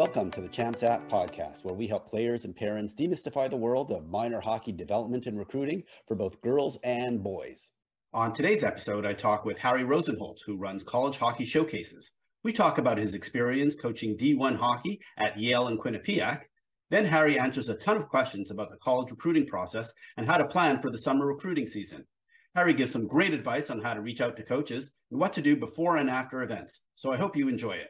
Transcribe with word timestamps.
Welcome 0.00 0.30
to 0.30 0.40
the 0.40 0.48
Champs 0.48 0.82
App 0.82 1.06
podcast, 1.10 1.62
where 1.62 1.74
we 1.74 1.86
help 1.86 2.08
players 2.08 2.46
and 2.46 2.56
parents 2.56 2.94
demystify 2.94 3.50
the 3.50 3.58
world 3.58 3.92
of 3.92 4.08
minor 4.08 4.40
hockey 4.40 4.72
development 4.72 5.26
and 5.26 5.38
recruiting 5.38 5.82
for 6.08 6.14
both 6.14 6.40
girls 6.40 6.78
and 6.82 7.22
boys. 7.22 7.68
On 8.14 8.32
today's 8.32 8.64
episode, 8.64 9.04
I 9.04 9.12
talk 9.12 9.44
with 9.44 9.58
Harry 9.58 9.82
Rosenholtz, 9.82 10.40
who 10.46 10.56
runs 10.56 10.82
College 10.82 11.18
Hockey 11.18 11.44
Showcases. 11.44 12.12
We 12.42 12.54
talk 12.54 12.78
about 12.78 12.96
his 12.96 13.14
experience 13.14 13.76
coaching 13.76 14.16
D1 14.16 14.56
hockey 14.56 15.00
at 15.18 15.38
Yale 15.38 15.66
and 15.66 15.78
Quinnipiac. 15.78 16.44
Then 16.88 17.04
Harry 17.04 17.38
answers 17.38 17.68
a 17.68 17.74
ton 17.74 17.98
of 17.98 18.08
questions 18.08 18.50
about 18.50 18.70
the 18.70 18.78
college 18.78 19.10
recruiting 19.10 19.46
process 19.46 19.92
and 20.16 20.26
how 20.26 20.38
to 20.38 20.48
plan 20.48 20.78
for 20.78 20.90
the 20.90 20.96
summer 20.96 21.26
recruiting 21.26 21.66
season. 21.66 22.06
Harry 22.54 22.72
gives 22.72 22.92
some 22.92 23.06
great 23.06 23.34
advice 23.34 23.68
on 23.68 23.82
how 23.82 23.92
to 23.92 24.00
reach 24.00 24.22
out 24.22 24.38
to 24.38 24.42
coaches 24.44 24.92
and 25.10 25.20
what 25.20 25.34
to 25.34 25.42
do 25.42 25.58
before 25.58 25.98
and 25.98 26.08
after 26.08 26.40
events. 26.40 26.80
So 26.94 27.12
I 27.12 27.18
hope 27.18 27.36
you 27.36 27.48
enjoy 27.48 27.72
it. 27.72 27.88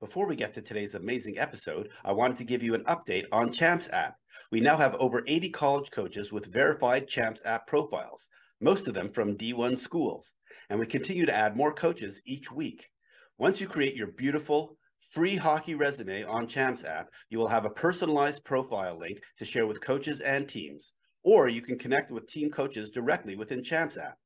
Before 0.00 0.26
we 0.26 0.34
get 0.34 0.54
to 0.54 0.62
today's 0.62 0.94
amazing 0.94 1.36
episode, 1.36 1.90
I 2.06 2.12
wanted 2.12 2.38
to 2.38 2.44
give 2.44 2.62
you 2.62 2.72
an 2.72 2.84
update 2.84 3.26
on 3.32 3.52
Champs 3.52 3.86
app. 3.92 4.14
We 4.50 4.58
now 4.58 4.78
have 4.78 4.94
over 4.94 5.22
80 5.26 5.50
college 5.50 5.90
coaches 5.90 6.32
with 6.32 6.50
verified 6.50 7.06
Champs 7.06 7.42
app 7.44 7.66
profiles, 7.66 8.30
most 8.62 8.88
of 8.88 8.94
them 8.94 9.12
from 9.12 9.36
D1 9.36 9.78
schools, 9.78 10.32
and 10.70 10.80
we 10.80 10.86
continue 10.86 11.26
to 11.26 11.36
add 11.36 11.54
more 11.54 11.74
coaches 11.74 12.22
each 12.24 12.50
week. 12.50 12.88
Once 13.36 13.60
you 13.60 13.66
create 13.66 13.94
your 13.94 14.06
beautiful, 14.06 14.78
free 14.98 15.36
hockey 15.36 15.74
resume 15.74 16.24
on 16.24 16.46
Champs 16.46 16.82
app, 16.82 17.10
you 17.28 17.38
will 17.38 17.48
have 17.48 17.66
a 17.66 17.70
personalized 17.70 18.42
profile 18.42 18.98
link 18.98 19.18
to 19.36 19.44
share 19.44 19.66
with 19.66 19.82
coaches 19.82 20.22
and 20.22 20.48
teams, 20.48 20.94
or 21.22 21.46
you 21.46 21.60
can 21.60 21.78
connect 21.78 22.10
with 22.10 22.26
team 22.26 22.48
coaches 22.48 22.88
directly 22.88 23.36
within 23.36 23.62
Champs 23.62 23.98
app. 23.98 24.16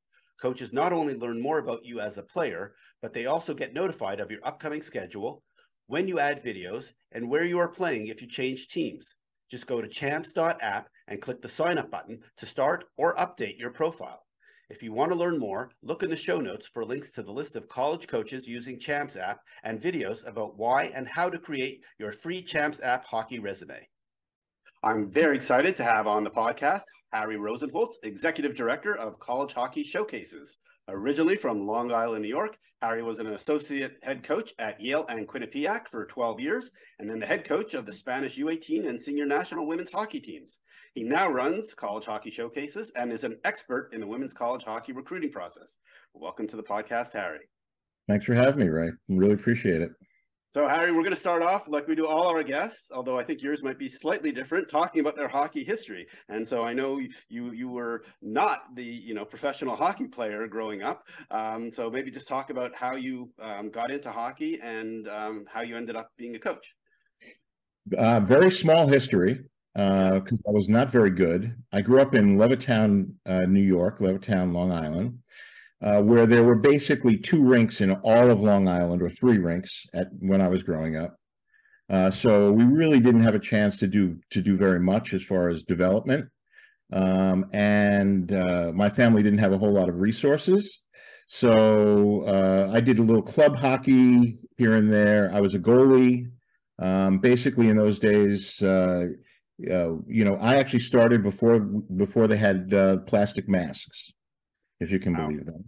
Coaches 0.40 0.72
not 0.72 0.92
only 0.92 1.16
learn 1.16 1.40
more 1.40 1.58
about 1.58 1.84
you 1.84 1.98
as 1.98 2.16
a 2.16 2.22
player, 2.22 2.74
but 3.02 3.12
they 3.12 3.26
also 3.26 3.54
get 3.54 3.74
notified 3.74 4.20
of 4.20 4.30
your 4.30 4.40
upcoming 4.44 4.82
schedule, 4.82 5.42
when 5.86 6.08
you 6.08 6.18
add 6.18 6.42
videos, 6.42 6.92
and 7.12 7.28
where 7.28 7.44
you 7.44 7.58
are 7.58 7.68
playing 7.68 8.06
if 8.06 8.20
you 8.20 8.28
change 8.28 8.68
teams. 8.68 9.14
Just 9.50 9.66
go 9.66 9.80
to 9.80 9.88
champs.app 9.88 10.88
and 11.08 11.20
click 11.20 11.42
the 11.42 11.48
sign 11.48 11.78
up 11.78 11.90
button 11.90 12.20
to 12.38 12.46
start 12.46 12.84
or 12.96 13.14
update 13.16 13.58
your 13.58 13.70
profile. 13.70 14.24
If 14.70 14.82
you 14.82 14.92
want 14.92 15.12
to 15.12 15.18
learn 15.18 15.38
more, 15.38 15.70
look 15.82 16.02
in 16.02 16.08
the 16.08 16.16
show 16.16 16.40
notes 16.40 16.66
for 16.66 16.84
links 16.84 17.10
to 17.12 17.22
the 17.22 17.32
list 17.32 17.54
of 17.54 17.68
college 17.68 18.08
coaches 18.08 18.48
using 18.48 18.80
Champs 18.80 19.14
app 19.14 19.40
and 19.62 19.80
videos 19.80 20.26
about 20.26 20.56
why 20.56 20.84
and 20.94 21.06
how 21.06 21.28
to 21.28 21.38
create 21.38 21.82
your 21.98 22.12
free 22.12 22.42
Champs 22.42 22.80
app 22.80 23.04
hockey 23.04 23.38
resume. 23.38 23.86
I'm 24.82 25.10
very 25.10 25.36
excited 25.36 25.76
to 25.76 25.84
have 25.84 26.06
on 26.06 26.24
the 26.24 26.30
podcast 26.30 26.82
Harry 27.14 27.36
Rosenholtz, 27.36 27.94
Executive 28.02 28.56
Director 28.56 28.96
of 28.98 29.20
College 29.20 29.52
Hockey 29.52 29.84
Showcases. 29.84 30.58
Originally 30.88 31.36
from 31.36 31.64
Long 31.64 31.92
Island, 31.92 32.22
New 32.22 32.28
York, 32.28 32.58
Harry 32.82 33.04
was 33.04 33.20
an 33.20 33.28
associate 33.28 33.98
head 34.02 34.24
coach 34.24 34.52
at 34.58 34.80
Yale 34.80 35.06
and 35.08 35.28
Quinnipiac 35.28 35.86
for 35.86 36.06
12 36.06 36.40
years, 36.40 36.72
and 36.98 37.08
then 37.08 37.20
the 37.20 37.26
head 37.26 37.44
coach 37.44 37.72
of 37.72 37.86
the 37.86 37.92
Spanish 37.92 38.36
U18 38.36 38.88
and 38.88 39.00
senior 39.00 39.26
national 39.26 39.68
women's 39.68 39.92
hockey 39.92 40.18
teams. 40.18 40.58
He 40.94 41.04
now 41.04 41.30
runs 41.30 41.72
College 41.72 42.04
Hockey 42.04 42.30
Showcases 42.30 42.90
and 42.96 43.12
is 43.12 43.22
an 43.22 43.38
expert 43.44 43.90
in 43.92 44.00
the 44.00 44.08
women's 44.08 44.34
college 44.34 44.64
hockey 44.64 44.92
recruiting 44.92 45.30
process. 45.30 45.76
Welcome 46.14 46.48
to 46.48 46.56
the 46.56 46.64
podcast, 46.64 47.12
Harry. 47.12 47.48
Thanks 48.08 48.24
for 48.24 48.34
having 48.34 48.58
me, 48.58 48.70
Ray. 48.70 48.90
Really 49.08 49.34
appreciate 49.34 49.82
it. 49.82 49.92
So, 50.54 50.68
Harry, 50.68 50.92
we're 50.92 51.02
going 51.02 51.10
to 51.10 51.16
start 51.16 51.42
off 51.42 51.66
like 51.66 51.88
we 51.88 51.96
do 51.96 52.06
all 52.06 52.28
our 52.28 52.44
guests, 52.44 52.92
although 52.94 53.18
I 53.18 53.24
think 53.24 53.42
yours 53.42 53.64
might 53.64 53.76
be 53.76 53.88
slightly 53.88 54.30
different, 54.30 54.70
talking 54.70 55.00
about 55.00 55.16
their 55.16 55.26
hockey 55.26 55.64
history. 55.64 56.06
And 56.28 56.46
so, 56.46 56.62
I 56.62 56.72
know 56.72 57.00
you 57.28 57.50
you 57.50 57.68
were 57.68 58.04
not 58.22 58.60
the 58.76 58.84
you 58.84 59.14
know 59.14 59.24
professional 59.24 59.74
hockey 59.74 60.06
player 60.06 60.46
growing 60.46 60.80
up. 60.80 61.02
Um, 61.32 61.72
so, 61.72 61.90
maybe 61.90 62.12
just 62.12 62.28
talk 62.28 62.50
about 62.50 62.72
how 62.72 62.94
you 62.94 63.32
um, 63.42 63.70
got 63.70 63.90
into 63.90 64.12
hockey 64.12 64.60
and 64.62 65.08
um, 65.08 65.44
how 65.52 65.62
you 65.62 65.76
ended 65.76 65.96
up 65.96 66.10
being 66.16 66.36
a 66.36 66.38
coach. 66.38 66.76
Uh, 67.98 68.20
very 68.20 68.52
small 68.52 68.86
history 68.86 69.40
because 69.74 70.32
uh, 70.46 70.48
I 70.50 70.52
was 70.52 70.68
not 70.68 70.88
very 70.88 71.10
good. 71.10 71.52
I 71.72 71.80
grew 71.80 72.00
up 72.00 72.14
in 72.14 72.36
Levittown, 72.36 73.10
uh, 73.26 73.40
New 73.46 73.60
York, 73.60 73.98
Levittown, 73.98 74.52
Long 74.52 74.70
Island 74.70 75.18
uh, 75.84 76.00
where 76.00 76.26
there 76.26 76.42
were 76.42 76.54
basically 76.54 77.16
two 77.16 77.44
rinks 77.44 77.82
in 77.82 77.92
all 77.92 78.30
of 78.30 78.40
Long 78.40 78.66
Island, 78.66 79.02
or 79.02 79.10
three 79.10 79.38
rinks 79.38 79.84
at 79.92 80.08
when 80.18 80.40
I 80.40 80.48
was 80.48 80.62
growing 80.62 80.96
up. 80.96 81.16
Uh, 81.90 82.10
so 82.10 82.50
we 82.50 82.64
really 82.64 83.00
didn't 83.00 83.20
have 83.20 83.34
a 83.34 83.38
chance 83.38 83.76
to 83.76 83.86
do 83.86 84.18
to 84.30 84.40
do 84.40 84.56
very 84.56 84.80
much 84.80 85.12
as 85.12 85.22
far 85.22 85.50
as 85.50 85.62
development, 85.62 86.26
um, 86.92 87.44
and 87.52 88.32
uh, 88.32 88.72
my 88.74 88.88
family 88.88 89.22
didn't 89.22 89.40
have 89.40 89.52
a 89.52 89.58
whole 89.58 89.72
lot 89.72 89.90
of 89.90 89.96
resources. 89.96 90.80
So 91.26 92.24
uh, 92.26 92.70
I 92.72 92.80
did 92.80 92.98
a 92.98 93.02
little 93.02 93.22
club 93.22 93.56
hockey 93.56 94.38
here 94.56 94.74
and 94.74 94.90
there. 94.90 95.30
I 95.34 95.40
was 95.40 95.54
a 95.54 95.58
goalie. 95.58 96.30
Um, 96.78 97.18
basically, 97.18 97.68
in 97.68 97.76
those 97.76 97.98
days, 97.98 98.60
uh, 98.62 99.04
uh, 99.70 99.92
you 100.06 100.24
know, 100.24 100.36
I 100.40 100.56
actually 100.56 100.80
started 100.80 101.22
before 101.22 101.60
before 101.60 102.26
they 102.26 102.38
had 102.38 102.70
plastic 103.06 103.50
masks 103.50 104.10
if 104.80 104.90
you 104.90 104.98
can 104.98 105.14
wow. 105.14 105.26
believe 105.26 105.44
that. 105.44 105.64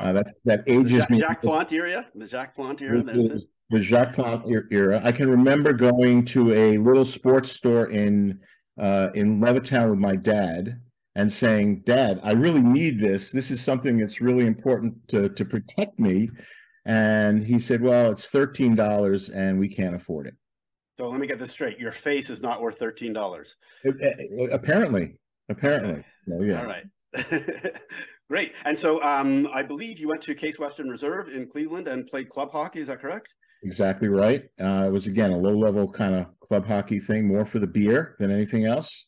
Wow. 0.00 0.10
Uh, 0.10 0.12
that 0.12 0.26
that 0.44 0.64
ages 0.66 1.04
the 1.08 1.16
Jacques, 1.16 1.42
me. 1.42 1.48
Plante 1.48 1.72
era, 1.72 2.06
the 2.14 2.26
Jacques 2.26 2.54
Plante 2.54 2.84
era. 2.84 3.02
The, 3.02 3.42
the 3.70 3.80
Jacques 3.80 4.14
Plante 4.14 4.62
era. 4.70 5.00
I 5.02 5.12
can 5.12 5.30
remember 5.30 5.72
going 5.72 6.24
to 6.26 6.52
a 6.52 6.78
little 6.78 7.04
sports 7.04 7.50
store 7.52 7.86
in 7.86 8.40
uh, 8.80 9.08
in 9.14 9.40
Levittown 9.40 9.90
with 9.90 9.98
my 9.98 10.16
dad 10.16 10.80
and 11.14 11.32
saying, 11.32 11.82
"Dad, 11.86 12.20
I 12.22 12.32
really 12.32 12.62
need 12.62 13.00
this. 13.00 13.30
This 13.30 13.50
is 13.50 13.62
something 13.62 13.98
that's 13.98 14.20
really 14.20 14.46
important 14.46 14.94
to 15.08 15.28
to 15.30 15.44
protect 15.44 15.98
me." 15.98 16.30
And 16.84 17.42
he 17.42 17.58
said, 17.58 17.80
"Well, 17.80 18.10
it's 18.10 18.28
thirteen 18.28 18.74
dollars, 18.74 19.30
and 19.30 19.58
we 19.58 19.68
can't 19.68 19.94
afford 19.94 20.26
it." 20.26 20.34
So 20.96 21.08
let 21.08 21.20
me 21.20 21.26
get 21.26 21.38
this 21.38 21.52
straight: 21.52 21.78
your 21.78 21.92
face 21.92 22.28
is 22.28 22.42
not 22.42 22.60
worth 22.60 22.78
thirteen 22.78 23.12
dollars. 23.12 23.56
Apparently, 24.52 25.16
apparently. 25.48 26.04
yeah. 26.26 26.60
All 26.60 26.66
right. 26.66 26.84
Great. 28.28 28.54
And 28.64 28.78
so 28.78 29.02
um, 29.02 29.48
I 29.54 29.62
believe 29.62 29.98
you 29.98 30.08
went 30.08 30.22
to 30.22 30.34
Case 30.34 30.58
Western 30.58 30.88
Reserve 30.88 31.28
in 31.28 31.48
Cleveland 31.48 31.86
and 31.86 32.06
played 32.06 32.28
club 32.28 32.50
hockey. 32.50 32.80
Is 32.80 32.88
that 32.88 33.00
correct? 33.00 33.34
Exactly 33.62 34.08
right. 34.08 34.44
Uh, 34.60 34.84
it 34.86 34.92
was, 34.92 35.06
again, 35.06 35.30
a 35.30 35.36
low 35.36 35.56
level 35.56 35.90
kind 35.90 36.14
of 36.14 36.26
club 36.40 36.66
hockey 36.66 36.98
thing, 36.98 37.26
more 37.26 37.44
for 37.44 37.58
the 37.58 37.66
beer 37.66 38.16
than 38.18 38.30
anything 38.30 38.64
else. 38.64 39.06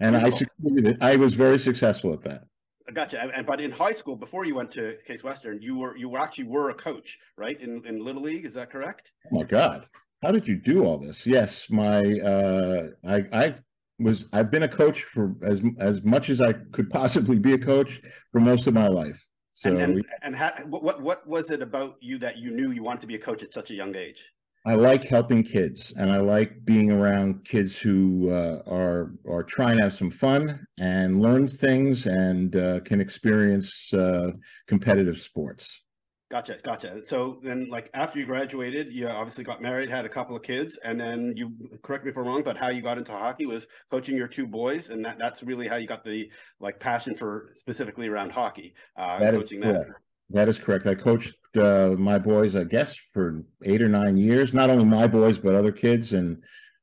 And 0.00 0.16
I 0.16 0.30
succeeded. 0.30 0.98
I 1.00 1.16
was 1.16 1.34
very 1.34 1.58
successful 1.58 2.12
at 2.12 2.22
that. 2.22 2.44
Gotcha. 2.92 3.20
And, 3.20 3.46
but 3.46 3.60
in 3.60 3.70
high 3.70 3.92
school, 3.92 4.16
before 4.16 4.44
you 4.44 4.54
went 4.54 4.70
to 4.72 4.96
Case 5.06 5.22
Western, 5.22 5.62
you 5.62 5.78
were 5.78 5.96
you 5.96 6.08
were 6.08 6.18
actually 6.18 6.44
were 6.44 6.70
a 6.70 6.74
coach, 6.74 7.18
right? 7.36 7.60
In 7.60 7.82
in 7.86 8.02
Little 8.02 8.22
League, 8.22 8.46
is 8.46 8.54
that 8.54 8.70
correct? 8.70 9.12
Oh 9.26 9.38
my 9.38 9.44
God, 9.44 9.86
how 10.22 10.32
did 10.32 10.48
you 10.48 10.56
do 10.56 10.84
all 10.84 10.98
this? 10.98 11.26
Yes, 11.26 11.66
my 11.70 12.00
uh, 12.00 12.88
I 13.06 13.24
I 13.32 13.54
was 14.00 14.24
I've 14.32 14.50
been 14.50 14.62
a 14.64 14.68
coach 14.68 15.02
for 15.04 15.34
as 15.42 15.62
as 15.78 16.02
much 16.02 16.30
as 16.30 16.40
I 16.40 16.54
could 16.72 16.90
possibly 16.90 17.38
be 17.38 17.54
a 17.54 17.58
coach 17.58 18.02
for 18.32 18.40
most 18.40 18.66
of 18.66 18.74
my 18.74 18.88
life. 18.88 19.24
So 19.52 19.70
and 19.70 19.78
and, 19.78 20.04
and 20.22 20.36
how, 20.36 20.52
what 20.66 21.02
what 21.02 21.26
was 21.26 21.50
it 21.50 21.62
about 21.62 21.96
you 22.00 22.18
that 22.18 22.38
you 22.38 22.50
knew 22.50 22.70
you 22.70 22.82
wanted 22.82 23.02
to 23.02 23.06
be 23.06 23.14
a 23.14 23.18
coach 23.18 23.42
at 23.42 23.52
such 23.52 23.70
a 23.70 23.74
young 23.74 23.94
age? 23.94 24.32
I 24.66 24.74
like 24.74 25.04
helping 25.04 25.42
kids, 25.42 25.94
and 25.96 26.12
I 26.12 26.18
like 26.18 26.64
being 26.66 26.90
around 26.90 27.46
kids 27.46 27.78
who 27.78 28.30
uh, 28.30 28.62
are 28.66 29.12
are 29.28 29.42
trying 29.42 29.78
to 29.78 29.84
have 29.84 29.94
some 29.94 30.10
fun 30.10 30.66
and 30.78 31.22
learn 31.22 31.48
things 31.48 32.06
and 32.06 32.56
uh, 32.56 32.80
can 32.80 33.00
experience 33.00 33.92
uh, 33.94 34.32
competitive 34.66 35.18
sports. 35.18 35.82
Gotcha, 36.30 36.58
gotcha. 36.62 37.00
So 37.06 37.40
then, 37.42 37.66
like 37.68 37.90
after 37.92 38.20
you 38.20 38.24
graduated, 38.24 38.92
you 38.92 39.08
obviously 39.08 39.42
got 39.42 39.60
married, 39.60 39.90
had 39.90 40.04
a 40.04 40.08
couple 40.08 40.36
of 40.36 40.42
kids, 40.42 40.78
and 40.84 41.00
then 41.00 41.34
you 41.36 41.52
correct 41.82 42.04
me 42.04 42.12
if 42.12 42.16
I'm 42.16 42.24
wrong, 42.24 42.44
but 42.44 42.56
how 42.56 42.70
you 42.70 42.82
got 42.82 42.98
into 42.98 43.10
hockey 43.10 43.46
was 43.46 43.66
coaching 43.90 44.16
your 44.16 44.28
two 44.28 44.46
boys, 44.46 44.90
and 44.90 45.04
that, 45.04 45.18
that's 45.18 45.42
really 45.42 45.66
how 45.66 45.74
you 45.74 45.88
got 45.88 46.04
the 46.04 46.30
like 46.60 46.78
passion 46.78 47.16
for 47.16 47.48
specifically 47.56 48.06
around 48.06 48.30
hockey. 48.30 48.74
Uh, 48.96 49.18
that 49.18 49.34
coaching 49.34 49.58
that. 49.60 49.86
That 50.32 50.48
is 50.48 50.56
correct. 50.56 50.86
I 50.86 50.94
coached 50.94 51.34
uh, 51.56 51.96
my 51.98 52.16
boys, 52.16 52.54
I 52.54 52.62
guess, 52.62 52.94
for 53.12 53.42
eight 53.64 53.82
or 53.82 53.88
nine 53.88 54.16
years. 54.16 54.54
Not 54.54 54.70
only 54.70 54.84
my 54.84 55.08
boys, 55.08 55.40
but 55.40 55.56
other 55.56 55.72
kids, 55.72 56.12
and 56.12 56.40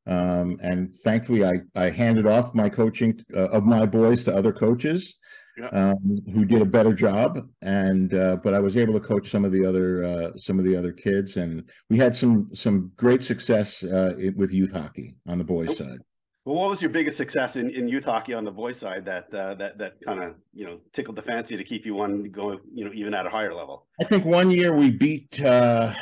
um, 0.07 0.57
and 0.61 0.93
thankfully, 0.93 1.45
I 1.45 1.61
I 1.73 1.89
handed 1.89 2.27
off 2.27 2.53
my 2.53 2.67
coaching 2.67 3.23
uh, 3.33 3.47
of 3.47 3.63
my 3.63 3.85
boys 3.85 4.25
to 4.25 4.35
other 4.35 4.51
coaches 4.51 5.15
yeah. 5.57 5.67
um, 5.69 6.21
who 6.33 6.45
did 6.45 6.61
a 6.61 6.65
better 6.65 6.93
job. 6.93 7.47
And 7.61 8.13
uh, 8.13 8.37
but 8.37 8.53
I 8.53 8.59
was 8.59 8.77
able 8.77 8.93
to 8.93 8.99
coach 8.99 9.29
some 9.29 9.45
of 9.45 9.51
the 9.51 9.65
other 9.65 10.03
uh, 10.03 10.37
some 10.37 10.59
of 10.59 10.65
the 10.65 10.75
other 10.75 10.91
kids, 10.91 11.37
and 11.37 11.69
we 11.89 11.97
had 11.97 12.15
some 12.15 12.49
some 12.53 12.91
great 12.95 13.23
success 13.23 13.83
uh, 13.83 14.13
with 14.35 14.53
youth 14.53 14.71
hockey 14.71 15.15
on 15.27 15.37
the 15.37 15.43
boys' 15.43 15.77
side. 15.77 15.99
Well, 16.45 16.55
what 16.55 16.69
was 16.69 16.81
your 16.81 16.91
biggest 16.91 17.17
success 17.17 17.57
in, 17.57 17.69
in 17.71 17.89
youth 17.89 18.05
hockey 18.05 18.33
on 18.33 18.45
the 18.45 18.51
boys' 18.51 18.79
side 18.79 19.03
that 19.03 19.33
uh, 19.33 19.55
that 19.55 19.77
that 19.79 19.95
kind 20.05 20.23
of 20.23 20.35
you 20.53 20.65
know 20.65 20.79
tickled 20.93 21.17
the 21.17 21.21
fancy 21.21 21.57
to 21.57 21.63
keep 21.63 21.85
you 21.85 21.93
one 21.93 22.31
going 22.31 22.59
you 22.73 22.85
know 22.85 22.91
even 22.93 23.13
at 23.13 23.25
a 23.25 23.29
higher 23.29 23.53
level? 23.53 23.85
I 23.99 24.05
think 24.05 24.23
one 24.23 24.49
year 24.49 24.73
we 24.73 24.91
beat 24.91 25.43
uh, 25.43 25.93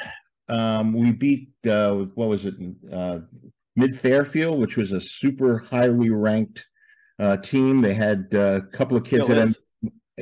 um, 0.48 0.94
we 0.94 1.12
beat 1.12 1.50
uh, 1.68 1.96
what 2.14 2.30
was 2.30 2.46
it 2.46 2.54
uh, 2.94 3.20
Mid 3.76 3.98
Fairfield, 3.98 4.60
which 4.60 4.78
was 4.78 4.92
a 4.92 5.02
super 5.02 5.58
highly 5.58 6.12
ranked 6.12 6.66
uh, 7.20 7.38
team. 7.38 7.82
They 7.82 7.94
had 7.94 8.28
uh, 8.34 8.38
a 8.38 8.62
couple 8.62 8.98
of 8.98 9.04
kids 9.04 9.28
that 9.28 9.56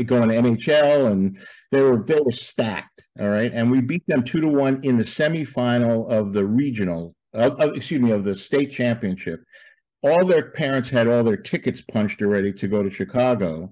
going 0.06 0.30
to 0.30 0.36
NHL, 0.36 1.12
and 1.12 1.38
they 1.72 1.82
were 1.82 2.04
they 2.04 2.20
were 2.20 2.32
stacked. 2.32 3.08
All 3.20 3.30
right, 3.30 3.52
and 3.54 3.70
we 3.72 3.82
beat 3.82 4.06
them 4.08 4.24
two 4.24 4.42
to 4.42 4.48
one 4.48 4.80
in 4.84 4.98
the 4.98 5.04
semifinal 5.04 6.10
of 6.10 6.34
the 6.34 6.46
regional. 6.46 7.16
Uh, 7.34 7.72
excuse 7.74 8.02
me, 8.02 8.12
of 8.12 8.24
the 8.24 8.36
state 8.36 8.72
championship. 8.72 9.44
All 10.04 10.26
their 10.26 10.52
parents 10.52 10.90
had 10.90 11.08
all 11.08 11.24
their 11.24 11.38
tickets 11.38 11.82
punched 11.82 12.22
already 12.22 12.52
to 12.54 12.68
go 12.68 12.84
to 12.84 12.90
Chicago, 12.90 13.72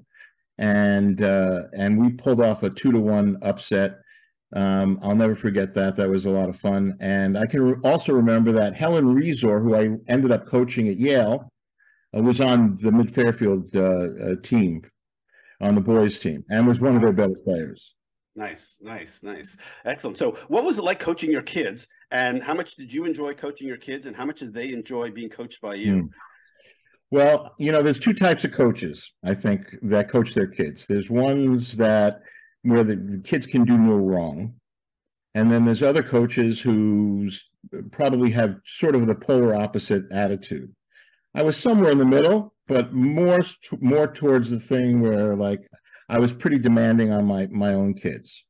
and 0.57 1.21
uh, 1.21 1.63
and 1.77 1.99
we 1.99 2.11
pulled 2.11 2.41
off 2.41 2.63
a 2.63 2.69
two 2.69 2.91
to 2.91 2.99
one 2.99 3.37
upset. 3.41 3.99
Um, 4.53 4.99
I'll 5.01 5.15
never 5.15 5.35
forget 5.35 5.73
that. 5.75 5.95
That 5.95 6.09
was 6.09 6.25
a 6.25 6.29
lot 6.29 6.49
of 6.49 6.57
fun. 6.57 6.97
And 6.99 7.37
I 7.37 7.45
can 7.45 7.61
re- 7.61 7.75
also 7.85 8.13
remember 8.13 8.51
that 8.53 8.75
Helen 8.75 9.05
Resor, 9.05 9.61
who 9.61 9.75
I 9.75 9.97
ended 10.11 10.31
up 10.31 10.45
coaching 10.45 10.89
at 10.89 10.97
Yale, 10.97 11.49
was 12.19 12.41
on 12.41 12.75
the 12.81 12.91
Mid 12.91 13.13
Fairfield 13.13 13.75
uh, 13.75 13.81
uh, 13.81 14.35
team, 14.43 14.83
on 15.61 15.75
the 15.75 15.81
boys 15.81 16.19
team, 16.19 16.43
and 16.49 16.67
was 16.67 16.79
one 16.79 16.95
of 16.95 17.01
their 17.01 17.13
better 17.13 17.35
players. 17.45 17.93
Nice, 18.35 18.77
nice, 18.81 19.23
nice. 19.23 19.57
Excellent. 19.85 20.17
So, 20.17 20.37
what 20.47 20.63
was 20.63 20.77
it 20.77 20.83
like 20.83 20.99
coaching 20.99 21.31
your 21.31 21.41
kids? 21.41 21.87
And 22.11 22.41
how 22.41 22.53
much 22.53 22.75
did 22.75 22.93
you 22.93 23.05
enjoy 23.05 23.33
coaching 23.33 23.67
your 23.67 23.77
kids? 23.77 24.05
And 24.05 24.15
how 24.15 24.25
much 24.25 24.39
did 24.39 24.53
they 24.53 24.71
enjoy 24.73 25.11
being 25.11 25.29
coached 25.29 25.61
by 25.61 25.75
you? 25.75 25.93
Mm. 25.93 26.09
Well, 27.11 27.53
you 27.57 27.73
know, 27.73 27.83
there's 27.83 27.99
two 27.99 28.13
types 28.13 28.45
of 28.45 28.53
coaches, 28.53 29.11
I 29.23 29.33
think, 29.33 29.75
that 29.83 30.09
coach 30.09 30.33
their 30.33 30.47
kids. 30.47 30.87
There's 30.87 31.09
ones 31.09 31.75
that 31.75 32.21
where 32.63 32.85
the, 32.85 32.95
the 32.95 33.17
kids 33.17 33.45
can 33.45 33.65
do 33.65 33.77
no 33.77 33.95
wrong. 33.95 34.53
And 35.35 35.51
then 35.51 35.65
there's 35.65 35.83
other 35.83 36.03
coaches 36.03 36.59
who 36.59 37.29
probably 37.91 38.31
have 38.31 38.55
sort 38.65 38.95
of 38.95 39.07
the 39.07 39.15
polar 39.15 39.55
opposite 39.55 40.03
attitude. 40.11 40.73
I 41.33 41.43
was 41.43 41.57
somewhere 41.57 41.91
in 41.91 41.97
the 41.97 42.05
middle, 42.05 42.53
but 42.67 42.93
more 42.93 43.41
more 43.79 44.07
towards 44.07 44.49
the 44.49 44.59
thing 44.59 45.01
where 45.01 45.35
like 45.35 45.61
I 46.09 46.19
was 46.19 46.33
pretty 46.33 46.59
demanding 46.59 47.11
on 47.13 47.25
my 47.25 47.47
my 47.47 47.73
own 47.73 47.93
kids, 47.93 48.43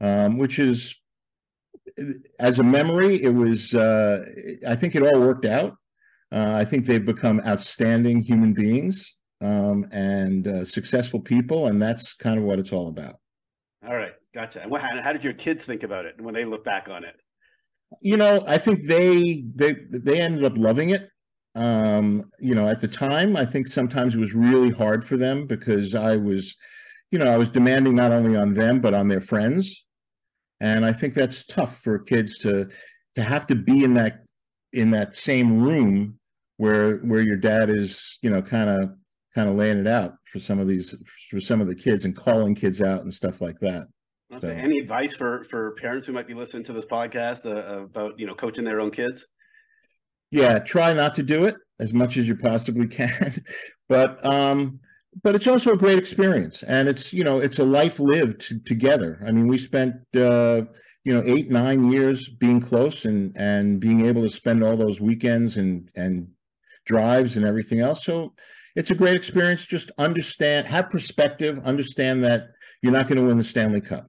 um, 0.00 0.38
which 0.38 0.58
is 0.58 0.94
as 2.38 2.58
a 2.58 2.62
memory, 2.62 3.22
it 3.22 3.34
was. 3.34 3.74
Uh, 3.74 4.24
I 4.66 4.76
think 4.76 4.94
it 4.94 5.02
all 5.02 5.20
worked 5.20 5.44
out. 5.44 5.76
Uh, 6.32 6.52
I 6.54 6.64
think 6.64 6.84
they've 6.84 7.04
become 7.04 7.40
outstanding 7.46 8.20
human 8.20 8.52
beings 8.52 9.14
um, 9.40 9.86
and 9.92 10.48
uh, 10.48 10.64
successful 10.64 11.20
people, 11.20 11.66
and 11.68 11.80
that's 11.80 12.14
kind 12.14 12.38
of 12.38 12.44
what 12.44 12.58
it's 12.58 12.72
all 12.72 12.88
about. 12.88 13.20
All 13.86 13.94
right, 13.94 14.12
gotcha. 14.34 14.62
And 14.62 14.70
what, 14.70 14.80
how 14.80 15.12
did 15.12 15.22
your 15.22 15.34
kids 15.34 15.64
think 15.64 15.82
about 15.82 16.04
it 16.04 16.20
when 16.20 16.34
they 16.34 16.44
look 16.44 16.64
back 16.64 16.88
on 16.88 17.04
it? 17.04 17.14
You 18.00 18.16
know, 18.16 18.42
I 18.46 18.58
think 18.58 18.86
they 18.86 19.44
they 19.54 19.76
they 19.90 20.20
ended 20.20 20.44
up 20.44 20.56
loving 20.56 20.90
it. 20.90 21.08
Um, 21.56 22.30
you 22.38 22.54
know, 22.54 22.68
at 22.68 22.80
the 22.80 22.88
time, 22.88 23.34
I 23.34 23.46
think 23.46 23.66
sometimes 23.66 24.14
it 24.14 24.18
was 24.20 24.34
really 24.34 24.70
hard 24.70 25.02
for 25.02 25.16
them 25.16 25.46
because 25.46 25.94
I 25.94 26.16
was, 26.16 26.54
you 27.10 27.18
know, 27.18 27.32
I 27.32 27.38
was 27.38 27.48
demanding 27.48 27.94
not 27.94 28.12
only 28.12 28.36
on 28.36 28.50
them 28.50 28.80
but 28.80 28.92
on 28.92 29.08
their 29.08 29.20
friends, 29.20 29.84
and 30.60 30.84
I 30.84 30.92
think 30.92 31.14
that's 31.14 31.46
tough 31.46 31.78
for 31.78 31.98
kids 31.98 32.38
to 32.38 32.68
to 33.14 33.22
have 33.22 33.46
to 33.46 33.54
be 33.54 33.84
in 33.84 33.94
that 33.94 34.24
in 34.74 34.90
that 34.90 35.16
same 35.16 35.58
room 35.58 36.18
where 36.58 36.98
where 36.98 37.22
your 37.22 37.38
dad 37.38 37.70
is, 37.70 38.18
you 38.20 38.28
know, 38.28 38.42
kind 38.42 38.68
of 38.68 38.90
kind 39.34 39.48
of 39.48 39.56
laying 39.56 39.78
it 39.78 39.86
out 39.86 40.14
for 40.24 40.38
some 40.38 40.58
of 40.58 40.68
these 40.68 40.94
for 41.30 41.40
some 41.40 41.62
of 41.62 41.66
the 41.68 41.74
kids 41.74 42.04
and 42.04 42.14
calling 42.14 42.54
kids 42.54 42.82
out 42.82 43.00
and 43.00 43.12
stuff 43.12 43.40
like 43.40 43.58
that. 43.60 43.86
Okay. 44.30 44.48
So, 44.48 44.52
Any 44.52 44.78
advice 44.78 45.14
for 45.14 45.44
for 45.44 45.72
parents 45.72 46.06
who 46.06 46.12
might 46.12 46.26
be 46.26 46.34
listening 46.34 46.64
to 46.64 46.74
this 46.74 46.84
podcast 46.84 47.46
uh, 47.46 47.84
about 47.84 48.18
you 48.18 48.26
know 48.26 48.34
coaching 48.34 48.64
their 48.64 48.80
own 48.80 48.90
kids? 48.90 49.24
Yeah, 50.30 50.58
try 50.58 50.92
not 50.92 51.14
to 51.14 51.22
do 51.22 51.44
it 51.44 51.56
as 51.78 51.92
much 51.92 52.16
as 52.16 52.26
you 52.26 52.36
possibly 52.36 52.86
can, 52.86 53.44
but 53.88 54.24
um, 54.24 54.80
but 55.22 55.34
it's 55.34 55.46
also 55.46 55.72
a 55.72 55.76
great 55.76 55.98
experience, 55.98 56.62
and 56.62 56.88
it's 56.88 57.12
you 57.12 57.24
know 57.24 57.38
it's 57.38 57.58
a 57.58 57.64
life 57.64 57.98
lived 57.98 58.66
together. 58.66 59.22
I 59.26 59.32
mean, 59.32 59.46
we 59.46 59.58
spent 59.58 59.94
uh, 60.16 60.62
you 61.04 61.14
know 61.14 61.22
eight 61.24 61.50
nine 61.50 61.90
years 61.90 62.28
being 62.28 62.60
close 62.60 63.04
and 63.04 63.32
and 63.36 63.80
being 63.80 64.06
able 64.06 64.22
to 64.22 64.28
spend 64.28 64.64
all 64.64 64.76
those 64.76 65.00
weekends 65.00 65.56
and 65.56 65.88
and 65.94 66.28
drives 66.84 67.36
and 67.36 67.46
everything 67.46 67.80
else. 67.80 68.04
So 68.04 68.34
it's 68.74 68.90
a 68.90 68.94
great 68.94 69.16
experience. 69.16 69.64
Just 69.64 69.90
understand, 69.98 70.66
have 70.66 70.90
perspective, 70.90 71.60
understand 71.64 72.22
that 72.24 72.48
you're 72.82 72.92
not 72.92 73.08
going 73.08 73.18
to 73.18 73.26
win 73.26 73.36
the 73.36 73.44
Stanley 73.44 73.80
Cup. 73.80 74.06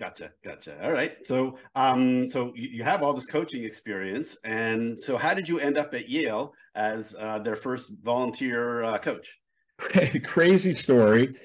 Gotcha, 0.00 0.30
gotcha. 0.44 0.76
All 0.82 0.90
right. 0.90 1.16
So, 1.24 1.56
um, 1.76 2.28
so 2.28 2.52
you 2.56 2.82
have 2.82 3.02
all 3.02 3.12
this 3.12 3.26
coaching 3.26 3.62
experience, 3.62 4.36
and 4.44 5.00
so 5.00 5.16
how 5.16 5.34
did 5.34 5.48
you 5.48 5.60
end 5.60 5.78
up 5.78 5.94
at 5.94 6.08
Yale 6.08 6.52
as 6.74 7.14
uh, 7.18 7.38
their 7.38 7.54
first 7.54 7.92
volunteer 8.02 8.82
uh, 8.82 8.98
coach? 8.98 9.38
Crazy 10.24 10.72
story. 10.72 11.36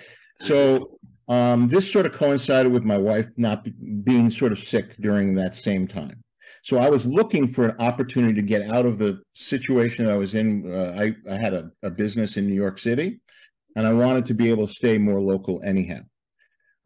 So, 0.41 0.97
um, 1.27 1.67
this 1.67 1.91
sort 1.91 2.07
of 2.07 2.13
coincided 2.13 2.71
with 2.71 2.83
my 2.83 2.97
wife 2.97 3.29
not 3.37 3.63
be, 3.63 3.71
being 4.03 4.31
sort 4.31 4.51
of 4.51 4.57
sick 4.57 4.97
during 4.97 5.35
that 5.35 5.55
same 5.55 5.87
time. 5.87 6.23
So 6.63 6.79
I 6.79 6.89
was 6.89 7.05
looking 7.05 7.47
for 7.47 7.67
an 7.67 7.75
opportunity 7.79 8.33
to 8.33 8.41
get 8.41 8.69
out 8.69 8.85
of 8.85 8.97
the 8.97 9.21
situation 9.33 10.05
that 10.05 10.13
I 10.13 10.17
was 10.17 10.35
in. 10.35 10.71
Uh, 10.71 10.95
I, 10.99 11.31
I 11.31 11.37
had 11.37 11.53
a, 11.53 11.71
a 11.83 11.89
business 11.89 12.35
in 12.37 12.47
New 12.47 12.55
York 12.55 12.79
City, 12.79 13.21
and 13.75 13.87
I 13.87 13.93
wanted 13.93 14.25
to 14.25 14.33
be 14.33 14.49
able 14.49 14.67
to 14.67 14.73
stay 14.73 14.97
more 14.97 15.21
local 15.21 15.61
anyhow. 15.63 15.99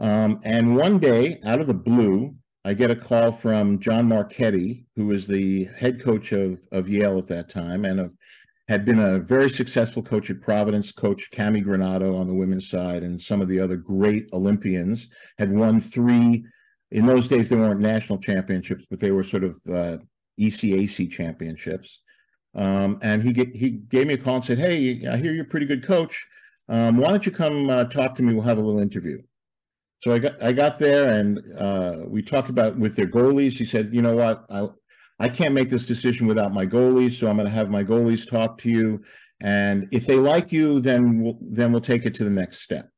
Um, 0.04 0.42
and 0.44 0.76
one 0.76 1.00
day, 1.00 1.40
out 1.46 1.62
of 1.62 1.68
the 1.68 1.74
blue, 1.74 2.36
I 2.66 2.74
get 2.74 2.92
a 2.92 2.96
call 2.96 3.32
from 3.32 3.80
John 3.80 4.06
Marchetti, 4.06 4.86
who 4.98 5.06
was 5.06 5.28
the 5.28 5.64
head 5.78 6.02
coach 6.02 6.34
of, 6.34 6.60
of 6.74 6.90
Yale 6.90 7.18
at 7.18 7.28
that 7.28 7.50
time 7.50 7.86
and 7.86 8.02
a, 8.02 8.12
had 8.68 8.84
been 8.84 9.00
a 9.00 9.20
very 9.20 9.50
successful 9.50 10.04
coach 10.04 10.30
at 10.30 10.42
Providence, 10.42 10.92
coached 10.92 11.34
Cammi 11.34 11.64
Granato 11.64 12.20
on 12.20 12.28
the 12.28 12.34
women's 12.34 12.70
side 12.70 13.04
and 13.04 13.22
some 13.22 13.40
of 13.40 13.48
the 13.48 13.62
other 13.62 13.78
great 13.78 14.28
Olympians, 14.34 15.08
had 15.38 15.50
won 15.50 15.80
three 15.80 16.44
in 16.92 17.06
those 17.06 17.30
days 17.30 17.48
they 17.48 17.56
weren't 17.56 17.80
national 17.80 18.20
championships, 18.20 18.86
but 18.90 19.00
they 19.00 19.12
were 19.12 19.24
sort 19.24 19.46
of 19.46 19.58
uh, 19.74 19.98
ECAC 20.38 21.10
championships. 21.10 22.02
Um, 22.56 23.00
and 23.02 23.24
he 23.24 23.32
get, 23.32 23.56
he 23.56 23.72
gave 23.72 24.08
me 24.08 24.16
a 24.16 24.18
call 24.18 24.36
and 24.36 24.46
said, 24.46 24.60
"Hey, 24.60 25.08
I 25.08 25.18
hear 25.18 25.32
you're 25.32 25.46
a 25.46 25.48
pretty 25.48 25.66
good 25.66 25.84
coach. 25.84 26.26
Um, 26.70 26.98
why 26.98 27.10
don't 27.10 27.26
you 27.26 27.32
come 27.32 27.70
uh, 27.70 27.86
talk 27.86 28.16
to 28.16 28.24
me? 28.24 28.34
We'll 28.34 28.44
have 28.44 28.60
a 28.60 28.62
little 28.62 28.82
interview." 28.82 29.22
So 30.04 30.12
I 30.12 30.20
got 30.20 30.44
I 30.44 30.52
got 30.52 30.80
there 30.80 31.14
and 31.14 31.40
uh, 31.58 32.00
we 32.06 32.22
talked 32.22 32.50
about 32.50 32.78
with 32.78 32.94
their 32.98 33.08
goalies. 33.08 33.54
He 33.54 33.64
said, 33.64 33.96
"You 33.96 34.02
know 34.02 34.18
what? 34.18 34.46
I 34.50 34.68
I 35.18 35.30
can't 35.30 35.54
make 35.54 35.70
this 35.70 35.86
decision 35.86 36.28
without 36.28 36.54
my 36.54 36.66
goalies, 36.66 37.14
so 37.14 37.30
I'm 37.30 37.38
going 37.38 37.48
to 37.48 37.56
have 37.56 37.70
my 37.70 37.86
goalies 37.86 38.30
talk 38.30 38.58
to 38.58 38.70
you. 38.70 39.02
And 39.40 39.88
if 39.92 40.06
they 40.06 40.18
like 40.18 40.52
you, 40.52 40.82
then 40.82 41.22
we'll 41.22 41.38
then 41.42 41.72
we'll 41.72 41.80
take 41.80 42.06
it 42.06 42.14
to 42.16 42.26
the 42.26 42.30
next 42.30 42.64
step." 42.64 42.90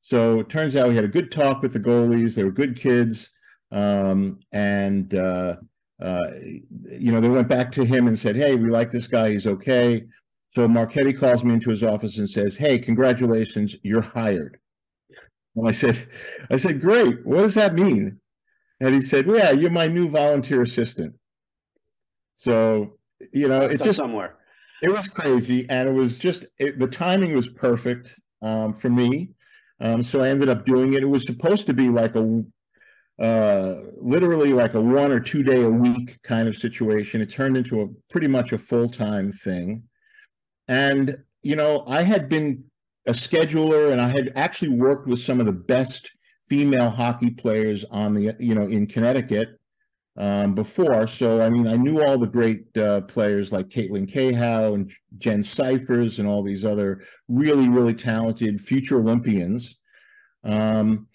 So 0.00 0.40
it 0.40 0.48
turns 0.48 0.74
out 0.74 0.88
we 0.88 0.96
had 0.96 1.04
a 1.04 1.08
good 1.16 1.30
talk 1.30 1.62
with 1.62 1.72
the 1.72 1.78
goalies. 1.78 2.34
They 2.34 2.42
were 2.42 2.50
good 2.50 2.74
kids. 2.76 3.30
Um, 3.70 4.40
and, 4.50 5.14
uh, 5.14 5.56
uh, 6.02 6.30
you 6.42 7.12
know, 7.12 7.20
they 7.20 7.28
went 7.28 7.46
back 7.46 7.70
to 7.72 7.84
him 7.84 8.08
and 8.08 8.18
said, 8.18 8.34
hey, 8.34 8.56
we 8.56 8.68
like 8.68 8.90
this 8.90 9.06
guy. 9.06 9.30
He's 9.30 9.46
okay. 9.46 10.02
So 10.50 10.66
Marchetti 10.66 11.12
calls 11.12 11.44
me 11.44 11.54
into 11.54 11.70
his 11.70 11.84
office 11.84 12.18
and 12.18 12.28
says, 12.28 12.56
hey, 12.56 12.80
congratulations, 12.80 13.76
you're 13.84 14.02
hired. 14.02 14.58
And 15.56 15.68
I 15.68 15.70
said, 15.70 16.06
I 16.50 16.56
said, 16.56 16.80
great. 16.80 17.24
What 17.26 17.42
does 17.42 17.54
that 17.54 17.74
mean? 17.74 18.18
And 18.80 18.94
he 18.94 19.00
said, 19.00 19.26
yeah, 19.26 19.50
you're 19.50 19.70
my 19.70 19.86
new 19.86 20.08
volunteer 20.08 20.62
assistant. 20.62 21.14
So, 22.34 22.98
you 23.32 23.48
know, 23.48 23.62
it 23.62 23.82
just 23.82 23.98
somewhere. 23.98 24.36
It 24.82 24.90
was 24.90 25.06
crazy, 25.06 25.66
and 25.68 25.88
it 25.88 25.92
was 25.92 26.18
just 26.18 26.46
it, 26.58 26.80
the 26.80 26.88
timing 26.88 27.36
was 27.36 27.46
perfect 27.46 28.18
um, 28.40 28.74
for 28.74 28.88
me. 28.88 29.28
Um, 29.80 30.02
so 30.02 30.22
I 30.22 30.28
ended 30.28 30.48
up 30.48 30.66
doing 30.66 30.94
it. 30.94 31.02
It 31.02 31.06
was 31.06 31.24
supposed 31.24 31.66
to 31.66 31.74
be 31.74 31.88
like 31.88 32.16
a 32.16 32.42
uh, 33.22 33.82
literally 33.96 34.52
like 34.52 34.74
a 34.74 34.80
one 34.80 35.12
or 35.12 35.20
two 35.20 35.42
day 35.42 35.62
a 35.62 35.68
week 35.68 36.18
kind 36.22 36.48
of 36.48 36.56
situation. 36.56 37.20
It 37.20 37.30
turned 37.30 37.56
into 37.56 37.82
a 37.82 37.88
pretty 38.10 38.26
much 38.26 38.52
a 38.52 38.58
full 38.58 38.88
time 38.88 39.30
thing. 39.32 39.84
And, 40.66 41.18
you 41.42 41.54
know, 41.54 41.84
I 41.86 42.02
had 42.02 42.28
been 42.28 42.64
a 43.06 43.12
scheduler 43.12 43.92
and 43.92 44.00
I 44.00 44.08
had 44.08 44.32
actually 44.36 44.70
worked 44.70 45.06
with 45.06 45.20
some 45.20 45.40
of 45.40 45.46
the 45.46 45.52
best 45.52 46.10
female 46.44 46.90
hockey 46.90 47.30
players 47.30 47.84
on 47.90 48.14
the, 48.14 48.36
you 48.38 48.54
know, 48.54 48.66
in 48.66 48.86
Connecticut 48.86 49.58
um, 50.16 50.54
before. 50.54 51.06
So, 51.06 51.40
I 51.40 51.48
mean, 51.48 51.66
I 51.66 51.76
knew 51.76 52.02
all 52.02 52.18
the 52.18 52.26
great 52.26 52.76
uh, 52.76 53.02
players 53.02 53.52
like 53.52 53.68
Caitlin 53.68 54.10
Cahow 54.10 54.74
and 54.74 54.92
Jen 55.18 55.42
Cyphers 55.42 56.18
and 56.18 56.28
all 56.28 56.42
these 56.42 56.64
other 56.64 57.02
really, 57.28 57.68
really 57.68 57.94
talented 57.94 58.60
future 58.60 58.98
Olympians. 58.98 59.78
Um, 60.44 61.06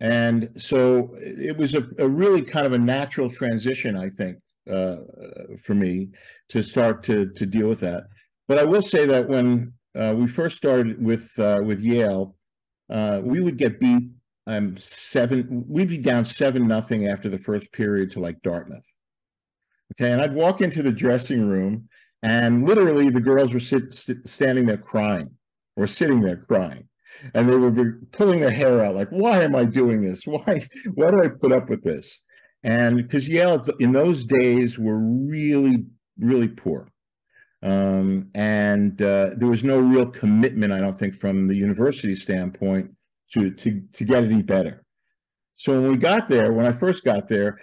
and 0.00 0.50
so 0.56 1.14
it 1.18 1.56
was 1.56 1.74
a, 1.74 1.86
a, 1.98 2.08
really 2.08 2.42
kind 2.42 2.66
of 2.66 2.72
a 2.72 2.78
natural 2.78 3.30
transition, 3.30 3.96
I 3.96 4.10
think, 4.10 4.38
uh, 4.70 4.96
for 5.62 5.74
me 5.74 6.10
to 6.50 6.62
start 6.62 7.02
to 7.04 7.32
to 7.32 7.46
deal 7.46 7.68
with 7.68 7.80
that. 7.80 8.04
But 8.46 8.58
I 8.58 8.64
will 8.64 8.82
say 8.82 9.06
that 9.06 9.26
when 9.26 9.72
uh, 9.96 10.14
we 10.14 10.26
first 10.26 10.56
started 10.56 11.02
with 11.02 11.30
uh, 11.38 11.60
with 11.64 11.80
Yale, 11.80 12.36
uh, 12.90 13.20
we 13.22 13.40
would 13.40 13.56
get 13.56 13.80
beat 13.80 14.10
um, 14.46 14.76
seven. 14.76 15.64
We'd 15.68 15.88
be 15.88 15.98
down 15.98 16.24
seven 16.24 16.66
nothing 16.66 17.08
after 17.08 17.28
the 17.28 17.38
first 17.38 17.72
period 17.72 18.10
to 18.12 18.20
like 18.20 18.40
Dartmouth. 18.42 18.86
Okay, 19.94 20.12
and 20.12 20.20
I'd 20.20 20.34
walk 20.34 20.60
into 20.60 20.82
the 20.82 20.92
dressing 20.92 21.46
room, 21.46 21.88
and 22.22 22.66
literally 22.66 23.08
the 23.08 23.20
girls 23.20 23.54
were 23.54 23.60
sit, 23.60 23.92
sit, 23.92 24.26
standing 24.26 24.66
there 24.66 24.76
crying 24.76 25.30
or 25.76 25.86
sitting 25.86 26.20
there 26.20 26.36
crying 26.36 26.88
and 27.34 27.48
they 27.48 27.56
would 27.56 27.74
be 27.74 28.06
pulling 28.12 28.40
their 28.40 28.50
hair 28.50 28.84
out, 28.84 28.94
like, 28.94 29.08
"Why 29.10 29.42
am 29.42 29.54
I 29.54 29.64
doing 29.64 30.02
this? 30.02 30.22
Why? 30.26 30.60
Why 30.94 31.10
do 31.10 31.22
I 31.22 31.28
put 31.28 31.52
up 31.52 31.68
with 31.68 31.82
this?" 31.82 32.20
And 32.62 32.96
because 32.96 33.28
Yale 33.28 33.64
in 33.80 33.92
those 33.92 34.24
days 34.24 34.78
were 34.78 34.98
really, 34.98 35.84
really 36.18 36.48
poor, 36.48 36.88
um, 37.66 38.30
and 38.36 39.02
uh, 39.02 39.30
there 39.36 39.48
was 39.48 39.64
no 39.64 39.80
real 39.80 40.06
commitment, 40.06 40.72
I 40.72 40.78
don't 40.78 40.96
think, 40.96 41.16
from 41.16 41.48
the 41.48 41.54
university 41.54 42.14
standpoint 42.14 42.92
to 43.32 43.50
to 43.50 43.82
to 43.92 44.04
get 44.04 44.22
any 44.22 44.42
better. 44.42 44.84
So 45.54 45.80
when 45.80 45.90
we 45.90 45.96
got 45.96 46.28
there, 46.28 46.52
when 46.52 46.64
I 46.64 46.72
first 46.72 47.02
got 47.02 47.26
there, 47.26 47.58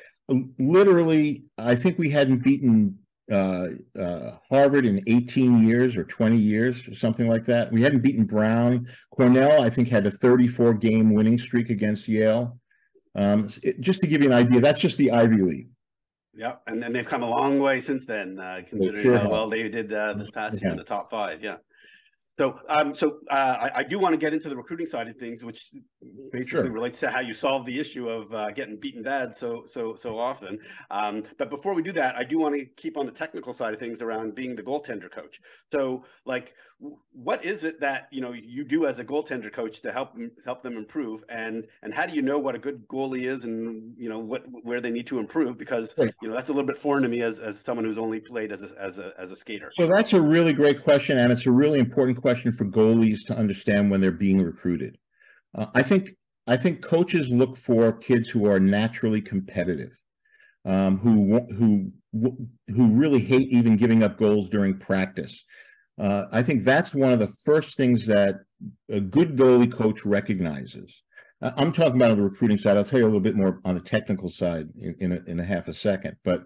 literally, 0.60 1.46
I 1.58 1.76
think 1.76 1.98
we 1.98 2.10
hadn't 2.10 2.44
beaten 2.44 2.98
uh, 3.32 3.68
uh, 3.98 4.32
Harvard 4.50 4.86
in 4.86 5.02
18 5.08 5.66
years 5.66 5.96
or 5.96 6.04
20 6.04 6.38
years 6.38 6.86
or 6.86 6.96
something 6.96 7.30
like 7.30 7.46
that. 7.46 7.72
We 7.72 7.82
hadn't 7.82 8.02
beaten 8.02 8.26
Brown. 8.26 8.90
Cornell, 9.16 9.62
I 9.62 9.70
think, 9.70 9.88
had 9.88 10.06
a 10.06 10.12
34 10.12 10.74
game 10.74 11.14
winning 11.14 11.38
streak 11.38 11.70
against 11.70 12.10
Yale. 12.10 12.60
Um, 13.16 13.48
it, 13.62 13.80
just 13.80 14.02
to 14.02 14.08
give 14.08 14.22
you 14.22 14.28
an 14.28 14.34
idea, 14.34 14.60
that's 14.60 14.82
just 14.82 14.98
the 14.98 15.12
Ivy 15.12 15.42
League. 15.42 15.70
Yeah, 16.36 16.56
and 16.66 16.82
then 16.82 16.94
they've 16.94 17.08
come 17.08 17.22
a 17.22 17.30
long 17.30 17.60
way 17.60 17.80
since 17.80 18.06
then, 18.06 18.40
uh, 18.40 18.62
considering 18.68 19.04
sure 19.04 19.18
how 19.20 19.30
well 19.30 19.50
they 19.50 19.70
did 19.70 19.94
uh, 19.94 20.14
this 20.14 20.32
past 20.32 20.62
year 20.62 20.72
in 20.72 20.78
the 20.78 20.84
top 20.84 21.10
five. 21.10 21.44
Yeah. 21.44 21.58
So, 22.36 22.60
um, 22.68 22.96
so 22.96 23.20
uh, 23.30 23.58
I, 23.62 23.80
I, 23.80 23.84
do 23.84 24.00
want 24.00 24.14
to 24.14 24.18
get 24.18 24.34
into 24.34 24.50
the 24.50 24.56
recruiting 24.56 24.88
side 24.88 25.08
of 25.08 25.18
things, 25.18 25.44
which 25.44 25.70
basically 26.32 26.64
sure. 26.64 26.72
relates 26.72 27.00
to 27.02 27.12
how 27.12 27.20
you 27.20 27.32
solve 27.32 27.68
the 27.68 27.80
issue 27.80 28.10
of 28.10 28.34
uh, 28.34 28.50
getting 28.50 28.80
beaten 28.80 29.04
bad 29.04 29.38
so 29.38 29.66
so 29.68 29.94
so 29.96 30.18
often. 30.18 30.58
Um, 30.90 31.24
but 31.38 31.52
before 31.52 31.76
we 31.76 31.84
do 31.84 31.92
that, 31.92 32.16
I 32.16 32.24
do 32.24 32.40
want 32.40 32.56
to 32.56 32.66
keep 32.66 32.98
on 32.98 33.06
the 33.06 33.12
technical 33.12 33.54
side 33.54 33.76
of 33.76 33.80
things 33.80 34.02
around 34.02 34.34
being 34.34 34.56
the 34.56 34.64
goaltender 34.64 35.12
coach. 35.12 35.40
So, 35.72 36.06
like, 36.26 36.56
what 37.12 37.46
is 37.46 37.64
it 37.64 37.80
that 37.80 38.08
you 38.12 38.22
know 38.22 38.34
you 38.34 38.64
do 38.64 38.86
as 38.86 39.00
a 39.00 39.06
goaltender 39.06 39.52
coach 39.52 39.82
to 39.82 39.92
help 39.92 40.18
help 40.44 40.64
them 40.64 40.76
improve, 40.76 41.24
and 41.30 41.66
and 41.82 41.94
how 41.94 42.06
do 42.06 42.14
you 42.14 42.22
know 42.22 42.38
what 42.38 42.56
a 42.56 42.60
good 42.60 42.88
goalie 42.88 43.24
is, 43.24 43.46
and 43.46 43.94
you 43.98 44.10
know 44.10 44.20
what 44.20 44.44
where 44.64 44.82
they 44.82 44.90
need 44.90 45.08
to 45.08 45.20
improve? 45.20 45.58
Because 45.58 45.94
you 45.98 46.28
know 46.28 46.34
that's 46.34 46.50
a 46.50 46.54
little 46.54 46.68
bit 46.68 46.78
foreign 46.78 47.04
to 47.04 47.10
me 47.10 47.22
as, 47.22 47.40
as 47.40 47.60
someone 47.60 47.86
who's 47.86 47.98
only 47.98 48.20
played 48.20 48.52
as 48.52 48.64
a, 48.64 48.82
as 48.82 49.00
a 49.00 49.14
as 49.18 49.32
a 49.32 49.36
skater. 49.36 49.72
So 49.76 49.88
that's 49.88 50.14
a 50.14 50.22
really 50.22 50.54
great 50.54 50.84
question, 50.84 51.18
and 51.18 51.32
it's 51.32 51.46
a 51.46 51.52
really 51.52 51.80
important 51.80 52.20
question 52.20 52.52
for 52.52 52.66
goalies 52.66 53.26
to 53.28 53.38
understand 53.38 53.90
when 53.90 54.02
they're 54.02 54.12
being 54.12 54.42
recruited. 54.42 54.98
Uh, 55.56 55.68
I 55.74 55.84
think 55.84 56.16
I 56.48 56.58
think 56.58 56.82
coaches 56.82 57.32
look 57.32 57.58
for 57.58 57.94
kids 57.94 58.30
who 58.30 58.46
are 58.48 58.60
naturally 58.60 59.22
competitive, 59.22 59.92
um, 60.66 60.98
who 60.98 61.40
who 61.56 61.92
who 62.68 62.88
really 62.88 63.20
hate 63.20 63.50
even 63.50 63.78
giving 63.78 64.04
up 64.04 64.18
goals 64.18 64.50
during 64.50 64.78
practice. 64.78 65.44
Uh, 66.00 66.26
I 66.32 66.42
think 66.42 66.64
that's 66.64 66.96
one 66.96 67.14
of 67.14 67.20
the 67.20 67.28
first 67.28 67.78
things 67.78 68.06
that 68.08 68.40
a 68.90 69.00
good 69.00 69.36
goalie 69.36 69.72
coach 69.72 70.06
recognizes. 70.06 71.04
I'm 71.42 71.74
talking 71.74 71.98
about 71.98 72.12
on 72.12 72.18
the 72.18 72.24
recruiting 72.24 72.58
side. 72.58 72.78
I'll 72.78 72.86
tell 72.86 73.00
you 73.00 73.06
a 73.06 73.08
little 73.08 73.20
bit 73.20 73.36
more 73.36 73.60
on 73.66 73.76
the 73.76 73.82
technical 73.82 74.30
side 74.30 74.70
in, 74.80 74.96
in, 75.00 75.12
a, 75.12 75.20
in 75.28 75.40
a 75.40 75.44
half 75.44 75.68
a 75.68 75.74
second. 75.74 76.16
But 76.24 76.46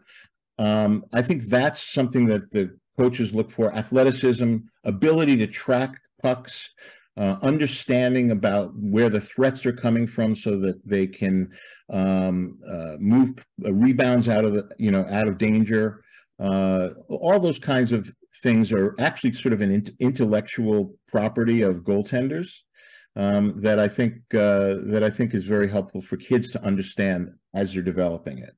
um, 0.57 1.05
I 1.13 1.21
think 1.21 1.43
that's 1.43 1.93
something 1.93 2.25
that 2.27 2.49
the 2.49 2.75
coaches 2.97 3.33
look 3.33 3.51
for 3.51 3.73
athleticism, 3.75 4.57
ability 4.83 5.37
to 5.37 5.47
track 5.47 6.01
pucks, 6.21 6.71
uh, 7.15 7.37
understanding 7.41 8.31
about 8.31 8.71
where 8.75 9.09
the 9.09 9.21
threats 9.21 9.65
are 9.65 9.73
coming 9.73 10.07
from 10.07 10.35
so 10.35 10.59
that 10.59 10.79
they 10.87 11.05
can 11.05 11.51
um, 11.91 12.57
uh, 12.67 12.95
move 12.99 13.31
uh, 13.65 13.73
rebounds 13.73 14.27
out 14.27 14.45
of 14.45 14.53
the, 14.53 14.67
you 14.77 14.91
know, 14.91 15.05
out 15.09 15.27
of 15.27 15.37
danger. 15.37 16.03
Uh, 16.39 16.89
all 17.09 17.39
those 17.39 17.59
kinds 17.59 17.91
of 17.91 18.11
things 18.41 18.71
are 18.71 18.95
actually 18.99 19.33
sort 19.33 19.53
of 19.53 19.61
an 19.61 19.71
in 19.71 19.95
intellectual 19.99 20.95
property 21.07 21.61
of 21.61 21.77
goaltenders 21.77 22.51
um, 23.15 23.59
that 23.61 23.79
I 23.79 23.87
think 23.87 24.15
uh, 24.33 24.75
that 24.85 25.03
I 25.03 25.09
think 25.09 25.33
is 25.33 25.43
very 25.43 25.69
helpful 25.69 26.01
for 26.01 26.17
kids 26.17 26.51
to 26.51 26.63
understand 26.63 27.31
as 27.53 27.73
they're 27.73 27.83
developing 27.83 28.39
it. 28.39 28.55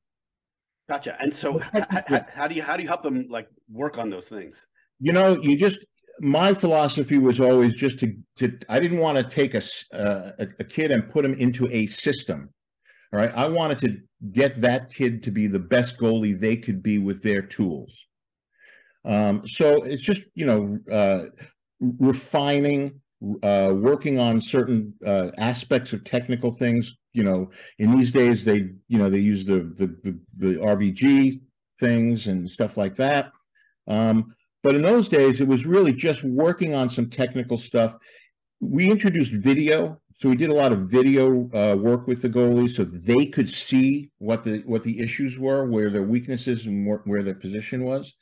Gotcha. 0.90 1.16
And 1.22 1.34
so, 1.34 1.60
how, 1.60 2.26
how 2.34 2.48
do 2.48 2.56
you 2.56 2.64
how 2.64 2.76
do 2.76 2.84
you 2.84 2.90
help 2.90 3.04
them 3.04 3.28
like 3.30 3.48
work 3.72 3.98
on 3.98 4.10
those 4.10 4.28
things? 4.28 4.66
You 5.00 5.14
know, 5.14 5.40
you 5.42 5.56
just 5.58 5.86
my 6.20 6.54
philosophy 6.54 7.18
was 7.18 7.40
always 7.40 7.74
just 7.74 8.00
to, 8.00 8.16
to 8.38 8.58
I 8.68 8.80
didn't 8.80 9.00
want 9.00 9.18
to 9.18 9.24
take 9.24 9.54
a, 9.54 9.62
uh, 9.94 10.32
a, 10.40 10.48
a 10.60 10.64
kid 10.64 10.92
and 10.92 11.08
put 11.08 11.24
him 11.24 11.34
into 11.36 11.68
a 11.72 11.86
system. 11.86 12.50
All 13.14 13.20
right. 13.20 13.32
I 13.36 13.48
wanted 13.48 13.80
to 13.80 13.98
get 14.34 14.62
that 14.62 14.94
kid 14.94 15.24
to 15.24 15.32
be 15.32 15.48
the 15.48 15.60
best 15.60 15.98
goalie 15.98 16.38
they 16.38 16.56
could 16.56 16.84
be 16.84 16.98
with 16.98 17.24
their 17.24 17.42
tools. 17.42 18.06
Um, 19.06 19.48
so 19.48 19.84
it's 19.84 20.04
just, 20.04 20.24
you 20.36 20.46
know, 20.46 20.78
uh, 20.92 21.26
refining, 21.80 23.00
uh, 23.44 23.74
working 23.76 24.20
on 24.20 24.42
certain 24.42 24.94
uh, 25.06 25.32
aspects 25.38 25.94
of 25.94 26.04
technical 26.04 26.54
things. 26.54 26.96
You 27.14 27.24
know, 27.24 27.50
in 27.80 27.96
these 27.96 28.12
days, 28.12 28.44
they, 28.44 28.70
you 28.88 28.98
know, 28.98 29.10
they 29.10 29.20
use 29.20 29.46
the, 29.46 29.74
the, 29.76 29.88
the, 30.04 30.20
the 30.38 30.60
RVG 30.60 31.42
things 31.80 32.28
and 32.28 32.50
stuff 32.50 32.78
like 32.78 32.96
that. 32.96 33.32
Um, 33.88 34.36
but 34.62 34.76
in 34.76 34.82
those 34.82 35.08
days, 35.08 35.40
it 35.40 35.48
was 35.48 35.66
really 35.66 35.94
just 35.94 36.24
working 36.24 36.74
on 36.74 36.90
some 36.90 37.10
technical 37.10 37.58
stuff. 37.58 37.96
We 38.60 38.90
introduced 38.90 39.34
video, 39.34 40.02
so 40.14 40.28
we 40.28 40.36
did 40.36 40.50
a 40.50 40.54
lot 40.54 40.74
of 40.74 40.92
video 40.92 41.50
uh, 41.54 41.78
work 41.78 42.08
with 42.08 42.22
the 42.22 42.30
goalies, 42.30 42.76
so 42.76 42.84
they 42.84 43.26
could 43.26 43.48
see 43.48 44.12
what 44.18 44.44
the 44.44 44.62
what 44.66 44.84
the 44.84 45.00
issues 45.00 45.40
were, 45.40 45.66
where 45.66 45.90
their 45.90 46.04
weaknesses, 46.04 46.66
and 46.66 46.86
where, 46.86 47.02
where 47.06 47.24
their 47.24 47.36
position 47.36 47.86
was. 47.86 48.14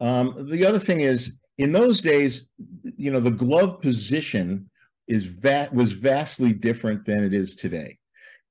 Um, 0.00 0.46
the 0.48 0.64
other 0.64 0.78
thing 0.78 1.00
is, 1.00 1.32
in 1.58 1.72
those 1.72 2.00
days, 2.00 2.48
you 2.96 3.10
know, 3.10 3.20
the 3.20 3.30
glove 3.30 3.80
position 3.80 4.70
is 5.08 5.26
va- 5.26 5.68
was 5.72 5.92
vastly 5.92 6.52
different 6.52 7.04
than 7.04 7.24
it 7.24 7.34
is 7.34 7.54
today. 7.54 7.98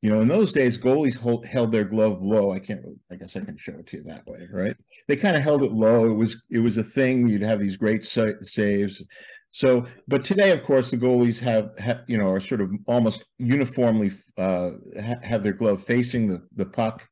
You 0.02 0.10
know, 0.10 0.22
in 0.22 0.28
those 0.28 0.52
days, 0.54 0.78
goalies 0.78 1.16
hold, 1.16 1.46
held 1.46 1.72
their 1.72 1.84
glove 1.84 2.22
low. 2.22 2.52
I 2.52 2.60
can't. 2.60 2.82
I 3.12 3.16
guess 3.16 3.36
I 3.36 3.42
can 3.42 3.58
show 3.58 3.74
it 3.74 3.88
to 3.88 3.98
you 3.98 4.04
that 4.04 4.26
way, 4.28 4.48
right? 4.52 4.76
They 5.08 5.16
kind 5.16 5.36
of 5.36 5.44
held 5.44 5.64
it 5.64 5.74
low. 5.74 6.06
It 6.06 6.14
was 6.14 6.44
it 6.50 6.60
was 6.60 6.78
a 6.78 6.84
thing. 6.84 7.28
You'd 7.28 7.42
have 7.42 7.60
these 7.60 7.76
great 7.78 8.06
sa- 8.06 8.40
saves. 8.42 9.04
So, 9.52 9.88
but 10.08 10.24
today, 10.24 10.52
of 10.52 10.64
course, 10.64 10.92
the 10.92 10.98
goalies 10.98 11.40
have, 11.40 11.72
have 11.80 12.02
you 12.08 12.18
know 12.18 12.30
are 12.30 12.40
sort 12.40 12.62
of 12.62 12.72
almost 12.88 13.26
uniformly 13.40 14.12
uh, 14.38 14.72
ha- 15.02 15.20
have 15.24 15.44
their 15.44 15.54
glove 15.54 15.82
facing 15.84 16.30
the 16.30 16.48
the 16.56 16.66
puck. 16.66 17.09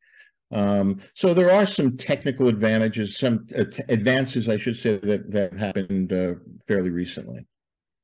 Um, 0.51 1.01
so 1.13 1.34
there 1.34 1.51
are 1.51 1.66
some 1.66 1.98
technical 1.98 2.48
advantages, 2.48 3.18
some 3.18 3.46
uh, 3.58 3.66
advances, 3.89 4.48
I 4.48 4.58
should 4.58 4.77
say, 4.77 4.98
that 4.98 5.32
that 5.32 5.58
happened 5.58 6.13
uh, 6.13 6.36
fairly 6.68 6.89
recently. 6.89 7.46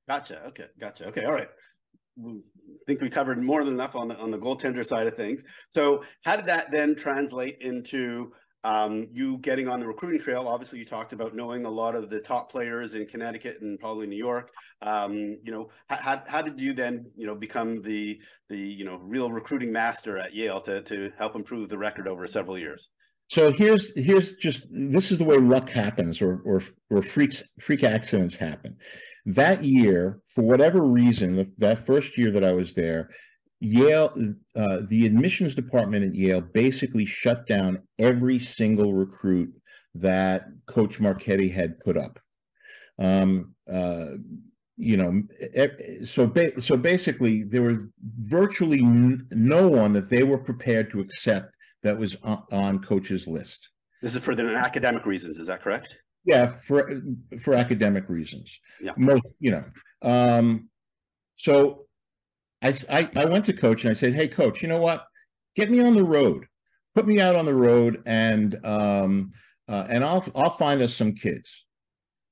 Gotcha. 0.09 0.45
Okay. 0.47 0.65
Gotcha. 0.79 1.07
Okay. 1.07 1.23
All 1.23 1.31
right 1.31 1.47
I 2.19 2.85
think 2.85 3.01
we 3.01 3.09
covered 3.09 3.41
more 3.41 3.63
than 3.63 3.73
enough 3.73 3.95
on 3.95 4.07
the 4.07 4.17
on 4.17 4.31
the 4.31 4.38
goaltender 4.38 4.85
side 4.85 5.07
of 5.07 5.15
things. 5.15 5.43
So 5.69 6.03
how 6.23 6.35
did 6.35 6.45
that 6.45 6.71
then 6.71 6.95
translate 6.95 7.57
into 7.62 8.33
um, 8.63 9.08
you 9.12 9.38
getting 9.39 9.67
on 9.67 9.79
the 9.79 9.88
recruiting 9.88 10.22
trail? 10.22 10.48
Obviously, 10.48 10.79
you 10.79 10.86
talked 10.86 11.13
about 11.13 11.36
knowing 11.36 11.65
a 11.65 11.70
lot 11.70 11.96
of 11.96 12.10
the 12.10 12.20
top 12.20 12.51
players 12.51 12.96
in 12.96 13.05
Connecticut 13.05 13.58
and 13.62 13.79
probably 13.79 14.08
New 14.08 14.17
York. 14.17 14.51
Um, 14.82 15.13
you 15.43 15.51
know, 15.51 15.70
how, 15.89 16.24
how 16.27 16.41
did 16.41 16.60
you 16.60 16.74
then 16.74 17.05
you 17.15 17.27
know 17.27 17.36
become 17.36 17.82
the 17.82 18.20
the 18.50 18.58
you 18.58 18.86
know 18.86 18.98
real 18.98 19.32
recruiting 19.32 19.72
master 19.72 20.17
at 20.17 20.34
Yale 20.34 20.62
to 20.62 20.82
to 20.84 21.12
help 21.17 21.36
improve 21.36 21.70
the 21.70 21.77
record 21.77 22.08
over 22.08 22.25
several 22.25 22.58
years? 22.58 22.89
So 23.27 23.51
here's 23.51 23.91
here's 23.96 24.36
just 24.36 24.67
this 24.72 25.12
is 25.12 25.17
the 25.17 25.25
way 25.25 25.38
luck 25.38 25.70
happens, 25.70 26.22
or 26.22 26.41
or 26.46 26.62
or 26.89 27.01
freaks 27.01 27.43
freak 27.60 27.84
accidents 27.84 28.36
happen. 28.36 28.77
That 29.25 29.63
year, 29.63 30.20
for 30.27 30.41
whatever 30.41 30.82
reason, 30.82 31.53
that 31.58 31.86
first 31.86 32.17
year 32.17 32.32
that 32.32 32.43
I 32.43 32.51
was 32.51 32.74
there, 32.74 33.10
Yale, 33.63 34.36
uh, 34.58 34.79
the 34.89 35.05
admissions 35.05 35.55
department 35.55 36.03
at 36.03 36.13
Yale 36.13 36.41
basically 36.41 37.05
shut 37.05 37.48
down 37.48 37.82
every 37.98 38.38
single 38.38 38.93
recruit 38.93 39.53
that 39.96 40.48
Coach 40.65 41.00
Marchetti 41.00 41.48
had 41.48 41.79
put 41.79 41.96
up. 41.96 42.20
Um, 43.00 43.55
uh, 43.72 44.17
you 44.75 44.98
know, 44.98 45.24
so 46.03 46.27
ba- 46.27 46.60
so 46.60 46.75
basically, 46.75 47.43
there 47.43 47.62
was 47.62 47.77
virtually 48.20 48.82
n- 48.82 49.27
no 49.32 49.70
one 49.70 49.93
that 49.93 50.10
they 50.10 50.24
were 50.24 50.39
prepared 50.39 50.91
to 50.91 51.00
accept 51.00 51.53
that 51.84 51.98
was 51.98 52.17
on, 52.24 52.43
on 52.51 52.79
Coach's 52.79 53.27
list. 53.27 53.70
This 54.01 54.13
is 54.13 54.22
for 54.22 54.36
the 54.36 54.43
academic 54.43 55.05
reasons. 55.05 55.38
Is 55.38 55.48
that 55.48 55.62
correct? 55.62 55.96
Yeah, 56.25 56.51
for 56.51 57.01
for 57.39 57.53
academic 57.53 58.10
reasons. 58.10 58.60
Yeah. 58.82 58.91
Most, 58.98 59.24
you 59.39 59.51
know. 59.51 59.63
Um, 60.01 60.70
so 61.36 61.86
I, 62.63 62.74
I 62.89 63.10
I 63.17 63.25
went 63.25 63.46
to 63.46 63.53
coach 63.53 63.84
and 63.84 63.91
I 63.91 63.93
said, 63.93 64.13
"Hey, 64.13 64.27
coach, 64.27 64.62
you 64.62 64.67
know 64.67 64.79
what? 64.79 65.05
Get 65.55 65.70
me 65.70 65.82
on 65.82 65.93
the 65.93 66.03
road. 66.03 66.46
Put 66.96 67.05
me 67.08 67.20
out 67.20 67.36
on 67.36 67.46
the 67.46 67.53
road, 67.53 68.01
and 68.05 68.58
um, 68.63 69.32
uh, 69.67 69.86
and 69.89 70.03
I'll 70.03 70.25
I'll 70.36 70.50
find 70.50 70.82
us 70.82 70.96
some 70.96 71.13
kids, 71.13 71.65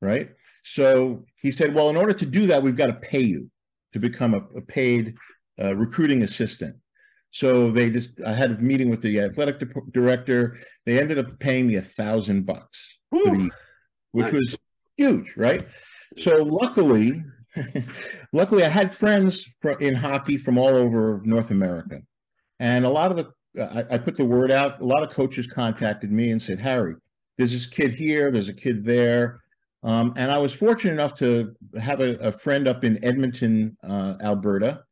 right?" 0.01 0.29
So 0.63 1.25
he 1.35 1.51
said, 1.51 1.75
"Well, 1.75 1.89
in 1.89 1.97
order 1.97 2.13
to 2.13 2.25
do 2.25 2.47
that, 2.47 2.63
we've 2.63 2.75
got 2.75 2.87
to 2.87 2.93
pay 2.93 3.21
you 3.21 3.49
to 3.93 3.99
become 3.99 4.33
a, 4.33 4.43
a 4.57 4.61
paid 4.61 5.15
uh, 5.61 5.75
recruiting 5.75 6.23
assistant." 6.23 6.77
So 7.29 7.71
they 7.71 7.89
just 7.89 8.09
I 8.25 8.33
had 8.33 8.51
a 8.51 8.57
meeting 8.57 8.89
with 8.89 9.01
the 9.01 9.19
athletic 9.19 9.61
director. 9.91 10.59
They 10.85 10.99
ended 10.99 11.19
up 11.19 11.39
paying 11.39 11.67
me 11.67 11.75
a 11.75 11.81
thousand 11.81 12.45
bucks 12.45 12.99
which 14.11 14.25
nice. 14.25 14.33
was 14.33 14.57
huge, 14.97 15.33
right? 15.35 15.67
So 16.17 16.43
luckily 16.43 17.23
luckily, 18.33 18.63
I 18.63 18.69
had 18.69 18.93
friends 18.93 19.47
in 19.79 19.93
hockey 19.93 20.37
from 20.37 20.57
all 20.57 20.75
over 20.75 21.21
North 21.25 21.51
America, 21.51 22.01
and 22.59 22.85
a 22.85 22.89
lot 22.89 23.11
of 23.11 23.17
the 23.17 23.31
I, 23.61 23.85
I, 23.91 23.97
put 23.97 24.15
the 24.15 24.25
word 24.25 24.51
out. 24.51 24.79
A 24.79 24.85
lot 24.85 25.03
of 25.03 25.09
coaches 25.09 25.47
contacted 25.47 26.11
me 26.11 26.31
and 26.31 26.41
said, 26.41 26.59
"Harry, 26.59 26.95
there's 27.37 27.51
this 27.51 27.67
kid 27.67 27.93
here. 27.93 28.31
There's 28.31 28.49
a 28.49 28.53
kid 28.53 28.85
there." 28.85 29.41
Um, 29.83 30.13
and 30.15 30.31
I 30.31 30.37
was 30.37 30.53
fortunate 30.53 30.93
enough 30.93 31.15
to 31.15 31.53
have 31.81 32.01
a, 32.01 32.15
a 32.17 32.31
friend 32.31 32.67
up 32.67 32.83
in 32.83 33.03
Edmonton, 33.03 33.75
uh, 33.83 34.15
Alberta, 34.21 34.83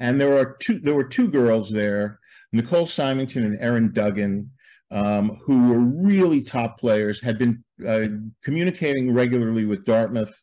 and 0.00 0.20
there 0.20 0.30
were 0.30 0.56
two. 0.60 0.78
There 0.78 0.94
were 0.94 1.04
two 1.04 1.28
girls 1.28 1.70
there, 1.70 2.20
Nicole 2.52 2.86
Symington 2.86 3.44
and 3.44 3.60
Erin 3.60 3.92
Duggan, 3.92 4.50
um, 4.90 5.38
who 5.44 5.68
were 5.68 6.06
really 6.06 6.42
top 6.42 6.80
players. 6.80 7.20
Had 7.20 7.38
been 7.38 7.62
uh, 7.86 8.06
communicating 8.42 9.12
regularly 9.12 9.66
with 9.66 9.84
Dartmouth 9.84 10.40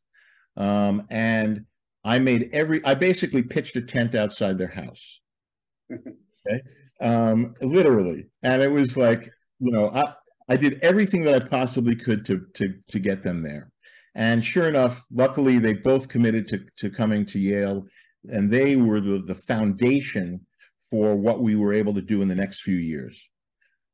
um, 0.58 1.06
and 1.10 1.66
I 2.04 2.20
made 2.20 2.50
every, 2.54 2.84
I 2.86 2.94
basically 2.94 3.44
pitched 3.44 3.76
a 3.76 3.82
tent 3.82 4.16
outside 4.16 4.58
their 4.58 4.68
house. 4.68 5.20
okay. 5.92 6.62
Um, 7.02 7.56
literally. 7.62 8.26
And 8.44 8.62
it 8.62 8.72
was 8.72 8.98
like, 8.98 9.30
you 9.60 9.72
know, 9.72 9.90
I, 9.94 10.14
I 10.50 10.58
did 10.58 10.80
everything 10.82 11.24
that 11.24 11.36
I 11.36 11.40
possibly 11.40 11.96
could 11.96 12.26
to, 12.26 12.46
to, 12.56 12.74
to 12.90 13.00
get 13.00 13.22
them 13.22 13.42
there. 13.42 13.72
And 14.16 14.44
sure 14.44 14.68
enough, 14.68 15.06
luckily 15.12 15.58
they 15.58 15.74
both 15.74 16.08
committed 16.08 16.48
to, 16.50 16.66
to 16.78 16.90
coming 16.90 17.26
to 17.28 17.40
Yale 17.40 17.86
and 18.30 18.52
they 18.52 18.76
were 18.76 19.02
the, 19.02 19.24
the 19.26 19.36
foundation 19.36 20.46
for 20.90 21.16
what 21.16 21.42
we 21.42 21.56
were 21.56 21.74
able 21.74 21.94
to 21.96 22.02
do 22.02 22.22
in 22.22 22.28
the 22.28 22.36
next 22.36 22.62
few 22.62 22.76
years. 22.76 23.22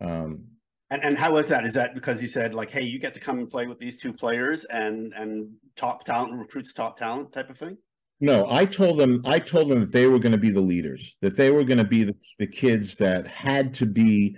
Um, 0.01 0.43
and 0.89 1.03
and 1.03 1.17
how 1.17 1.33
was 1.33 1.47
that? 1.49 1.65
Is 1.65 1.73
that 1.75 1.93
because 1.93 2.21
you 2.21 2.27
said 2.27 2.53
like, 2.53 2.71
hey, 2.71 2.81
you 2.81 2.99
get 2.99 3.13
to 3.13 3.19
come 3.19 3.39
and 3.39 3.49
play 3.49 3.67
with 3.67 3.79
these 3.79 3.97
two 3.97 4.13
players 4.13 4.65
and 4.65 5.13
and 5.13 5.51
top 5.75 6.03
talent 6.05 6.33
recruits 6.33 6.73
top 6.73 6.97
talent 6.97 7.31
type 7.31 7.49
of 7.49 7.57
thing? 7.57 7.77
No, 8.21 8.49
I 8.49 8.65
told 8.65 8.99
them 8.99 9.21
I 9.25 9.39
told 9.39 9.69
them 9.69 9.81
that 9.81 9.91
they 9.91 10.07
were 10.07 10.19
going 10.19 10.33
to 10.33 10.37
be 10.37 10.49
the 10.49 10.61
leaders, 10.61 11.15
that 11.21 11.35
they 11.35 11.51
were 11.51 11.63
going 11.63 11.77
to 11.77 11.83
be 11.83 12.03
the, 12.03 12.15
the 12.37 12.47
kids 12.47 12.95
that 12.95 13.27
had 13.27 13.73
to 13.75 13.85
be 13.85 14.35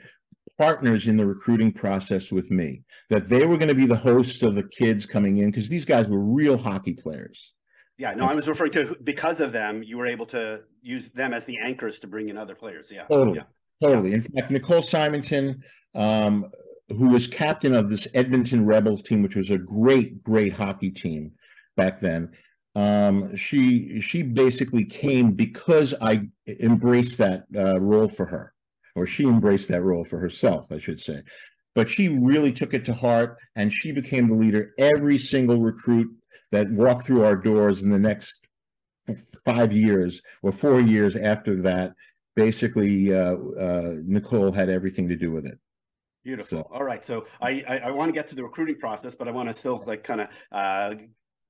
partners 0.58 1.08
in 1.08 1.17
the 1.17 1.25
recruiting 1.25 1.72
process 1.72 2.31
with 2.31 2.51
me, 2.51 2.84
that 3.10 3.27
they 3.27 3.46
were 3.46 3.58
going 3.58 3.70
to 3.70 3.75
be 3.75 3.88
the 3.88 3.96
hosts 3.96 4.43
of 4.43 4.53
the 4.53 4.63
kids 4.63 5.05
coming 5.05 5.39
in 5.39 5.50
because 5.50 5.70
these 5.70 5.86
guys 5.86 6.08
were 6.08 6.20
real 6.20 6.58
hockey 6.58 6.93
players. 6.93 7.53
Yeah, 7.98 8.13
no, 8.13 8.25
I 8.25 8.34
was 8.34 8.48
referring 8.48 8.72
to 8.74 8.96
because 9.03 9.39
of 9.41 9.51
them, 9.51 9.84
you 9.84 9.98
were 9.98 10.08
able 10.08 10.25
to 10.27 10.62
use 10.81 11.10
them 11.10 11.34
as 11.34 11.46
the 11.46 11.60
anchors 11.60 12.00
to 12.00 12.08
bring 12.08 12.29
in 12.29 12.38
other 12.38 12.55
players. 12.55 12.91
Yeah. 12.91 13.05
Totally. 13.05 13.38
Yeah. 13.38 13.43
Totally. 13.82 14.14
In 14.14 14.22
fact, 14.22 14.52
Nicole 14.52 14.82
Symington, 14.82 15.64
um, 15.96 16.52
who 16.90 17.10
was 17.10 17.28
captain 17.28 17.74
of 17.74 17.90
this 17.90 18.08
Edmonton 18.14 18.66
Rebels 18.66 19.02
team, 19.02 19.24
which 19.24 19.36
was 19.36 19.50
a 19.50 19.58
great, 19.58 20.24
great 20.24 20.54
hockey 20.54 20.92
team 20.92 21.32
back 21.76 22.00
then. 22.00 22.30
Um, 22.76 23.36
she 23.36 24.00
she 24.00 24.24
basically 24.24 24.86
came 24.86 25.32
because 25.32 25.94
I 26.00 26.30
embraced 26.48 27.18
that 27.18 27.46
uh, 27.56 27.80
role 27.82 28.08
for 28.08 28.26
her, 28.28 28.54
or 28.96 29.06
she 29.06 29.26
embraced 29.26 29.68
that 29.70 29.82
role 29.82 30.06
for 30.06 30.20
herself, 30.20 30.72
I 30.72 30.78
should 30.78 31.00
say. 31.00 31.22
But 31.74 31.90
she 31.90 32.10
really 32.10 32.52
took 32.52 32.74
it 32.74 32.86
to 32.86 32.94
heart, 32.94 33.38
and 33.56 33.74
she 33.74 33.92
became 33.92 34.28
the 34.28 34.36
leader. 34.36 34.74
Every 34.78 35.18
single 35.18 35.60
recruit 35.60 36.08
that 36.52 36.70
walked 36.72 37.06
through 37.06 37.24
our 37.24 37.36
doors 37.36 37.82
in 37.82 37.90
the 37.90 38.00
next 38.00 38.38
five 39.46 39.74
years 39.74 40.22
or 40.44 40.52
four 40.52 40.80
years 40.80 41.16
after 41.16 41.62
that, 41.64 41.94
basically, 42.36 43.14
uh, 43.14 43.36
uh, 43.60 43.96
Nicole 44.06 44.52
had 44.52 44.70
everything 44.70 45.08
to 45.10 45.16
do 45.16 45.32
with 45.32 45.46
it. 45.46 45.58
Beautiful. 46.24 46.60
So, 46.60 46.70
All 46.72 46.84
right. 46.84 47.06
So 47.06 47.26
I, 47.42 47.64
I, 47.68 47.78
I 47.78 47.92
want 47.92 48.10
to 48.10 48.14
get 48.14 48.28
to 48.30 48.36
the 48.36 48.44
recruiting 48.44 48.76
process, 48.76 49.16
but 49.16 49.28
I 49.28 49.32
want 49.32 49.50
to 49.50 49.56
still 49.56 49.84
like 49.88 50.04
kind 50.04 50.22
of 50.22 50.28
uh, 50.52 50.96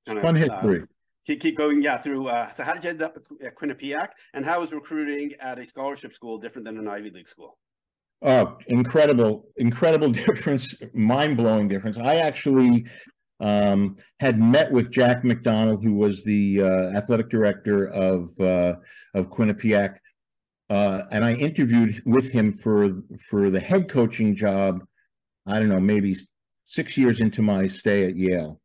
kind 0.05 0.17
of 0.17 0.21
fun 0.21 0.35
history. 0.35 0.81
Uh, 0.81 0.85
keep, 1.25 1.41
keep 1.41 1.57
going. 1.57 1.81
Yeah. 1.81 1.97
Through. 1.97 2.27
Uh, 2.27 2.51
so 2.51 2.63
how 2.63 2.73
did 2.73 2.83
you 2.83 2.89
end 2.91 3.01
up 3.01 3.17
at 3.43 3.55
Quinnipiac, 3.55 4.09
and 4.33 4.45
how 4.45 4.63
is 4.63 4.71
recruiting 4.71 5.33
at 5.41 5.59
a 5.59 5.65
scholarship 5.65 6.13
school 6.13 6.37
different 6.37 6.65
than 6.65 6.77
an 6.77 6.87
Ivy 6.87 7.09
League 7.09 7.27
school? 7.27 7.57
Oh, 8.21 8.57
incredible, 8.67 9.47
incredible 9.57 10.09
difference, 10.11 10.75
mind 10.93 11.37
blowing 11.37 11.67
difference. 11.67 11.97
I 11.97 12.15
actually 12.17 12.85
um, 13.41 13.97
had 14.19 14.39
met 14.39 14.71
with 14.71 14.91
Jack 14.91 15.23
McDonald, 15.25 15.83
who 15.83 15.95
was 15.95 16.23
the 16.23 16.61
uh, 16.61 16.97
athletic 16.97 17.29
director 17.29 17.87
of 17.89 18.29
uh, 18.39 18.75
of 19.15 19.29
Quinnipiac 19.29 19.95
uh, 20.71 21.03
and 21.11 21.25
I 21.25 21.33
interviewed 21.33 22.01
with 22.05 22.31
him 22.31 22.49
for 22.49 23.03
for 23.19 23.49
the 23.49 23.59
head 23.59 23.89
coaching 23.89 24.33
job. 24.33 24.81
I 25.45 25.59
don't 25.59 25.67
know, 25.67 25.81
maybe 25.81 26.15
six 26.63 26.97
years 26.97 27.19
into 27.19 27.41
my 27.41 27.67
stay 27.67 28.05
at 28.05 28.15
Yale. 28.15 28.61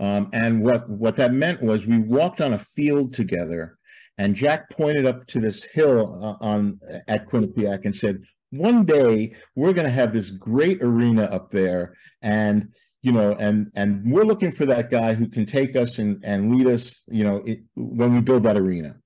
Um, 0.00 0.30
and 0.32 0.64
what 0.64 0.90
what 0.90 1.14
that 1.14 1.32
meant 1.32 1.62
was 1.62 1.86
we 1.86 1.98
walked 1.98 2.40
on 2.40 2.54
a 2.54 2.58
field 2.58 3.14
together, 3.14 3.78
and 4.18 4.34
Jack 4.34 4.68
pointed 4.68 5.06
up 5.06 5.28
to 5.28 5.38
this 5.38 5.62
hill 5.62 6.18
uh, 6.20 6.44
on 6.44 6.80
at 7.06 7.28
Quinnipiac 7.28 7.84
and 7.84 7.94
said, 7.94 8.24
"One 8.50 8.84
day 8.84 9.36
we're 9.54 9.72
going 9.72 9.86
to 9.86 9.92
have 9.92 10.12
this 10.12 10.30
great 10.30 10.82
arena 10.82 11.24
up 11.24 11.50
there, 11.50 11.94
and." 12.20 12.68
you 13.02 13.12
know, 13.12 13.36
and 13.38 13.70
and 13.74 14.10
we're 14.10 14.24
looking 14.24 14.50
for 14.50 14.64
that 14.64 14.90
guy 14.90 15.12
who 15.12 15.28
can 15.28 15.44
take 15.44 15.76
us 15.76 15.98
and 15.98 16.24
and 16.24 16.56
lead 16.56 16.66
us, 16.66 17.04
you 17.06 17.22
know, 17.22 17.42
it, 17.44 17.60
when 17.74 18.14
we 18.14 18.20
build 18.22 18.44
that 18.44 18.56
arena. 18.56 18.96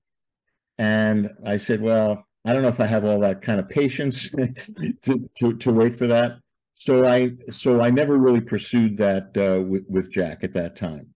And 0.77 1.29
I 1.45 1.57
said, 1.57 1.81
well, 1.81 2.25
I 2.45 2.53
don't 2.53 2.61
know 2.61 2.69
if 2.69 2.79
I 2.79 2.85
have 2.85 3.05
all 3.05 3.19
that 3.19 3.41
kind 3.41 3.59
of 3.59 3.67
patience 3.67 4.29
to, 5.01 5.29
to, 5.37 5.53
to 5.55 5.71
wait 5.71 5.95
for 5.95 6.07
that. 6.07 6.37
So 6.75 7.05
I 7.05 7.31
so 7.51 7.81
I 7.81 7.89
never 7.89 8.17
really 8.17 8.39
pursued 8.39 8.95
that 8.97 9.35
uh, 9.35 9.61
with 9.61 9.83
with 9.89 10.11
Jack 10.11 10.45
at 10.45 10.53
that 10.53 10.77
time. 10.77 11.13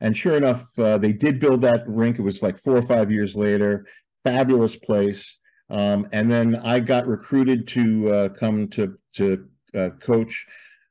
And 0.00 0.16
sure 0.16 0.36
enough, 0.36 0.76
uh, 0.78 0.98
they 0.98 1.12
did 1.12 1.38
build 1.38 1.60
that 1.60 1.86
rink. 1.86 2.18
It 2.18 2.22
was 2.22 2.42
like 2.42 2.58
four 2.58 2.76
or 2.76 2.82
five 2.82 3.12
years 3.12 3.36
later. 3.36 3.86
Fabulous 4.24 4.74
place. 4.74 5.38
Um, 5.70 6.08
and 6.12 6.30
then 6.30 6.56
I 6.56 6.80
got 6.80 7.06
recruited 7.06 7.68
to 7.68 8.12
uh, 8.12 8.28
come 8.30 8.68
to 8.70 8.98
to 9.14 9.48
uh, 9.74 9.90
coach 10.00 10.46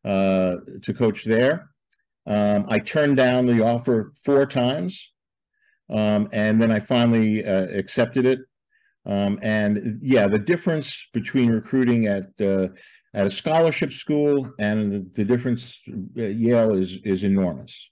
uh, 0.06 0.56
to 0.82 0.94
coach 0.94 1.26
there. 1.26 1.70
Um, 2.26 2.66
I 2.70 2.80
turned 2.80 3.18
down 3.18 3.46
the 3.46 3.62
offer 3.62 4.14
four 4.24 4.46
times, 4.46 5.12
um, 5.90 6.30
and 6.32 6.62
then 6.62 6.72
I 6.72 6.80
finally 6.80 7.46
uh, 7.46 7.68
accepted 7.68 8.26
it 8.26 8.40
um, 9.06 9.38
and 9.42 10.00
yeah, 10.02 10.28
the 10.28 10.40
difference 10.40 11.10
between 11.14 11.52
recruiting 11.52 12.08
at 12.08 12.28
uh, 12.40 12.70
at 13.14 13.28
a 13.28 13.32
scholarship 13.32 13.92
school 13.92 14.50
and 14.60 14.92
the, 14.92 15.10
the 15.14 15.26
difference 15.26 15.80
at 16.18 16.36
Yale 16.36 16.74
is 16.76 16.98
is 17.04 17.24
enormous. 17.24 17.90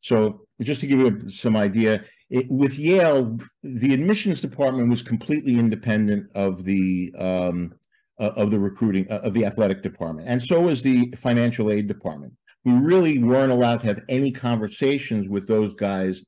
So 0.00 0.46
just 0.62 0.80
to 0.80 0.86
give 0.86 1.00
you 1.00 1.28
some 1.28 1.56
idea, 1.56 2.04
it, 2.30 2.50
with 2.50 2.78
Yale, 2.78 3.38
the 3.62 3.94
admissions 3.94 4.40
department 4.40 4.90
was 4.90 5.02
completely 5.02 5.58
independent 5.58 6.26
of 6.34 6.64
the 6.64 7.12
um, 7.18 7.74
of 8.18 8.50
the 8.50 8.58
recruiting 8.58 9.06
uh, 9.10 9.20
of 9.22 9.32
the 9.32 9.44
athletic 9.44 9.82
department, 9.82 10.28
and 10.28 10.42
so 10.42 10.60
was 10.60 10.82
the 10.82 11.12
financial 11.16 11.70
aid 11.70 11.86
department. 11.86 12.32
We 12.64 12.72
really 12.72 13.18
weren't 13.18 13.52
allowed 13.52 13.80
to 13.80 13.86
have 13.86 14.02
any 14.08 14.32
conversations 14.32 15.28
with 15.28 15.46
those 15.46 15.74
guys 15.74 16.24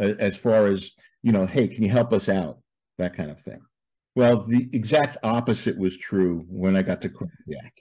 uh, 0.00 0.14
as 0.18 0.36
far 0.36 0.66
as 0.66 0.90
you 1.22 1.32
know, 1.32 1.44
hey, 1.44 1.68
can 1.68 1.82
you 1.82 1.90
help 1.90 2.12
us 2.12 2.28
out? 2.30 2.58
That 2.98 3.14
kind 3.14 3.30
of 3.30 3.40
thing. 3.40 3.60
Well, 4.14 4.38
the 4.38 4.68
exact 4.72 5.18
opposite 5.22 5.76
was 5.76 5.96
true 5.98 6.44
when 6.48 6.76
I 6.76 6.82
got 6.82 7.02
to 7.02 7.10
Quinnipiac. 7.10 7.72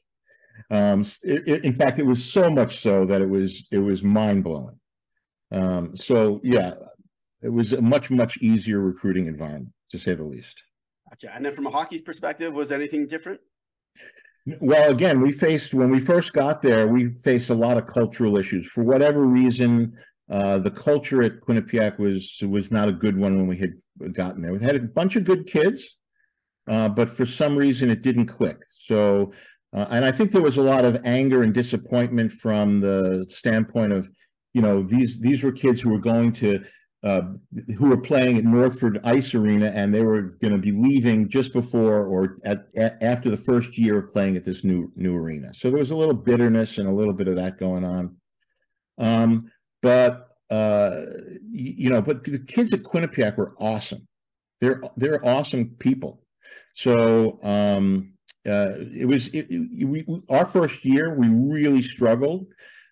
Um, 0.70 1.02
it, 1.24 1.48
it, 1.48 1.66
in 1.66 1.74
fact, 1.74 2.00
it 2.00 2.06
was 2.06 2.24
so 2.24 2.50
much 2.50 2.82
so 2.82 3.06
that 3.06 3.22
it 3.22 3.30
was 3.30 3.68
it 3.72 3.78
was 3.78 4.04
mind 4.04 4.44
blowing. 4.44 4.80
Um, 5.52 5.96
so 5.96 6.42
yeah, 6.44 6.74
it 7.42 7.50
was 7.50 7.74
a 7.74 7.82
much 7.82 8.10
much 8.10 8.38
easier 8.38 8.80
recruiting 8.80 9.28
environment 9.28 9.72
to 9.92 10.00
say 10.00 10.16
the 10.16 10.24
least. 10.24 10.62
Gotcha. 11.10 11.34
And 11.34 11.46
then 11.46 11.54
from 11.54 11.68
a 11.68 11.72
hockey's 11.72 12.02
perspective, 12.02 12.54
was 12.54 12.72
anything 12.72 13.08
different? 13.08 13.40
Well, 14.60 14.92
again, 14.92 15.22
we 15.22 15.32
faced 15.32 15.74
when 15.74 15.90
we 15.90 16.00
first 16.00 16.34
got 16.34 16.62
there, 16.62 16.88
we 16.88 17.10
faced 17.20 17.50
a 17.50 17.56
lot 17.56 17.78
of 17.78 17.88
cultural 17.88 18.38
issues. 18.38 18.68
For 18.68 18.84
whatever 18.84 19.26
reason, 19.26 19.98
uh, 20.30 20.58
the 20.58 20.72
culture 20.72 21.22
at 21.22 21.40
Quinnipiac 21.42 22.00
was 22.00 22.38
was 22.48 22.72
not 22.72 22.90
a 22.90 22.94
good 22.94 23.18
one 23.18 23.38
when 23.38 23.48
we 23.48 23.58
had 23.58 23.74
gotten 24.14 24.42
there. 24.42 24.54
We 24.54 24.60
had 24.60 24.76
a 24.76 24.80
bunch 24.80 25.16
of 25.16 25.24
good 25.24 25.46
kids, 25.46 25.98
uh, 26.68 26.90
but 26.90 27.10
for 27.10 27.26
some 27.26 27.56
reason 27.56 27.90
it 27.90 28.02
didn't 28.02 28.26
click. 28.26 28.58
So, 28.72 29.34
uh, 29.76 29.86
and 29.92 30.04
I 30.04 30.12
think 30.12 30.32
there 30.32 30.42
was 30.42 30.58
a 30.58 30.64
lot 30.64 30.84
of 30.84 31.00
anger 31.06 31.44
and 31.44 31.54
disappointment 31.54 32.32
from 32.32 32.80
the 32.80 33.26
standpoint 33.30 33.94
of, 33.94 34.10
you 34.54 34.62
know, 34.62 34.82
these 34.82 35.20
these 35.20 35.44
were 35.44 35.52
kids 35.52 35.82
who 35.82 35.90
were 35.90 36.00
going 36.00 36.32
to. 36.34 36.64
Uh, 37.04 37.34
who 37.78 37.90
were 37.90 38.02
playing 38.02 38.36
at 38.40 38.44
Northford 38.44 39.00
Ice 39.04 39.36
Arena, 39.36 39.68
and 39.68 39.94
they 39.94 40.02
were 40.02 40.24
going 40.42 40.54
to 40.54 40.58
be 40.58 40.72
leaving 40.72 41.30
just 41.30 41.54
before 41.54 42.08
or 42.08 42.40
at, 42.46 42.66
at, 42.76 42.98
after 43.04 43.30
the 43.30 43.38
first 43.38 43.78
year 43.78 44.00
of 44.00 44.12
playing 44.12 44.36
at 44.36 44.44
this 44.44 44.64
new 44.64 44.92
new 44.96 45.16
arena. 45.16 45.54
So 45.54 45.70
there 45.70 45.78
was 45.78 45.92
a 45.92 45.96
little 45.96 46.16
bitterness 46.16 46.80
and 46.80 46.88
a 46.88 46.92
little 46.92 47.14
bit 47.14 47.28
of 47.28 47.36
that 47.36 47.60
going 47.60 47.86
on. 47.86 48.16
Um, 48.98 49.52
but 49.86 50.30
uh, 50.50 51.02
you 51.52 51.92
know, 51.92 52.02
but 52.02 52.24
the 52.24 52.40
kids 52.40 52.74
at 52.74 52.82
Quinnipiac 52.82 53.38
were 53.38 53.54
awesome. 53.60 54.08
They're 54.60 54.82
they're 54.98 55.24
awesome 55.24 55.76
people. 55.78 56.24
So 56.74 57.40
um, 57.44 58.14
uh, 58.48 58.78
it 58.80 59.08
was 59.08 59.28
it, 59.28 59.46
it, 59.48 59.86
we, 59.86 60.04
our 60.28 60.48
first 60.48 60.84
year. 60.86 61.14
We 61.14 61.28
really 61.28 61.84
struggled. 61.84 62.48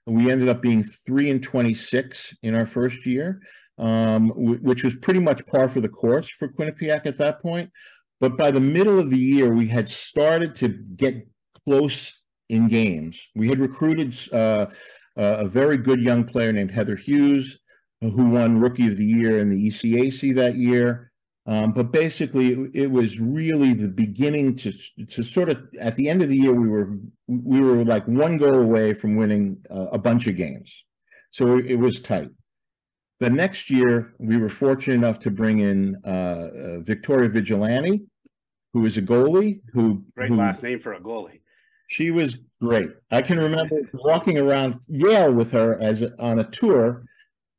We 0.05 0.29
ended 0.29 0.49
up 0.49 0.61
being 0.61 0.83
three 0.83 1.31
and 1.31 1.41
26 1.41 2.35
in 2.43 2.53
our 2.53 2.67
first 2.67 3.07
year, 3.07 3.41
um, 3.79 4.29
which 4.35 4.83
was 4.83 4.95
pretty 4.97 5.21
much 5.21 5.43
par 5.47 5.67
for 5.69 5.81
the 5.81 5.89
course 5.89 6.29
for 6.29 6.49
Quinnipiac 6.49 7.07
at 7.07 7.17
that 7.17 7.41
point. 7.41 7.71
But 8.19 8.37
by 8.37 8.51
the 8.51 8.59
middle 8.59 8.99
of 8.99 9.09
the 9.09 9.17
year, 9.17 9.51
we 9.51 9.67
had 9.67 9.89
started 9.89 10.53
to 10.55 10.67
get 10.67 11.27
close 11.65 12.13
in 12.49 12.67
games. 12.67 13.19
We 13.33 13.47
had 13.47 13.59
recruited 13.59 14.15
uh, 14.31 14.67
a 15.15 15.47
very 15.47 15.77
good 15.77 16.01
young 16.01 16.23
player 16.23 16.51
named 16.51 16.71
Heather 16.71 16.95
Hughes, 16.95 17.59
who 18.01 18.25
won 18.29 18.59
Rookie 18.59 18.87
of 18.87 18.97
the 18.97 19.05
Year 19.05 19.39
in 19.39 19.49
the 19.49 19.69
ECAC 19.69 20.35
that 20.35 20.55
year. 20.55 21.11
Um, 21.45 21.73
but 21.73 21.91
basically, 21.91 22.53
it, 22.53 22.71
it, 22.73 22.91
was 22.91 23.19
really 23.19 23.73
the 23.73 23.89
beginning 23.89 24.55
to 24.57 24.71
to 25.09 25.23
sort 25.23 25.49
of 25.49 25.61
at 25.79 25.95
the 25.97 26.07
end 26.07 26.21
of 26.21 26.29
the 26.29 26.37
year 26.37 26.53
we 26.53 26.69
were 26.69 26.97
we 27.27 27.59
were 27.59 27.83
like 27.83 28.07
one 28.07 28.37
goal 28.37 28.55
away 28.55 28.93
from 28.93 29.17
winning 29.17 29.57
uh, 29.69 29.87
a 29.91 29.97
bunch 29.97 30.27
of 30.27 30.37
games, 30.37 30.85
so 31.31 31.57
it, 31.57 31.71
it, 31.71 31.75
was 31.75 31.99
tight. 31.99 32.29
The 33.19 33.29
next 33.29 33.69
year, 33.69 34.13
we 34.19 34.37
were 34.37 34.47
fortunate 34.47 34.93
enough 34.93 35.19
to 35.19 35.31
bring 35.31 35.59
in 35.59 35.97
uh, 36.05 36.09
uh, 36.09 36.79
Victoria 36.79 37.27
Vigilante, 37.27 38.05
who 38.71 38.85
is 38.85 38.95
a 38.95 39.01
goalie. 39.01 39.59
Who 39.73 40.05
great 40.15 40.29
who, 40.29 40.37
last 40.37 40.63
name 40.63 40.79
for 40.79 40.93
a 40.93 41.01
goalie. 41.01 41.41
She 41.87 42.11
was 42.11 42.37
great. 42.61 42.91
I 43.11 43.21
can 43.21 43.37
remember 43.37 43.81
walking 43.93 44.37
around 44.37 44.79
Yale 44.87 45.31
with 45.31 45.51
her 45.51 45.79
as 45.79 46.03
on 46.19 46.39
a 46.39 46.43
tour 46.45 47.03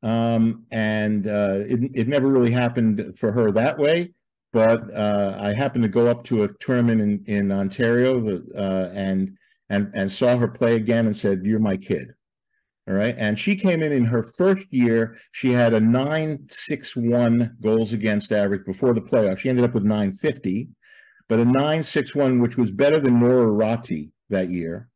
um, 0.05 0.67
and 0.71 1.27
uh, 1.27 1.61
it, 1.67 1.91
it 1.95 2.09
never 2.09 2.29
really 2.29 2.51
happened 2.51 3.17
for 3.19 3.33
her 3.33 3.51
that 3.53 3.79
way. 3.79 4.13
But 4.53 4.95
uh, 4.95 5.37
I 5.41 5.53
happened 5.53 5.83
to 5.83 5.89
go 5.89 6.07
up 6.07 6.23
to 6.25 6.45
a 6.45 6.49
tournament 6.61 7.01
in, 7.01 7.25
in 7.27 7.51
Ontario 7.51 8.41
uh, 8.55 8.91
and 8.95 9.37
and 9.71 9.91
and 9.95 10.13
saw 10.13 10.37
her 10.37 10.47
play 10.47 10.77
again 10.77 11.07
and 11.07 11.17
said, 11.17 11.41
"You're 11.43 11.59
my 11.59 11.77
kid." 11.77 12.13
All 12.87 12.95
right. 12.95 13.15
And 13.17 13.39
she 13.39 13.57
came 13.57 13.83
in 13.83 13.93
in 13.93 14.05
her 14.05 14.23
first 14.23 14.67
year. 14.71 15.17
She 15.33 15.51
had 15.51 15.73
a 15.73 15.81
961 15.81 17.57
goals 17.63 17.95
against 17.95 18.31
average 18.31 18.67
before 18.67 18.93
the 18.93 19.01
playoff. 19.01 19.39
She 19.39 19.49
ended 19.49 19.65
up 19.65 19.73
with 19.73 19.85
950, 19.85 20.69
but 21.31 21.39
a 21.39 21.47
961, 21.47 22.41
which 22.41 22.59
was 22.59 22.71
better 22.71 23.01
than 23.01 23.19
Noora 23.19 23.47
Räty 23.47 24.11
that 24.35 24.51
year. 24.51 24.89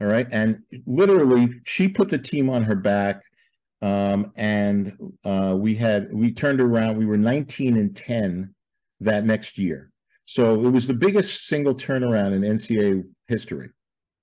All 0.00 0.06
right. 0.06 0.26
And 0.30 0.62
literally, 0.86 1.60
she 1.64 1.88
put 1.88 2.08
the 2.08 2.18
team 2.18 2.50
on 2.50 2.62
her 2.64 2.74
back. 2.74 3.22
Um, 3.82 4.32
and 4.36 4.96
uh, 5.24 5.54
we 5.58 5.74
had 5.74 6.12
we 6.12 6.32
turned 6.32 6.60
around. 6.60 6.96
We 6.96 7.06
were 7.06 7.18
19 7.18 7.76
and 7.76 7.94
10 7.94 8.54
that 9.00 9.24
next 9.24 9.58
year. 9.58 9.90
So 10.24 10.54
it 10.66 10.70
was 10.70 10.86
the 10.86 10.94
biggest 10.94 11.46
single 11.46 11.74
turnaround 11.74 12.32
in 12.32 12.42
NCAA 12.42 13.04
history 13.28 13.70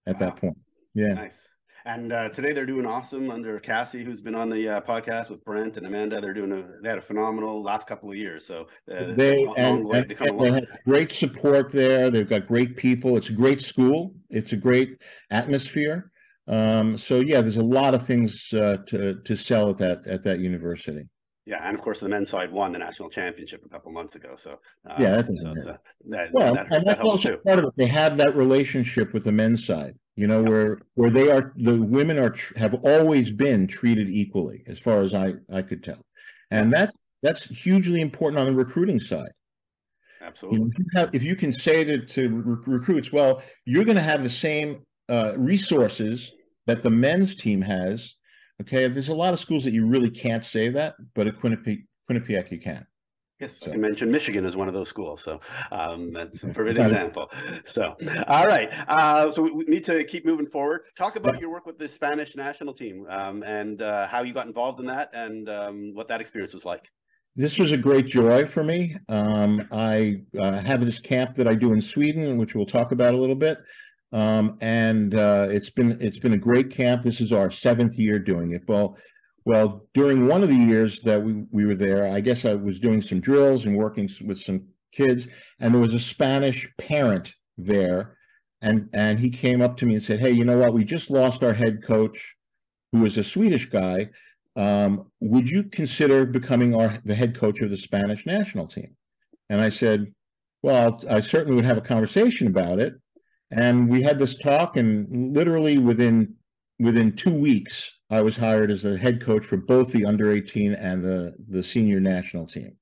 at 0.07 0.15
wow. 0.15 0.19
that 0.19 0.35
point. 0.37 0.57
Yeah. 0.93 1.13
Nice. 1.13 1.47
And 1.85 2.13
uh, 2.13 2.29
today 2.29 2.51
they're 2.53 2.65
doing 2.65 2.85
awesome 2.85 3.31
under 3.31 3.59
Cassie, 3.59 4.03
who's 4.03 4.21
been 4.21 4.35
on 4.35 4.49
the 4.49 4.69
uh, 4.69 4.81
podcast 4.81 5.29
with 5.29 5.43
Brent 5.43 5.77
and 5.77 5.85
Amanda. 5.85 6.21
They're 6.21 6.33
doing 6.33 6.51
a 6.51 6.81
they 6.81 6.89
had 6.89 6.97
a 6.97 7.01
phenomenal 7.01 7.61
last 7.63 7.87
couple 7.87 8.09
of 8.09 8.15
years. 8.15 8.45
So 8.45 8.67
uh, 8.91 9.13
they 9.13 9.43
and, 9.57 9.87
and, 9.87 10.11
and 10.19 10.39
they 10.39 10.51
have 10.51 10.65
great 10.85 11.11
support 11.11 11.71
there. 11.71 12.11
They've 12.11 12.29
got 12.29 12.47
great 12.47 12.77
people. 12.77 13.17
It's 13.17 13.29
a 13.29 13.33
great 13.33 13.61
school. 13.61 14.13
It's 14.29 14.53
a 14.53 14.57
great 14.57 15.01
atmosphere. 15.31 16.11
Um, 16.47 16.97
so 16.97 17.19
yeah, 17.19 17.41
there's 17.41 17.57
a 17.57 17.63
lot 17.63 17.93
of 17.93 18.05
things 18.05 18.51
uh, 18.53 18.77
to 18.87 19.21
to 19.21 19.35
sell 19.35 19.69
at 19.69 19.77
that 19.77 20.07
at 20.07 20.23
that 20.23 20.39
university. 20.39 21.07
Yeah, 21.45 21.67
and 21.67 21.75
of 21.75 21.81
course 21.81 21.99
the 21.99 22.09
men's 22.09 22.29
side 22.29 22.51
won 22.51 22.71
the 22.71 22.79
national 22.79 23.09
championship 23.09 23.63
a 23.65 23.69
couple 23.69 23.91
months 23.91 24.15
ago. 24.15 24.35
So 24.37 24.59
um, 24.89 25.01
yeah, 25.01 25.11
that's 25.15 25.29
so 25.29 25.49
uh, 25.49 25.77
that, 26.09 26.29
well, 26.33 26.53
that, 26.53 26.71
and 26.71 26.85
that's 26.85 27.01
also 27.01 27.31
too. 27.31 27.37
part 27.37 27.59
of 27.59 27.65
it. 27.65 27.73
They 27.77 27.87
have 27.87 28.17
that 28.17 28.35
relationship 28.35 29.13
with 29.13 29.23
the 29.23 29.31
men's 29.31 29.65
side, 29.65 29.95
you 30.21 30.27
know, 30.27 30.43
where 30.43 30.81
where 30.93 31.09
they 31.09 31.31
are 31.31 31.51
the 31.55 31.81
women 31.81 32.19
are 32.19 32.35
have 32.55 32.75
always 32.83 33.31
been 33.31 33.65
treated 33.65 34.07
equally, 34.07 34.63
as 34.67 34.77
far 34.77 35.01
as 35.01 35.15
I 35.15 35.33
I 35.51 35.63
could 35.63 35.83
tell, 35.83 36.05
and 36.51 36.71
that's 36.71 36.93
that's 37.23 37.45
hugely 37.45 38.01
important 38.01 38.39
on 38.39 38.45
the 38.45 38.53
recruiting 38.53 38.99
side. 38.99 39.31
Absolutely. 40.21 40.59
You 40.59 40.65
know, 40.65 40.71
if, 40.71 40.77
you 40.77 40.85
have, 40.95 41.15
if 41.15 41.23
you 41.23 41.35
can 41.35 41.51
say 41.51 41.83
to 41.83 42.05
to 42.05 42.29
recruits, 42.67 43.11
well, 43.11 43.41
you're 43.65 43.83
going 43.83 43.97
to 43.97 44.03
have 44.03 44.21
the 44.21 44.29
same 44.29 44.85
uh, 45.09 45.33
resources 45.37 46.31
that 46.67 46.83
the 46.83 46.91
men's 46.91 47.33
team 47.33 47.59
has. 47.63 48.13
Okay, 48.61 48.87
there's 48.87 49.09
a 49.09 49.15
lot 49.15 49.33
of 49.33 49.39
schools 49.39 49.63
that 49.63 49.73
you 49.73 49.87
really 49.87 50.11
can't 50.11 50.45
say 50.45 50.69
that, 50.69 50.93
but 51.15 51.25
at 51.25 51.39
Quinnipiac, 51.39 51.83
Quinnipiac 52.07 52.51
you 52.51 52.59
can. 52.59 52.85
Yes. 53.41 53.57
I 53.65 53.71
can 53.71 53.81
mention 53.81 54.11
Michigan 54.11 54.45
is 54.45 54.55
one 54.55 54.67
of 54.67 54.73
those 54.75 54.87
schools, 54.87 55.23
so 55.23 55.41
um, 55.71 56.13
that's 56.13 56.43
a 56.43 56.49
perfect 56.49 56.77
example. 56.79 57.29
So, 57.65 57.95
all 58.27 58.45
right, 58.45 58.71
uh, 58.87 59.31
so 59.31 59.41
we 59.41 59.63
need 59.65 59.83
to 59.85 60.03
keep 60.03 60.25
moving 60.25 60.45
forward. 60.45 60.81
Talk 60.95 61.15
about 61.15 61.41
your 61.41 61.49
work 61.49 61.65
with 61.65 61.79
the 61.79 61.87
Spanish 61.87 62.35
national 62.35 62.73
team 62.73 63.05
um, 63.09 63.43
and 63.43 63.81
uh, 63.81 64.07
how 64.07 64.21
you 64.21 64.33
got 64.33 64.45
involved 64.45 64.79
in 64.79 64.85
that, 64.85 65.09
and 65.13 65.49
um, 65.49 65.91
what 65.95 66.07
that 66.09 66.21
experience 66.21 66.53
was 66.53 66.65
like. 66.65 66.89
This 67.35 67.57
was 67.57 67.71
a 67.71 67.77
great 67.77 68.07
joy 68.07 68.45
for 68.45 68.63
me. 68.63 68.95
Um, 69.09 69.67
I 69.71 70.21
uh, 70.37 70.59
have 70.59 70.85
this 70.85 70.99
camp 70.99 71.35
that 71.35 71.47
I 71.47 71.55
do 71.55 71.73
in 71.73 71.81
Sweden, 71.81 72.37
which 72.37 72.55
we'll 72.55 72.65
talk 72.65 72.91
about 72.91 73.13
a 73.13 73.17
little 73.17 73.35
bit. 73.35 73.57
Um, 74.13 74.57
and 74.61 75.15
uh, 75.15 75.47
it's 75.49 75.69
been 75.69 75.97
it's 76.01 76.19
been 76.19 76.33
a 76.33 76.37
great 76.37 76.69
camp. 76.69 77.03
This 77.03 77.21
is 77.21 77.31
our 77.31 77.49
seventh 77.49 77.97
year 77.97 78.19
doing 78.19 78.51
it. 78.51 78.63
Well, 78.67 78.97
well, 79.45 79.87
during 79.93 80.27
one 80.27 80.43
of 80.43 80.49
the 80.49 80.55
years 80.55 81.01
that 81.01 81.21
we, 81.21 81.45
we 81.51 81.65
were 81.65 81.75
there, 81.75 82.07
I 82.07 82.19
guess 82.19 82.45
I 82.45 82.53
was 82.53 82.79
doing 82.79 83.01
some 83.01 83.19
drills 83.19 83.65
and 83.65 83.75
working 83.75 84.09
with 84.23 84.39
some 84.39 84.63
kids, 84.91 85.27
and 85.59 85.73
there 85.73 85.81
was 85.81 85.95
a 85.95 85.99
Spanish 85.99 86.69
parent 86.77 87.33
there, 87.57 88.17
and 88.61 88.89
and 88.93 89.19
he 89.19 89.29
came 89.29 89.61
up 89.61 89.77
to 89.77 89.85
me 89.85 89.95
and 89.95 90.03
said, 90.03 90.19
"Hey, 90.19 90.31
you 90.31 90.45
know 90.45 90.57
what? 90.57 90.73
We 90.73 90.83
just 90.83 91.09
lost 91.09 91.43
our 91.43 91.53
head 91.53 91.83
coach, 91.83 92.35
who 92.91 92.99
was 92.99 93.17
a 93.17 93.23
Swedish 93.23 93.67
guy. 93.67 94.09
Um, 94.55 95.09
would 95.21 95.49
you 95.49 95.63
consider 95.63 96.25
becoming 96.25 96.75
our 96.75 96.99
the 97.03 97.15
head 97.15 97.35
coach 97.35 97.61
of 97.61 97.71
the 97.71 97.77
Spanish 97.77 98.25
national 98.27 98.67
team?" 98.67 98.95
And 99.49 99.59
I 99.59 99.69
said, 99.69 100.13
"Well, 100.61 101.01
I 101.09 101.21
certainly 101.21 101.55
would 101.55 101.65
have 101.65 101.77
a 101.77 101.81
conversation 101.81 102.45
about 102.47 102.79
it." 102.79 102.93
And 103.49 103.89
we 103.89 104.03
had 104.03 104.19
this 104.19 104.37
talk, 104.37 104.77
and 104.77 105.35
literally 105.35 105.79
within 105.79 106.35
within 106.81 107.15
two 107.15 107.33
weeks, 107.33 107.99
I 108.09 108.21
was 108.21 108.35
hired 108.35 108.71
as 108.71 108.81
the 108.81 108.97
head 108.97 109.21
coach 109.21 109.45
for 109.45 109.57
both 109.57 109.91
the 109.91 110.05
under 110.05 110.31
18 110.31 110.73
and 110.73 111.03
the 111.03 111.33
the 111.47 111.63
senior 111.63 111.99
national 111.99 112.47
team. 112.47 112.75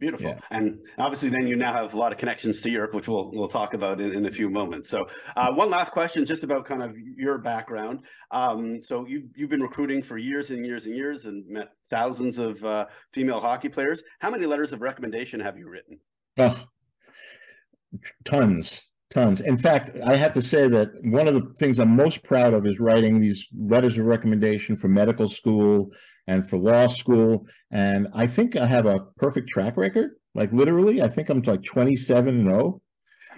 Beautiful. 0.00 0.30
Yeah. 0.30 0.38
And 0.50 0.78
obviously 0.98 1.28
then 1.28 1.48
you 1.48 1.56
now 1.56 1.72
have 1.72 1.92
a 1.92 1.96
lot 1.96 2.12
of 2.12 2.18
connections 2.18 2.60
to 2.60 2.70
Europe, 2.70 2.94
which 2.94 3.08
we'll 3.08 3.32
we'll 3.32 3.48
talk 3.48 3.74
about 3.74 4.00
in, 4.00 4.12
in 4.12 4.26
a 4.26 4.30
few 4.30 4.48
moments. 4.48 4.88
So 4.88 5.06
uh, 5.36 5.52
one 5.52 5.70
last 5.70 5.90
question 5.90 6.24
just 6.24 6.44
about 6.44 6.66
kind 6.66 6.82
of 6.82 6.96
your 6.96 7.38
background. 7.38 8.04
Um, 8.30 8.80
so 8.80 9.06
you, 9.06 9.28
you've 9.34 9.50
been 9.50 9.62
recruiting 9.62 10.02
for 10.02 10.16
years 10.16 10.50
and 10.50 10.64
years 10.64 10.86
and 10.86 10.94
years 10.94 11.26
and 11.26 11.44
met 11.48 11.70
thousands 11.90 12.38
of 12.38 12.64
uh, 12.64 12.86
female 13.12 13.40
hockey 13.40 13.68
players. 13.68 14.02
How 14.20 14.30
many 14.30 14.46
letters 14.46 14.72
of 14.72 14.82
recommendation 14.82 15.40
have 15.40 15.58
you 15.58 15.68
written? 15.68 15.98
Oh, 16.38 16.62
tons. 18.24 18.87
Tons. 19.10 19.40
In 19.40 19.56
fact, 19.56 19.96
I 20.04 20.16
have 20.16 20.32
to 20.32 20.42
say 20.42 20.68
that 20.68 20.90
one 21.02 21.26
of 21.26 21.34
the 21.34 21.54
things 21.58 21.78
I'm 21.78 21.96
most 21.96 22.22
proud 22.22 22.52
of 22.52 22.66
is 22.66 22.78
writing 22.78 23.18
these 23.18 23.46
letters 23.58 23.96
of 23.96 24.04
recommendation 24.04 24.76
for 24.76 24.88
medical 24.88 25.30
school 25.30 25.90
and 26.26 26.48
for 26.48 26.58
law 26.58 26.88
school. 26.88 27.46
And 27.70 28.08
I 28.12 28.26
think 28.26 28.56
I 28.56 28.66
have 28.66 28.84
a 28.84 29.00
perfect 29.16 29.48
track 29.48 29.78
record. 29.78 30.10
Like 30.34 30.52
literally, 30.52 31.00
I 31.00 31.08
think 31.08 31.30
I'm 31.30 31.40
like 31.40 31.62
27 31.62 32.28
and 32.28 32.48
0, 32.48 32.82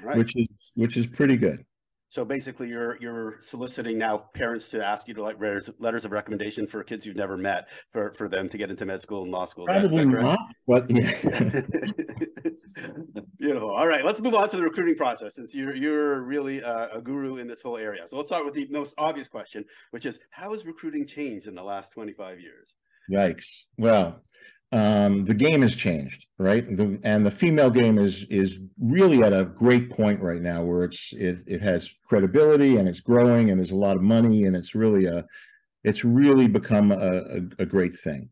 right. 0.03 0.17
which 0.17 0.33
is 0.35 0.49
which 0.75 0.97
is 0.97 1.07
pretty 1.07 1.37
good. 1.37 1.65
So 2.09 2.25
basically, 2.25 2.69
you're 2.69 2.99
you're 3.01 3.39
soliciting 3.41 3.97
now 3.97 4.25
parents 4.35 4.67
to 4.71 4.85
ask 4.85 5.07
you 5.07 5.15
to 5.15 5.23
like 5.23 5.41
letters, 5.41 5.71
letters 5.79 6.05
of 6.05 6.11
recommendation 6.11 6.67
for 6.67 6.83
kids 6.83 7.07
you've 7.07 7.15
never 7.15 7.37
met 7.37 7.69
for 7.91 8.13
for 8.15 8.29
them 8.29 8.49
to 8.49 8.59
get 8.59 8.71
into 8.71 8.85
med 8.85 9.01
school 9.01 9.23
and 9.23 9.31
law 9.31 9.45
school. 9.45 9.67
Probably 9.67 10.05
not, 10.05 10.37
but 10.67 10.91
yeah. 10.91 11.15
Beautiful. 13.41 13.71
All 13.71 13.87
right, 13.87 14.05
let's 14.05 14.21
move 14.21 14.35
on 14.35 14.51
to 14.51 14.57
the 14.59 14.63
recruiting 14.63 14.97
process 14.97 15.35
since 15.35 15.55
you're 15.55 15.75
you're 15.75 16.23
really 16.25 16.61
a, 16.61 16.91
a 16.97 17.01
guru 17.01 17.39
in 17.39 17.47
this 17.47 17.63
whole 17.63 17.79
area. 17.79 18.07
So 18.07 18.19
let's 18.19 18.29
start 18.29 18.45
with 18.45 18.53
the 18.53 18.69
most 18.71 18.93
obvious 18.99 19.29
question, 19.29 19.65
which 19.93 20.05
is 20.05 20.21
how 20.29 20.53
has 20.53 20.67
recruiting 20.67 21.07
changed 21.07 21.47
in 21.47 21.55
the 21.55 21.63
last 21.63 21.91
25 21.93 22.39
years? 22.39 22.77
Yikes. 23.11 23.47
Well, 23.79 24.21
um, 24.73 25.25
the 25.25 25.33
game 25.33 25.63
has 25.63 25.75
changed, 25.75 26.27
right? 26.39 26.77
The, 26.77 27.01
and 27.03 27.25
the 27.25 27.31
female 27.31 27.71
game 27.71 27.99
is 27.99 28.25
is 28.25 28.61
really 28.79 29.23
at 29.23 29.33
a 29.33 29.47
great 29.47 29.89
point 29.91 30.21
right 30.21 30.43
now, 30.43 30.63
where 30.63 30.85
it's 30.85 31.11
it, 31.15 31.39
it 31.47 31.63
has 31.63 31.91
credibility 32.07 32.77
and 32.77 32.87
it's 32.87 33.01
growing, 33.01 33.49
and 33.49 33.59
there's 33.59 33.71
a 33.71 33.77
lot 33.77 33.97
of 33.97 34.03
money, 34.03 34.45
and 34.45 34.55
it's 34.55 34.75
really 34.75 35.07
a 35.07 35.25
it's 35.83 36.05
really 36.05 36.47
become 36.47 36.93
a, 36.93 36.97
a, 36.99 37.41
a 37.61 37.65
great 37.67 37.95
thing. 37.95 38.29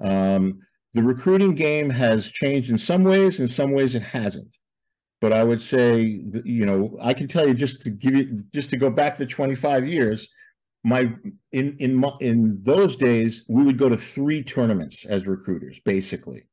Um, 0.00 0.60
the 0.94 1.02
recruiting 1.02 1.54
game 1.54 1.90
has 1.90 2.30
changed 2.30 2.70
in 2.70 2.78
some 2.78 3.04
ways, 3.04 3.40
in 3.40 3.48
some 3.48 3.72
ways 3.72 3.94
it 3.94 4.02
hasn't. 4.02 4.56
But 5.20 5.32
I 5.32 5.42
would 5.42 5.60
say, 5.60 6.22
you 6.44 6.66
know, 6.66 6.96
I 7.00 7.14
can 7.14 7.28
tell 7.28 7.46
you 7.46 7.54
just 7.54 7.80
to 7.82 7.90
give 7.90 8.14
you 8.14 8.44
just 8.54 8.70
to 8.70 8.76
go 8.76 8.90
back 8.90 9.16
to 9.16 9.26
25 9.26 9.86
years 9.86 10.28
my 10.84 11.10
in 11.52 11.76
in 11.78 11.94
my, 11.94 12.12
in 12.20 12.62
those 12.62 12.94
days 12.94 13.42
we 13.48 13.64
would 13.64 13.78
go 13.78 13.88
to 13.88 13.96
three 13.96 14.42
tournaments 14.42 15.06
as 15.06 15.26
recruiters 15.26 15.80
basically 15.80 16.44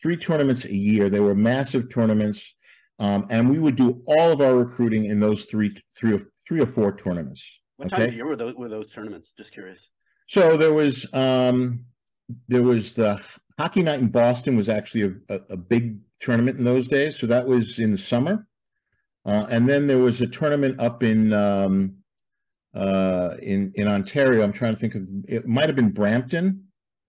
three 0.00 0.16
tournaments 0.16 0.64
a 0.64 0.72
year 0.72 1.10
they 1.10 1.18
were 1.18 1.34
massive 1.34 1.92
tournaments 1.92 2.54
um, 3.00 3.26
and 3.28 3.50
we 3.50 3.58
would 3.58 3.74
do 3.74 4.00
all 4.06 4.30
of 4.30 4.40
our 4.40 4.54
recruiting 4.54 5.06
in 5.06 5.18
those 5.18 5.46
three 5.46 5.74
three 5.96 6.14
or 6.14 6.20
three 6.46 6.60
or 6.60 6.66
four 6.66 6.96
tournaments 6.96 7.44
What 7.76 7.90
time 7.90 8.02
of 8.02 8.14
year 8.14 8.26
were 8.26 8.36
those, 8.36 8.54
were 8.54 8.68
those 8.68 8.90
tournaments? 8.90 9.32
Just 9.36 9.52
curious. 9.52 9.90
So 10.28 10.56
there 10.56 10.72
was 10.72 11.06
um, 11.12 11.84
there 12.48 12.62
was 12.62 12.92
the 12.92 13.20
hockey 13.58 13.82
night 13.82 14.00
in 14.00 14.08
Boston 14.08 14.56
was 14.56 14.68
actually 14.68 15.02
a, 15.02 15.34
a, 15.34 15.40
a 15.50 15.56
big 15.56 15.98
tournament 16.20 16.58
in 16.58 16.64
those 16.64 16.88
days. 16.88 17.18
So 17.18 17.26
that 17.26 17.46
was 17.46 17.78
in 17.78 17.92
the 17.92 17.98
summer, 17.98 18.46
uh, 19.26 19.46
and 19.50 19.68
then 19.68 19.86
there 19.86 19.98
was 19.98 20.20
a 20.20 20.26
tournament 20.26 20.80
up 20.80 21.02
in 21.02 21.32
um, 21.32 21.96
uh, 22.74 23.36
in 23.42 23.72
in 23.74 23.88
Ontario. 23.88 24.42
I'm 24.42 24.52
trying 24.52 24.74
to 24.74 24.80
think 24.80 24.94
of 24.94 25.02
it. 25.28 25.46
Might 25.46 25.68
have 25.68 25.76
been 25.76 25.90
Brampton. 25.90 26.64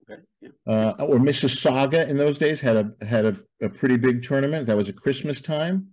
Okay. 0.10 0.22
Uh, 0.68 0.92
or 1.00 1.18
Mississauga 1.18 2.08
in 2.08 2.18
those 2.18 2.38
days 2.38 2.60
had 2.60 2.76
a 2.76 3.06
had 3.06 3.26
a, 3.26 3.36
a 3.62 3.70
pretty 3.70 3.98
big 3.98 4.24
tournament. 4.24 4.68
That 4.68 4.76
was 4.76 4.90
at 4.90 4.98
Christmas 4.98 5.42
time, 5.42 5.88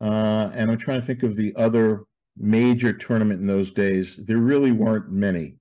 uh, 0.00 0.50
and 0.54 0.70
I'm 0.70 0.78
trying 0.78 1.00
to 1.00 1.06
think 1.06 1.22
of 1.22 1.36
the 1.36 1.54
other 1.56 2.04
major 2.36 2.92
tournament 2.92 3.40
in 3.40 3.46
those 3.46 3.70
days. 3.70 4.20
There 4.24 4.38
really 4.38 4.72
weren't 4.72 5.10
many. 5.10 5.56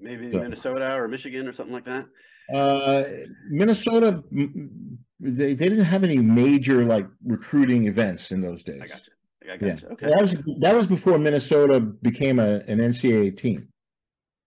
Maybe 0.00 0.30
so. 0.30 0.38
Minnesota 0.38 0.92
or 0.92 1.08
Michigan 1.08 1.48
or 1.48 1.52
something 1.52 1.74
like 1.74 1.86
that. 1.86 2.04
Uh, 2.52 3.04
Minnesota, 3.48 4.22
they, 4.30 5.54
they 5.54 5.54
didn't 5.54 5.84
have 5.84 6.04
any 6.04 6.18
major 6.18 6.84
like 6.84 7.06
recruiting 7.24 7.86
events 7.86 8.30
in 8.30 8.40
those 8.40 8.62
days. 8.62 8.80
I 8.82 8.86
got 8.86 9.06
you. 9.06 9.52
I 9.52 9.56
got 9.56 9.66
yeah. 9.66 9.76
you. 9.82 9.88
Okay. 9.94 10.06
That 10.06 10.20
was 10.20 10.32
that 10.60 10.74
was 10.74 10.86
before 10.86 11.18
Minnesota 11.18 11.80
became 11.80 12.38
a, 12.38 12.56
an 12.66 12.78
NCAA 12.78 13.36
team. 13.36 13.68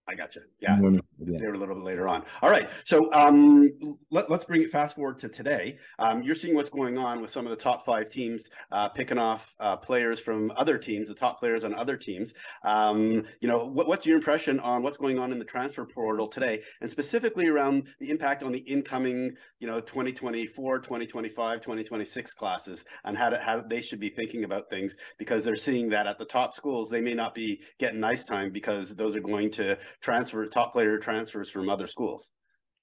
I 0.08 0.14
got 0.14 0.34
you. 0.34 0.42
Yeah, 0.60 0.78
yeah. 0.80 1.38
they 1.38 1.46
were 1.46 1.52
a 1.52 1.58
little 1.58 1.74
bit 1.74 1.84
later 1.84 2.08
on. 2.08 2.24
All 2.40 2.48
right, 2.48 2.70
so 2.84 3.12
um, 3.12 3.68
let, 4.10 4.30
us 4.30 4.44
bring 4.46 4.62
it 4.62 4.70
fast 4.70 4.96
forward 4.96 5.18
to 5.18 5.28
today. 5.28 5.76
Um, 5.98 6.22
you're 6.22 6.34
seeing 6.34 6.54
what's 6.54 6.70
going 6.70 6.96
on 6.96 7.20
with 7.20 7.30
some 7.30 7.44
of 7.44 7.50
the 7.50 7.56
top 7.56 7.84
five 7.84 8.10
teams 8.10 8.48
uh, 8.72 8.88
picking 8.88 9.18
off 9.18 9.54
uh, 9.60 9.76
players 9.76 10.18
from 10.18 10.50
other 10.56 10.78
teams, 10.78 11.08
the 11.08 11.14
top 11.14 11.38
players 11.38 11.62
on 11.62 11.74
other 11.74 11.96
teams. 11.96 12.32
Um, 12.64 13.24
you 13.40 13.48
know, 13.48 13.66
what, 13.66 13.86
what's 13.86 14.06
your 14.06 14.16
impression 14.16 14.58
on 14.60 14.82
what's 14.82 14.96
going 14.96 15.18
on 15.18 15.30
in 15.30 15.38
the 15.38 15.44
transfer 15.44 15.84
portal 15.84 16.26
today, 16.26 16.62
and 16.80 16.90
specifically 16.90 17.46
around 17.46 17.88
the 18.00 18.08
impact 18.08 18.42
on 18.42 18.52
the 18.52 18.60
incoming, 18.60 19.36
you 19.60 19.66
know, 19.66 19.80
2024, 19.80 20.78
2025, 20.78 21.60
2026 21.60 22.32
classes, 22.32 22.84
and 23.04 23.18
how 23.18 23.28
to, 23.28 23.38
how 23.38 23.60
they 23.60 23.82
should 23.82 24.00
be 24.00 24.08
thinking 24.08 24.44
about 24.44 24.70
things 24.70 24.96
because 25.18 25.44
they're 25.44 25.56
seeing 25.56 25.90
that 25.90 26.06
at 26.06 26.16
the 26.16 26.24
top 26.24 26.54
schools 26.54 26.88
they 26.88 27.02
may 27.02 27.14
not 27.14 27.34
be 27.34 27.60
getting 27.78 28.00
nice 28.00 28.24
time 28.24 28.50
because 28.50 28.96
those 28.96 29.14
are 29.14 29.20
going 29.20 29.50
to 29.50 29.76
transfer 30.00 30.46
top 30.46 30.72
player 30.72 30.98
transfers 30.98 31.50
from 31.50 31.68
other 31.68 31.86
schools. 31.86 32.30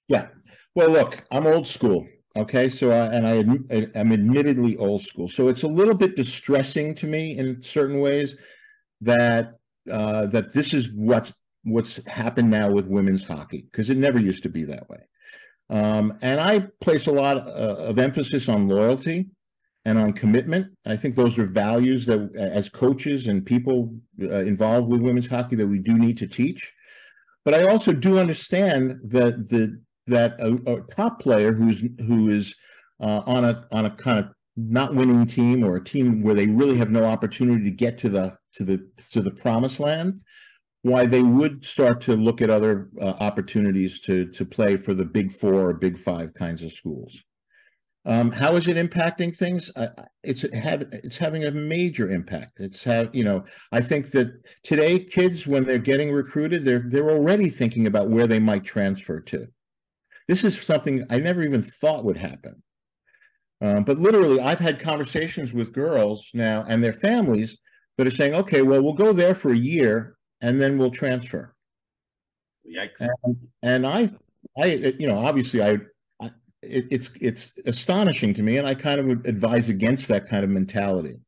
Yeah. 0.08 0.28
Well, 0.76 0.90
look, 0.90 1.24
I'm 1.32 1.48
old 1.48 1.68
school. 1.68 2.06
Okay, 2.38 2.68
so 2.68 2.92
I, 2.92 3.06
and 3.14 3.26
I 3.26 3.88
I'm 3.98 4.12
admittedly 4.12 4.76
old 4.76 5.02
school, 5.02 5.30
so 5.30 5.48
it's 5.48 5.64
a 5.64 5.70
little 5.70 5.94
bit 5.94 6.18
distressing 6.18 6.94
to 6.96 7.08
me 7.08 7.38
in 7.38 7.62
certain 7.62 8.02
ways 8.02 8.36
that 9.00 9.54
uh, 9.90 10.26
that 10.28 10.52
this 10.52 10.74
is 10.74 10.90
what's 10.94 11.32
what's 11.64 12.06
happened 12.08 12.50
now 12.50 12.70
with 12.70 12.88
women's 12.88 13.24
hockey 13.24 13.66
because 13.72 13.90
it 13.90 13.98
never 13.98 14.20
used 14.20 14.44
to 14.44 14.50
be 14.50 14.66
that 14.66 14.90
way. 14.90 15.00
Um, 15.70 16.18
and 16.22 16.40
I 16.40 16.68
place 16.82 17.08
a 17.08 17.12
lot 17.12 17.38
uh, 17.38 17.76
of 17.80 18.00
emphasis 18.00 18.50
on 18.50 18.68
loyalty 18.68 19.28
and 19.86 19.98
on 19.98 20.14
commitment. 20.14 20.68
I 20.86 20.98
think 20.98 21.16
those 21.16 21.40
are 21.40 21.48
values 21.48 22.06
that, 22.08 22.36
as 22.36 22.70
coaches 22.70 23.28
and 23.28 23.46
people 23.46 23.96
uh, 24.22 24.40
involved 24.40 24.90
with 24.90 25.02
women's 25.02 25.30
hockey, 25.30 25.56
that 25.56 25.68
we 25.68 25.80
do 25.80 25.94
need 25.94 26.18
to 26.18 26.28
teach. 26.28 26.74
But 27.46 27.54
I 27.54 27.64
also 27.64 27.94
do 27.94 28.18
understand 28.18 29.00
that 29.06 29.50
the 29.50 29.80
that 30.08 30.40
a, 30.40 30.54
a 30.72 30.82
top 30.82 31.22
player 31.22 31.54
who's 31.54 31.84
who 32.06 32.30
is 32.30 32.56
uh, 33.00 33.22
on 33.26 33.46
a 33.46 33.66
on 33.72 33.86
a 33.86 33.92
kind 33.92 34.20
of 34.20 34.26
not 34.58 34.96
winning 34.96 35.26
team 35.28 35.64
or 35.64 35.76
a 35.76 35.84
team 35.84 36.24
where 36.24 36.36
they 36.36 36.48
really 36.48 36.78
have 36.78 36.90
no 36.90 37.06
opportunity 37.06 37.64
to 37.64 37.72
get 37.72 37.98
to 38.00 38.10
the 38.10 38.38
to 38.54 38.64
the 38.64 38.88
to 39.12 39.22
the 39.22 39.32
promised 39.32 39.80
land 39.80 40.22
why 40.82 41.04
they 41.04 41.24
would 41.24 41.66
start 41.66 42.00
to 42.00 42.16
look 42.16 42.44
at 42.44 42.50
other 42.50 42.90
uh, 43.02 43.14
opportunities 43.20 44.00
to 44.00 44.26
to 44.28 44.46
play 44.46 44.78
for 44.78 44.94
the 44.94 45.06
big 45.06 45.32
four 45.32 45.70
or 45.70 45.74
big 45.74 45.98
five 45.98 46.34
kinds 46.34 46.64
of 46.64 46.72
schools 46.72 47.24
um, 48.08 48.32
how 48.32 48.56
is 48.56 48.68
it 48.68 48.78
impacting 48.78 49.36
things? 49.36 49.72
Uh, 49.76 49.88
it's 50.24 50.44
have 50.54 50.84
it's 50.92 51.18
having 51.18 51.46
a 51.46 51.52
major 51.52 52.12
impact. 52.12 52.60
It's 52.60 52.84
have 52.84 53.14
you 53.14 53.24
know 53.24 53.44
I 53.72 53.82
think 53.82 54.12
that 54.12 54.46
today 54.64 55.00
kids 55.00 55.48
when 55.48 55.66
they're 55.66 55.80
getting 55.80 56.12
recruited 56.12 56.64
they're 56.64 56.86
they're 56.88 57.10
already 57.10 57.50
thinking 57.50 57.88
about 57.88 58.10
where 58.10 58.28
they 58.28 58.40
might 58.40 58.64
transfer 58.64 59.20
to. 59.22 59.48
This 60.28 60.44
is 60.44 60.62
something 60.62 61.06
I 61.10 61.18
never 61.18 61.44
even 61.44 61.64
thought 61.64 62.06
would 62.06 62.18
happen. 62.18 62.62
Um, 63.62 63.84
but 63.84 63.98
literally, 63.98 64.40
I've 64.40 64.60
had 64.60 64.80
conversations 64.80 65.54
with 65.54 65.74
girls 65.74 66.30
now 66.34 66.64
and 66.68 66.84
their 66.84 66.94
families 66.94 67.58
that 67.98 68.06
are 68.06 68.12
saying, 68.12 68.36
"Okay, 68.36 68.62
well, 68.62 68.84
we'll 68.84 68.94
go 68.94 69.14
there 69.14 69.34
for 69.34 69.52
a 69.52 69.58
year 69.58 70.16
and 70.42 70.62
then 70.62 70.78
we'll 70.78 70.92
transfer." 70.92 71.56
Yikes! 72.70 73.02
And, 73.24 73.38
and 73.64 73.88
I, 73.88 74.12
I, 74.58 74.66
you 75.00 75.08
know, 75.08 75.18
obviously, 75.18 75.64
I 75.64 75.80
it, 76.66 76.86
it's 76.92 77.12
it's 77.22 77.54
astonishing 77.66 78.34
to 78.34 78.44
me, 78.44 78.58
and 78.58 78.68
I 78.68 78.76
kind 78.76 79.00
of 79.00 79.06
would 79.08 79.26
advise 79.26 79.70
against 79.70 80.08
that 80.10 80.28
kind 80.28 80.44
of 80.44 80.50
mentality. 80.50 81.20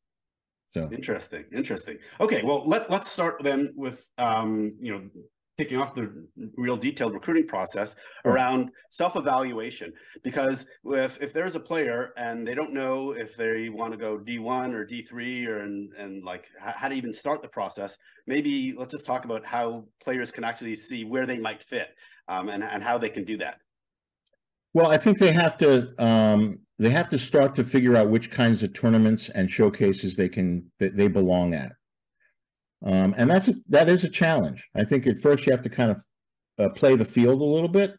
So 0.71 0.89
interesting, 0.91 1.45
interesting. 1.53 1.97
Okay, 2.19 2.43
well 2.43 2.67
let 2.67 2.89
let's 2.89 3.09
start 3.11 3.41
then 3.43 3.73
with 3.75 4.05
um, 4.17 4.75
you 4.79 4.93
know 4.93 5.09
kicking 5.57 5.79
off 5.79 5.95
the 5.95 6.27
real 6.55 6.77
detailed 6.77 7.13
recruiting 7.13 7.47
process 7.47 7.95
around 8.25 8.69
self-evaluation 8.91 9.91
because 10.23 10.67
if 10.85 11.19
if 11.19 11.33
there's 11.33 11.55
a 11.55 11.59
player 11.59 12.13
and 12.15 12.47
they 12.47 12.53
don't 12.53 12.73
know 12.73 13.11
if 13.11 13.35
they 13.35 13.67
want 13.67 13.91
to 13.91 13.97
go 13.97 14.19
d1 14.19 14.73
or 14.73 14.85
d3 14.85 15.47
or 15.47 15.61
and, 15.61 15.91
and 15.97 16.23
like 16.23 16.45
how 16.59 16.87
to 16.87 16.93
even 16.93 17.11
start 17.11 17.41
the 17.41 17.49
process 17.49 17.97
maybe 18.27 18.75
let's 18.77 18.93
just 18.93 19.05
talk 19.05 19.25
about 19.25 19.43
how 19.43 19.83
players 20.03 20.29
can 20.29 20.43
actually 20.43 20.75
see 20.75 21.03
where 21.03 21.25
they 21.25 21.39
might 21.39 21.63
fit 21.63 21.89
um, 22.27 22.49
and, 22.49 22.63
and 22.63 22.83
how 22.83 22.97
they 22.99 23.09
can 23.09 23.23
do 23.23 23.37
that 23.37 23.57
well, 24.77 24.91
I 24.91 24.97
think 24.97 25.17
they 25.17 25.31
have 25.31 25.57
to 25.57 25.91
um, 25.97 26.59
they 26.77 26.91
have 26.91 27.09
to 27.09 27.17
start 27.17 27.55
to 27.55 27.63
figure 27.63 27.95
out 27.95 28.11
which 28.11 28.29
kinds 28.29 28.61
of 28.61 28.73
tournaments 28.73 29.29
and 29.29 29.49
showcases 29.49 30.15
they 30.15 30.29
can 30.29 30.71
that 30.77 30.95
they 30.95 31.07
belong 31.07 31.55
at, 31.55 31.71
um, 32.85 33.15
and 33.17 33.27
that's 33.27 33.47
a, 33.47 33.55
that 33.69 33.89
is 33.89 34.03
a 34.03 34.09
challenge. 34.09 34.69
I 34.75 34.83
think 34.83 35.07
at 35.07 35.17
first 35.17 35.47
you 35.47 35.51
have 35.51 35.63
to 35.63 35.69
kind 35.69 35.89
of 35.89 36.05
uh, 36.59 36.69
play 36.69 36.95
the 36.95 37.05
field 37.05 37.41
a 37.41 37.43
little 37.43 37.69
bit, 37.69 37.97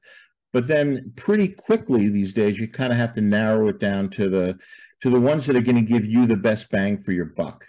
but 0.52 0.68
then 0.68 1.12
pretty 1.16 1.48
quickly 1.48 2.10
these 2.10 2.32
days 2.32 2.60
you 2.60 2.68
kind 2.68 2.92
of 2.92 2.96
have 2.96 3.12
to 3.14 3.22
narrow 3.22 3.66
it 3.66 3.80
down 3.80 4.08
to 4.10 4.28
the 4.28 4.56
to 5.02 5.10
the 5.10 5.20
ones 5.20 5.46
that 5.46 5.56
are 5.56 5.60
going 5.60 5.84
to 5.84 5.92
give 5.92 6.06
you 6.06 6.26
the 6.26 6.36
best 6.36 6.70
bang 6.70 6.96
for 6.96 7.10
your 7.10 7.32
buck. 7.36 7.66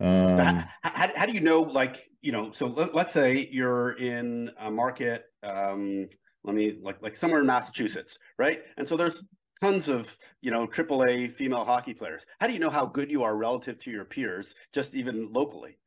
Um, 0.00 0.38
how, 0.38 0.64
how, 0.82 1.10
how, 1.14 1.26
do 1.26 1.32
you 1.32 1.40
know, 1.40 1.60
like, 1.60 1.98
you 2.20 2.32
know, 2.32 2.52
so 2.52 2.66
let, 2.66 2.94
us 2.94 3.12
say 3.12 3.48
you're 3.52 3.92
in 3.92 4.50
a 4.58 4.70
market, 4.70 5.26
um, 5.42 6.08
let 6.44 6.54
me 6.54 6.76
like 6.82 7.02
like 7.02 7.16
somewhere 7.16 7.40
in 7.40 7.46
Massachusetts, 7.46 8.18
right? 8.38 8.62
And 8.76 8.88
so 8.88 8.96
there's 8.96 9.22
tons 9.60 9.88
of 9.88 10.16
you 10.42 10.50
know 10.50 10.66
AAA 10.66 11.32
female 11.32 11.64
hockey 11.64 11.94
players. 11.94 12.26
How 12.40 12.46
do 12.46 12.52
you 12.52 12.58
know 12.58 12.70
how 12.70 12.86
good 12.86 13.10
you 13.10 13.22
are 13.22 13.36
relative 13.36 13.78
to 13.80 13.90
your 13.90 14.04
peers, 14.04 14.54
just 14.72 14.94
even 14.94 15.32
locally? 15.32 15.78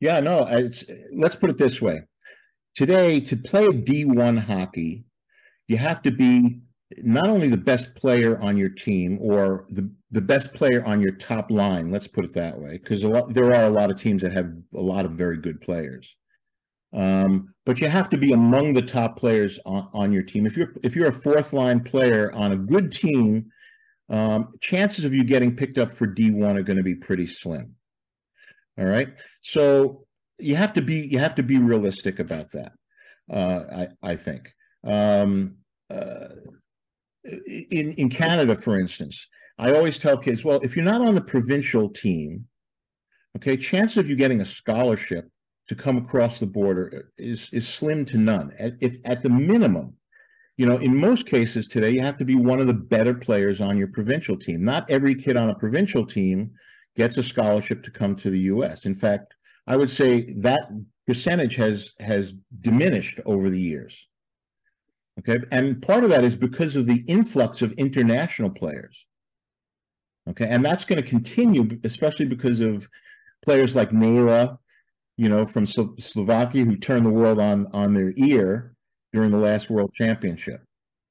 Yeah, 0.00 0.20
no. 0.20 0.46
It's, 0.48 0.84
let's 1.14 1.36
put 1.36 1.50
it 1.50 1.58
this 1.58 1.80
way: 1.80 2.02
today, 2.74 3.20
to 3.20 3.36
play 3.36 3.64
a 3.64 3.68
D1 3.68 4.38
hockey, 4.38 5.04
you 5.68 5.76
have 5.76 6.02
to 6.02 6.10
be 6.10 6.60
not 6.98 7.28
only 7.28 7.48
the 7.48 7.56
best 7.56 7.94
player 7.94 8.38
on 8.40 8.56
your 8.56 8.68
team 8.68 9.18
or 9.20 9.66
the, 9.70 9.90
the 10.10 10.20
best 10.20 10.52
player 10.52 10.84
on 10.84 11.00
your 11.00 11.12
top 11.12 11.50
line, 11.50 11.90
let's 11.90 12.06
put 12.06 12.24
it 12.24 12.34
that 12.34 12.58
way, 12.58 12.72
because 12.72 13.00
there 13.32 13.54
are 13.54 13.64
a 13.64 13.70
lot 13.70 13.90
of 13.90 13.98
teams 13.98 14.22
that 14.22 14.32
have 14.32 14.52
a 14.74 14.80
lot 14.80 15.06
of 15.06 15.12
very 15.12 15.38
good 15.38 15.60
players. 15.60 16.16
Um, 16.94 17.54
but 17.64 17.80
you 17.80 17.88
have 17.88 18.10
to 18.10 18.18
be 18.18 18.32
among 18.32 18.74
the 18.74 18.82
top 18.82 19.18
players 19.18 19.58
on, 19.64 19.88
on, 19.94 20.12
your 20.12 20.22
team. 20.22 20.46
If 20.46 20.56
you're 20.56 20.74
if 20.82 20.94
you're 20.94 21.08
a 21.08 21.12
fourth 21.12 21.52
line 21.52 21.80
player 21.80 22.30
on 22.32 22.52
a 22.52 22.56
good 22.56 22.92
team, 22.92 23.46
um, 24.10 24.48
chances 24.60 25.04
of 25.04 25.14
you 25.14 25.24
getting 25.24 25.56
picked 25.56 25.78
up 25.78 25.90
for 25.90 26.06
D1 26.06 26.56
are 26.56 26.62
going 26.62 26.76
to 26.76 26.82
be 26.82 26.94
pretty 26.94 27.26
slim. 27.26 27.74
All 28.78 28.84
right, 28.84 29.08
so 29.40 30.04
you 30.38 30.54
have 30.56 30.72
to 30.74 30.82
be 30.82 31.06
you 31.06 31.18
have 31.18 31.34
to 31.36 31.42
be 31.42 31.58
realistic 31.58 32.18
about 32.18 32.50
that. 32.52 32.72
Uh, 33.30 33.86
I 34.02 34.10
I 34.10 34.16
think 34.16 34.52
um, 34.84 35.56
uh, 35.90 36.28
in 37.24 37.92
in 37.92 38.10
Canada, 38.10 38.54
for 38.54 38.78
instance, 38.78 39.26
I 39.58 39.72
always 39.72 39.98
tell 39.98 40.18
kids, 40.18 40.44
well, 40.44 40.60
if 40.62 40.74
you're 40.76 40.84
not 40.84 41.06
on 41.06 41.14
the 41.14 41.22
provincial 41.22 41.88
team, 41.88 42.46
okay, 43.36 43.56
chance 43.56 43.96
of 43.96 44.08
you 44.08 44.16
getting 44.16 44.40
a 44.40 44.44
scholarship 44.44 45.30
to 45.72 45.82
come 45.82 45.96
across 45.96 46.38
the 46.38 46.46
border 46.46 47.10
is 47.16 47.48
is 47.50 47.66
slim 47.66 48.04
to 48.04 48.18
none. 48.18 48.52
At, 48.58 48.74
if 48.80 48.98
at 49.06 49.22
the 49.22 49.30
minimum, 49.30 49.94
you 50.58 50.66
know, 50.66 50.76
in 50.76 50.94
most 50.94 51.26
cases 51.26 51.66
today, 51.66 51.90
you 51.90 52.02
have 52.02 52.18
to 52.18 52.26
be 52.26 52.34
one 52.34 52.60
of 52.60 52.66
the 52.66 52.74
better 52.74 53.14
players 53.14 53.60
on 53.60 53.78
your 53.78 53.88
provincial 53.88 54.36
team. 54.36 54.62
Not 54.64 54.90
every 54.90 55.14
kid 55.14 55.36
on 55.36 55.48
a 55.48 55.54
provincial 55.54 56.04
team 56.04 56.50
gets 56.94 57.16
a 57.16 57.22
scholarship 57.22 57.82
to 57.84 57.90
come 57.90 58.14
to 58.16 58.28
the 58.28 58.40
U.S. 58.40 58.84
In 58.84 58.94
fact, 58.94 59.34
I 59.66 59.76
would 59.76 59.88
say 59.88 60.34
that 60.38 60.68
percentage 61.06 61.56
has 61.56 61.92
has 62.00 62.34
diminished 62.60 63.18
over 63.24 63.48
the 63.48 63.60
years. 63.60 64.06
Okay, 65.20 65.40
and 65.50 65.80
part 65.80 66.04
of 66.04 66.10
that 66.10 66.24
is 66.24 66.34
because 66.34 66.76
of 66.76 66.86
the 66.86 67.02
influx 67.06 67.62
of 67.62 67.72
international 67.72 68.50
players. 68.50 69.06
Okay, 70.28 70.46
and 70.46 70.62
that's 70.62 70.84
going 70.84 71.02
to 71.02 71.08
continue, 71.08 71.80
especially 71.82 72.26
because 72.26 72.60
of 72.60 72.86
players 73.42 73.74
like 73.74 73.90
Nela 73.90 74.58
you 75.16 75.28
know, 75.28 75.44
from 75.44 75.66
Slo- 75.66 75.94
Slovakia 75.98 76.64
who 76.64 76.76
turned 76.76 77.06
the 77.06 77.10
world 77.10 77.38
on 77.38 77.66
on 77.72 77.94
their 77.94 78.12
ear 78.16 78.74
during 79.12 79.30
the 79.30 79.38
last 79.38 79.70
World 79.70 79.92
Championship. 79.92 80.62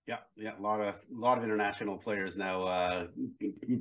Yeah, 0.07 0.17
yeah, 0.35 0.53
a 0.57 0.61
lot 0.61 0.81
of 0.81 0.95
a 0.95 1.19
lot 1.19 1.37
of 1.37 1.43
international 1.43 1.97
players 1.97 2.35
now 2.35 2.63
uh, 2.63 3.07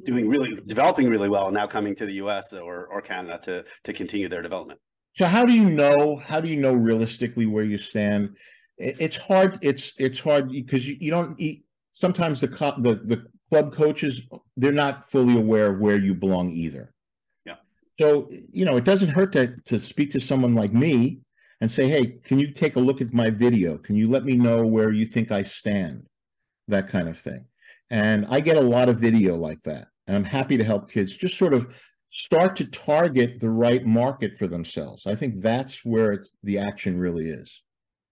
doing 0.04 0.28
really 0.28 0.60
developing 0.66 1.08
really 1.08 1.28
well, 1.28 1.46
and 1.46 1.54
now 1.54 1.66
coming 1.66 1.96
to 1.96 2.06
the 2.06 2.14
U.S. 2.14 2.52
or 2.52 2.86
or 2.86 3.00
Canada 3.00 3.40
to 3.44 3.64
to 3.84 3.92
continue 3.92 4.28
their 4.28 4.42
development. 4.42 4.78
So 5.14 5.26
how 5.26 5.44
do 5.44 5.52
you 5.52 5.68
know? 5.68 6.16
How 6.24 6.40
do 6.40 6.48
you 6.48 6.56
know 6.56 6.72
realistically 6.72 7.46
where 7.46 7.64
you 7.64 7.78
stand? 7.78 8.36
It's 8.78 9.16
hard. 9.16 9.58
It's 9.62 9.92
it's 9.98 10.20
hard 10.20 10.52
because 10.52 10.86
you, 10.86 10.96
you 11.00 11.10
don't. 11.10 11.38
Eat, 11.40 11.64
sometimes 11.92 12.40
the 12.40 12.48
the 12.48 13.00
the 13.04 13.26
club 13.50 13.74
coaches 13.74 14.22
they're 14.56 14.72
not 14.72 15.10
fully 15.10 15.36
aware 15.36 15.72
of 15.72 15.80
where 15.80 15.96
you 15.96 16.14
belong 16.14 16.50
either. 16.50 16.92
So 18.00 18.28
you 18.30 18.64
know 18.64 18.76
it 18.76 18.84
doesn't 18.84 19.10
hurt 19.10 19.32
to 19.32 19.54
to 19.66 19.78
speak 19.78 20.10
to 20.12 20.20
someone 20.20 20.54
like 20.54 20.72
me 20.72 21.20
and 21.60 21.70
say, 21.70 21.88
hey, 21.88 22.18
can 22.24 22.38
you 22.38 22.52
take 22.52 22.76
a 22.76 22.80
look 22.80 23.00
at 23.02 23.12
my 23.12 23.28
video? 23.28 23.76
Can 23.76 23.94
you 23.94 24.08
let 24.08 24.24
me 24.24 24.34
know 24.34 24.64
where 24.66 24.90
you 24.90 25.04
think 25.04 25.30
I 25.30 25.42
stand? 25.42 26.06
that 26.70 26.88
kind 26.88 27.08
of 27.08 27.18
thing. 27.18 27.44
And 27.90 28.26
I 28.30 28.40
get 28.40 28.56
a 28.56 28.60
lot 28.60 28.88
of 28.88 28.98
video 28.98 29.36
like 29.36 29.60
that. 29.62 29.88
And 30.06 30.16
I'm 30.16 30.24
happy 30.24 30.56
to 30.56 30.64
help 30.64 30.90
kids 30.90 31.16
just 31.16 31.36
sort 31.36 31.52
of 31.54 31.74
start 32.08 32.56
to 32.56 32.64
target 32.64 33.40
the 33.40 33.50
right 33.50 33.84
market 33.84 34.34
for 34.38 34.46
themselves. 34.46 35.06
I 35.06 35.14
think 35.14 35.40
that's 35.40 35.84
where 35.84 36.24
the 36.42 36.58
action 36.58 36.98
really 36.98 37.28
is. 37.28 37.62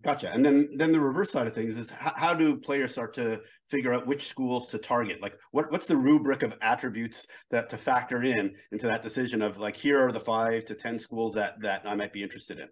Gotcha. 0.05 0.31
And 0.33 0.45
then 0.45 0.69
then 0.77 0.93
the 0.93 1.01
reverse 1.01 1.33
side 1.33 1.49
of 1.49 1.55
things 1.55 1.77
is 1.77 1.91
how, 1.91 2.13
how, 2.15 2.35
do 2.35 2.57
players 2.57 2.93
start 2.93 3.15
to 3.15 3.41
figure 3.69 3.93
out 3.93 4.07
which 4.07 4.29
schools 4.29 4.69
to 4.69 4.79
target? 4.79 5.21
Like 5.21 5.35
what 5.51 5.73
what's 5.73 5.87
the 5.87 5.97
rubric 5.97 6.45
of 6.45 6.57
attributes 6.63 7.27
that 7.51 7.69
to 7.71 7.79
factor 7.79 8.23
in 8.23 8.55
into 8.71 8.87
that 8.87 9.03
decision 9.03 9.43
of 9.43 9.59
like 9.59 9.77
here 9.77 10.01
are 10.07 10.13
the 10.13 10.21
5 10.21 10.65
to 10.67 10.75
10 10.75 11.01
schools 11.01 11.35
that 11.35 11.61
that 11.63 11.83
I 11.85 11.97
might 11.97 12.13
be 12.13 12.23
interested 12.23 12.61
in. 12.61 12.69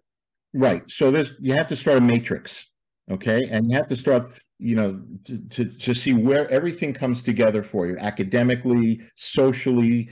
Right. 0.53 0.83
So 0.89 1.11
there's 1.11 1.33
you 1.39 1.53
have 1.53 1.67
to 1.67 1.75
start 1.75 1.97
a 1.97 2.01
matrix 2.01 2.65
okay 3.09 3.47
and 3.51 3.69
you 3.69 3.75
have 3.75 3.87
to 3.87 3.95
start 3.95 4.39
you 4.59 4.75
know 4.75 5.01
to, 5.23 5.37
to, 5.49 5.65
to 5.65 5.93
see 5.93 6.13
where 6.13 6.49
everything 6.49 6.93
comes 6.93 7.21
together 7.21 7.63
for 7.63 7.87
you 7.87 7.97
academically 7.99 8.99
socially 9.15 10.09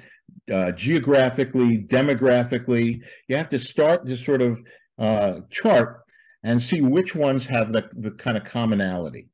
uh, 0.52 0.72
geographically 0.72 1.84
demographically 1.84 3.02
you 3.28 3.36
have 3.36 3.50
to 3.50 3.60
start 3.60 4.06
to 4.06 4.16
sort 4.16 4.42
of 4.42 4.62
uh, 4.98 5.40
chart 5.50 6.05
and 6.46 6.62
see 6.62 6.80
which 6.80 7.16
ones 7.16 7.46
have 7.48 7.74
the, 7.74 7.90
the 7.94 8.12
kind 8.12 8.38
of 8.38 8.46
commonality. 8.46 9.28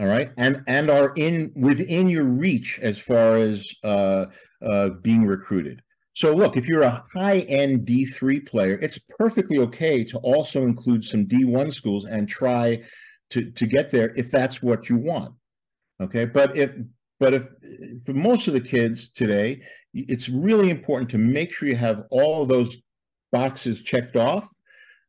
All 0.00 0.06
right? 0.06 0.32
And 0.38 0.64
and 0.66 0.90
are 0.90 1.12
in 1.16 1.52
within 1.54 2.08
your 2.08 2.24
reach 2.24 2.80
as 2.80 2.98
far 2.98 3.36
as 3.36 3.68
uh, 3.84 4.26
uh 4.66 4.88
being 5.02 5.26
recruited. 5.26 5.82
So 6.14 6.34
look, 6.34 6.56
if 6.56 6.66
you're 6.66 6.82
a 6.82 7.04
high-end 7.14 7.86
D3 7.86 8.46
player, 8.46 8.78
it's 8.82 8.98
perfectly 9.18 9.58
okay 9.58 10.04
to 10.04 10.18
also 10.18 10.62
include 10.64 11.04
some 11.04 11.26
D1 11.26 11.72
schools 11.72 12.06
and 12.06 12.28
try 12.28 12.82
to 13.30 13.50
to 13.50 13.66
get 13.66 13.90
there 13.90 14.12
if 14.16 14.30
that's 14.30 14.62
what 14.62 14.88
you 14.88 14.96
want. 14.96 15.34
Okay, 16.02 16.24
but 16.24 16.56
if 16.56 16.70
but 17.20 17.34
if 17.34 17.46
for 18.06 18.14
most 18.14 18.48
of 18.48 18.54
the 18.54 18.60
kids 18.60 19.12
today, 19.12 19.60
it's 19.92 20.30
really 20.30 20.70
important 20.70 21.10
to 21.10 21.18
make 21.18 21.52
sure 21.52 21.68
you 21.68 21.76
have 21.76 22.04
all 22.10 22.42
of 22.42 22.48
those 22.48 22.78
boxes 23.30 23.82
checked 23.82 24.16
off 24.16 24.48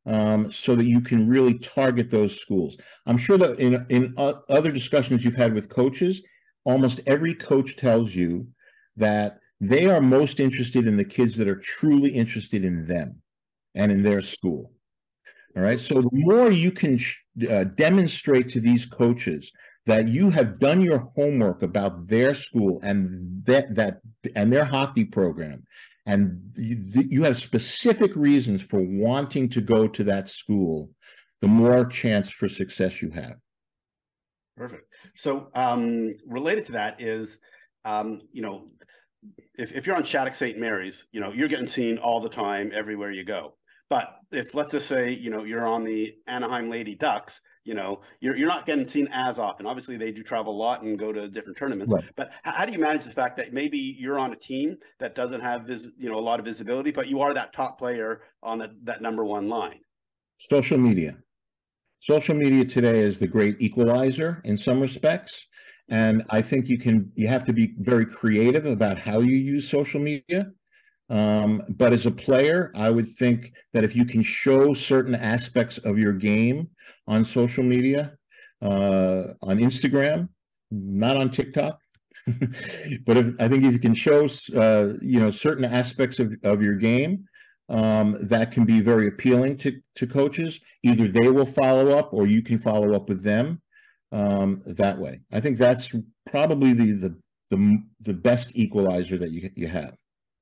um, 0.05 0.51
so 0.51 0.75
that 0.75 0.85
you 0.85 1.01
can 1.01 1.27
really 1.27 1.57
target 1.59 2.09
those 2.09 2.39
schools. 2.39 2.77
I'm 3.05 3.17
sure 3.17 3.37
that 3.37 3.59
in 3.59 3.85
in 3.89 4.13
other 4.17 4.71
discussions 4.71 5.23
you've 5.23 5.35
had 5.35 5.53
with 5.53 5.69
coaches, 5.69 6.21
almost 6.65 7.01
every 7.07 7.33
coach 7.33 7.75
tells 7.75 8.13
you 8.13 8.47
that 8.97 9.39
they 9.59 9.85
are 9.87 10.01
most 10.01 10.39
interested 10.39 10.87
in 10.87 10.97
the 10.97 11.05
kids 11.05 11.37
that 11.37 11.47
are 11.47 11.59
truly 11.59 12.11
interested 12.11 12.65
in 12.65 12.85
them 12.85 13.21
and 13.75 13.91
in 13.91 14.03
their 14.03 14.21
school. 14.21 14.71
All 15.55 15.63
right. 15.63 15.79
So 15.79 16.01
the 16.01 16.09
more 16.11 16.51
you 16.51 16.71
can 16.71 16.99
uh, 17.49 17.65
demonstrate 17.65 18.49
to 18.49 18.59
these 18.59 18.85
coaches 18.85 19.51
that 19.85 20.07
you 20.07 20.29
have 20.29 20.59
done 20.59 20.81
your 20.81 21.11
homework 21.15 21.61
about 21.61 22.07
their 22.07 22.33
school 22.33 22.79
and 22.83 23.45
that 23.45 23.75
that 23.75 23.99
and 24.35 24.51
their 24.51 24.65
hockey 24.65 25.05
program, 25.05 25.63
and 26.05 26.41
you, 26.55 26.83
you 27.09 27.23
have 27.23 27.37
specific 27.37 28.15
reasons 28.15 28.61
for 28.61 28.81
wanting 28.81 29.49
to 29.49 29.61
go 29.61 29.87
to 29.87 30.03
that 30.03 30.29
school, 30.29 30.89
the 31.41 31.47
more 31.47 31.85
chance 31.85 32.29
for 32.29 32.49
success 32.49 33.01
you 33.01 33.09
have. 33.11 33.35
Perfect. 34.57 34.83
So 35.15 35.49
um, 35.55 36.11
related 36.27 36.65
to 36.65 36.71
that 36.73 37.01
is, 37.01 37.39
um, 37.85 38.21
you 38.31 38.41
know, 38.41 38.67
if, 39.55 39.71
if 39.71 39.87
you're 39.87 39.95
on 39.95 40.03
Shattuck 40.03 40.35
St. 40.35 40.57
Mary's, 40.57 41.05
you 41.11 41.21
know, 41.21 41.31
you're 41.31 41.47
getting 41.47 41.67
seen 41.67 41.97
all 41.97 42.19
the 42.19 42.29
time 42.29 42.71
everywhere 42.73 43.11
you 43.11 43.23
go. 43.23 43.55
But 43.93 44.21
if 44.31 44.55
let's 44.55 44.71
just 44.71 44.87
say, 44.87 45.11
you 45.11 45.29
know, 45.29 45.43
you're 45.43 45.67
on 45.67 45.83
the 45.83 46.15
Anaheim 46.25 46.67
Lady 46.67 46.95
Ducks, 46.95 47.41
you 47.63 47.75
know, 47.75 48.01
you're, 48.21 48.35
you're 48.35 48.47
not 48.47 48.65
getting 48.65 48.85
seen 48.85 49.07
as 49.13 49.37
often. 49.37 49.67
Obviously, 49.67 49.97
they 49.97 50.11
do 50.11 50.23
travel 50.23 50.51
a 50.51 50.57
lot 50.57 50.81
and 50.81 50.97
go 50.97 51.13
to 51.13 51.27
different 51.27 51.59
tournaments. 51.59 51.93
Right. 51.93 52.03
But 52.15 52.31
how 52.41 52.65
do 52.65 52.71
you 52.71 52.79
manage 52.79 53.05
the 53.05 53.11
fact 53.11 53.37
that 53.37 53.53
maybe 53.53 53.77
you're 53.77 54.17
on 54.17 54.33
a 54.33 54.35
team 54.35 54.77
that 54.99 55.13
doesn't 55.13 55.41
have 55.41 55.67
vis, 55.67 55.89
you 55.95 56.09
know, 56.09 56.17
a 56.17 56.25
lot 56.27 56.39
of 56.39 56.45
visibility, 56.45 56.89
but 56.89 57.07
you 57.07 57.21
are 57.21 57.35
that 57.35 57.53
top 57.53 57.77
player 57.77 58.21
on 58.41 58.57
the, 58.57 58.75
that 58.81 59.03
number 59.03 59.23
one 59.23 59.47
line? 59.47 59.81
Social 60.39 60.79
media. 60.79 61.15
Social 61.99 62.33
media 62.33 62.65
today 62.65 62.97
is 62.97 63.19
the 63.19 63.27
great 63.27 63.57
equalizer 63.59 64.41
in 64.43 64.57
some 64.57 64.81
respects. 64.81 65.45
And 65.89 66.23
I 66.31 66.41
think 66.41 66.67
you 66.67 66.79
can, 66.79 67.11
you 67.13 67.27
have 67.27 67.45
to 67.45 67.53
be 67.53 67.75
very 67.77 68.07
creative 68.07 68.65
about 68.65 68.97
how 68.97 69.19
you 69.19 69.37
use 69.37 69.69
social 69.69 69.99
media. 69.99 70.47
Um, 71.13 71.61
but 71.69 71.93
as 71.93 72.07
a 72.07 72.11
player, 72.11 72.71
I 72.75 72.89
would 72.89 73.07
think 73.07 73.53
that 73.73 73.83
if 73.83 73.95
you 73.95 74.03
can 74.03 74.23
show 74.23 74.73
certain 74.73 75.13
aspects 75.13 75.77
of 75.77 75.99
your 75.99 76.11
game 76.11 76.69
on 77.07 77.23
social 77.23 77.63
media, 77.63 78.13
uh, 78.63 79.25
on 79.43 79.59
Instagram, 79.59 80.29
not 80.71 81.15
on 81.15 81.29
TikTok, 81.29 81.79
but 83.05 83.17
if, 83.17 83.39
I 83.39 83.47
think 83.47 83.63
if 83.63 83.73
you 83.73 83.79
can 83.79 83.93
show, 83.93 84.27
uh, 84.55 84.93
you 85.01 85.19
know, 85.19 85.29
certain 85.29 85.65
aspects 85.65 86.17
of, 86.17 86.33
of 86.43 86.63
your 86.63 86.75
game, 86.75 87.25
um, 87.69 88.17
that 88.21 88.51
can 88.51 88.65
be 88.65 88.81
very 88.81 89.07
appealing 89.07 89.57
to, 89.57 89.79
to 89.95 90.07
coaches. 90.07 90.59
Either 90.81 91.07
they 91.07 91.29
will 91.29 91.45
follow 91.45 91.95
up 91.95 92.11
or 92.11 92.25
you 92.25 92.41
can 92.41 92.57
follow 92.57 92.95
up 92.95 93.07
with 93.07 93.21
them 93.21 93.61
um, 94.11 94.63
that 94.65 94.97
way. 94.97 95.21
I 95.31 95.39
think 95.41 95.59
that's 95.59 95.91
probably 96.25 96.73
the 96.73 96.93
the 96.93 97.15
the, 97.51 97.83
the 98.01 98.13
best 98.13 98.55
equalizer 98.55 99.17
that 99.19 99.29
you 99.29 99.51
you 99.55 99.67
have. 99.67 99.95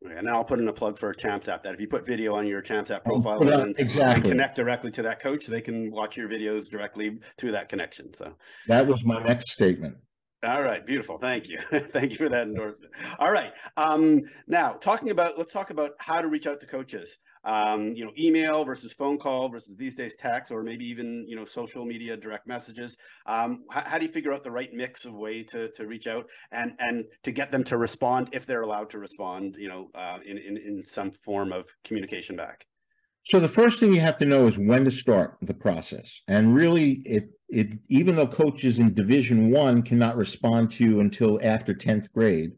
And 0.04 0.26
now 0.26 0.38
I'll 0.38 0.44
put 0.44 0.60
in 0.60 0.68
a 0.68 0.74
plug 0.74 0.98
for 0.98 1.10
a 1.12 1.16
Champs 1.16 1.48
app 1.48 1.64
that 1.64 1.74
if 1.74 1.80
you 1.80 1.88
put 1.88 2.06
video 2.06 2.36
on 2.36 2.48
your 2.48 2.62
Champs 2.62 2.90
app 2.90 3.06
profile 3.06 3.42
and, 3.42 3.78
exactly. 3.78 4.14
and 4.14 4.24
connect 4.24 4.56
directly 4.56 4.90
to 4.92 5.04
that 5.04 5.22
coach, 5.22 5.46
they 5.46 5.62
can 5.62 5.92
watch 5.92 6.18
your 6.18 6.28
videos 6.28 6.68
directly 6.70 7.20
through 7.38 7.52
that 7.52 7.70
connection. 7.70 8.12
So 8.14 8.34
that 8.68 8.88
was 8.88 9.06
my 9.06 9.22
next 9.24 9.52
statement. 9.52 9.98
All 10.44 10.64
right, 10.64 10.84
beautiful. 10.84 11.20
Thank 11.20 11.50
you. 11.50 11.60
Thank 11.94 12.12
you 12.12 12.18
for 12.18 12.28
that 12.30 12.48
endorsement. 12.48 12.92
All 13.20 13.32
right. 13.32 13.54
Um, 13.78 14.24
now, 14.48 14.74
talking 14.74 15.12
about, 15.12 15.38
let's 15.38 15.54
talk 15.54 15.70
about 15.70 15.92
how 16.00 16.20
to 16.20 16.28
reach 16.28 16.48
out 16.48 16.60
to 16.62 16.66
coaches. 16.66 17.20
Um, 17.44 17.94
you 17.94 18.04
know, 18.04 18.12
email 18.18 18.66
versus 18.66 18.92
phone 18.92 19.20
call 19.20 19.50
versus 19.50 19.76
these 19.78 19.96
days 19.96 20.16
text, 20.18 20.52
or 20.52 20.64
maybe 20.64 20.86
even 20.86 21.26
you 21.28 21.36
know 21.36 21.46
social 21.46 21.86
media 21.86 22.18
direct 22.18 22.48
messages. 22.48 22.98
Um, 23.28 23.66
how, 23.70 23.84
how, 23.86 23.98
do 24.00 24.06
you 24.06 24.12
figure 24.12 24.34
out 24.34 24.44
the 24.44 24.52
right 24.52 24.70
mix 24.74 25.06
of 25.06 25.14
way 25.14 25.44
to 25.44 25.70
to 25.72 25.86
reach 25.86 26.08
out 26.08 26.28
and 26.52 26.74
and 26.80 27.06
to 27.24 27.32
get 27.32 27.52
them 27.52 27.64
to 27.66 27.78
respond 27.78 28.30
if 28.32 28.46
they're 28.48 28.62
allowed 28.62 28.90
to 28.92 29.00
respond? 29.00 29.56
You 29.58 29.70
know, 29.70 29.90
uh, 29.94 30.20
in 30.26 30.38
in 30.38 30.58
in 30.58 30.84
some 30.86 31.12
form 31.12 31.52
of 31.52 31.66
communication 31.84 32.36
back. 32.36 32.66
So 33.24 33.40
the 33.40 33.48
first 33.48 33.80
thing 33.80 33.94
you 33.94 34.02
have 34.02 34.18
to 34.18 34.26
know 34.26 34.48
is 34.48 34.58
when 34.58 34.84
to 34.86 34.92
start 34.92 35.38
the 35.42 35.54
process. 35.54 36.22
And 36.28 36.56
really 36.56 37.02
it 37.06 37.30
it 37.50 37.68
even 37.90 38.16
though 38.16 38.28
coaches 38.28 38.80
in 38.80 38.94
division 38.94 39.52
1 39.52 39.84
cannot 39.84 40.16
respond 40.16 40.72
to 40.72 40.84
you 40.84 41.02
until 41.02 41.40
after 41.44 41.74
10th 41.74 42.12
grade, 42.14 42.54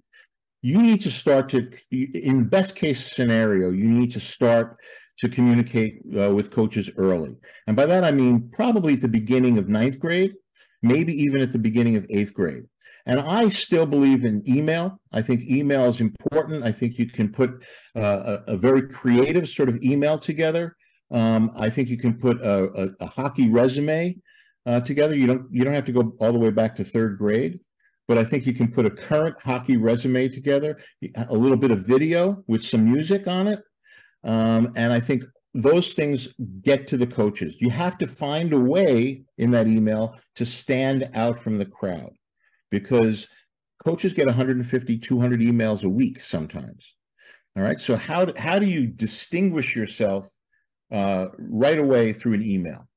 you 0.62 0.82
need 0.82 1.02
to 1.02 1.12
start 1.12 1.49
to 1.49 1.69
in 1.91 2.47
best 2.47 2.76
case 2.76 3.13
scenario, 3.13 3.71
you 3.71 3.89
need 3.89 4.11
to 4.11 4.20
start 4.20 4.78
to 5.18 5.30
communicate 5.30 6.01
uh, 6.18 6.34
with 6.34 6.51
coaches 6.51 6.89
early. 6.97 7.36
And 7.68 7.76
by 7.76 7.86
that 7.88 8.03
I 8.03 8.11
mean 8.11 8.49
probably 8.53 8.93
at 8.93 9.01
the 9.01 9.07
beginning 9.07 9.57
of 9.57 9.68
ninth 9.68 9.99
grade, 9.99 10.34
maybe 10.82 11.14
even 11.14 11.41
at 11.41 11.51
the 11.51 11.59
beginning 11.59 11.97
of 11.97 12.07
8th 12.07 12.34
grade. 12.34 12.64
And 13.06 13.20
I 13.20 13.49
still 13.49 13.86
believe 13.86 14.24
in 14.24 14.43
email. 14.47 14.99
I 15.12 15.22
think 15.22 15.49
email 15.49 15.86
is 15.86 15.99
important. 15.99 16.64
I 16.64 16.72
think 16.72 16.97
you 16.97 17.10
can 17.10 17.32
put 17.32 17.64
uh, 17.95 18.39
a, 18.47 18.54
a, 18.54 18.58
very 18.58 18.88
creative 18.88 19.49
sort 19.49 19.68
of 19.68 19.82
email 19.84 20.18
together. 20.18 20.78
Um, 21.12 21.51
I 21.56 21.70
think 21.70 21.89
you 21.89 21.97
can 21.97 22.18
put 22.18 22.39
a, 22.41 22.70
a, 22.82 22.89
a 23.01 23.08
hockey 23.08 23.49
resume 23.49 24.16
uh, 24.66 24.80
together. 24.80 25.16
You 25.16 25.28
don't 25.28 25.47
you 25.51 25.66
don't 25.66 25.74
have 25.74 25.86
to 25.86 25.91
go 25.91 26.16
all 26.20 26.32
the 26.32 26.39
way 26.39 26.49
back 26.49 26.76
to 26.76 26.84
third 26.84 27.18
grade, 27.18 27.60
but 28.08 28.18
I 28.18 28.24
think 28.24 28.45
you 28.45 28.54
can 28.54 28.72
put 28.72 28.86
a 28.86 28.89
current 28.89 29.36
hockey 29.41 29.76
resume 29.76 30.30
together, 30.30 30.80
a 31.30 31.36
little 31.36 31.58
bit 31.58 31.72
of 31.72 31.86
video 31.86 32.43
with 32.47 32.66
some 32.66 32.86
music 32.86 33.28
on 33.28 33.47
it, 33.47 33.62
um, 34.24 34.72
and 34.78 34.93
I 34.93 35.01
think 35.01 35.24
those 35.54 35.93
things 35.93 36.30
get 36.62 36.88
to 36.88 36.97
the 36.97 37.06
coaches. 37.06 37.58
You 37.60 37.70
have 37.70 37.97
to 37.99 38.08
find 38.08 38.54
a 38.54 38.60
way 38.60 39.24
in 39.38 39.51
that 39.51 39.68
email 39.68 40.18
to 40.36 40.45
stand 40.45 41.10
out 41.14 41.38
from 41.38 41.58
the 41.58 41.66
crowd 41.66 42.14
because 42.82 43.28
coaches 43.84 44.13
get 44.13 44.26
150, 44.26 44.97
200 44.97 45.39
emails 45.41 45.84
a 45.84 45.89
week 45.89 46.19
sometimes. 46.19 46.95
All 47.55 47.63
right. 47.63 47.80
So 47.80 47.95
how, 47.95 48.34
how 48.36 48.57
do 48.57 48.65
you 48.65 48.88
distinguish 48.88 49.76
yourself 49.76 50.28
uh, 50.93 51.30
right 51.39 51.80
away 51.80 52.13
through 52.13 52.36
an 52.36 52.43
email. 52.43 52.88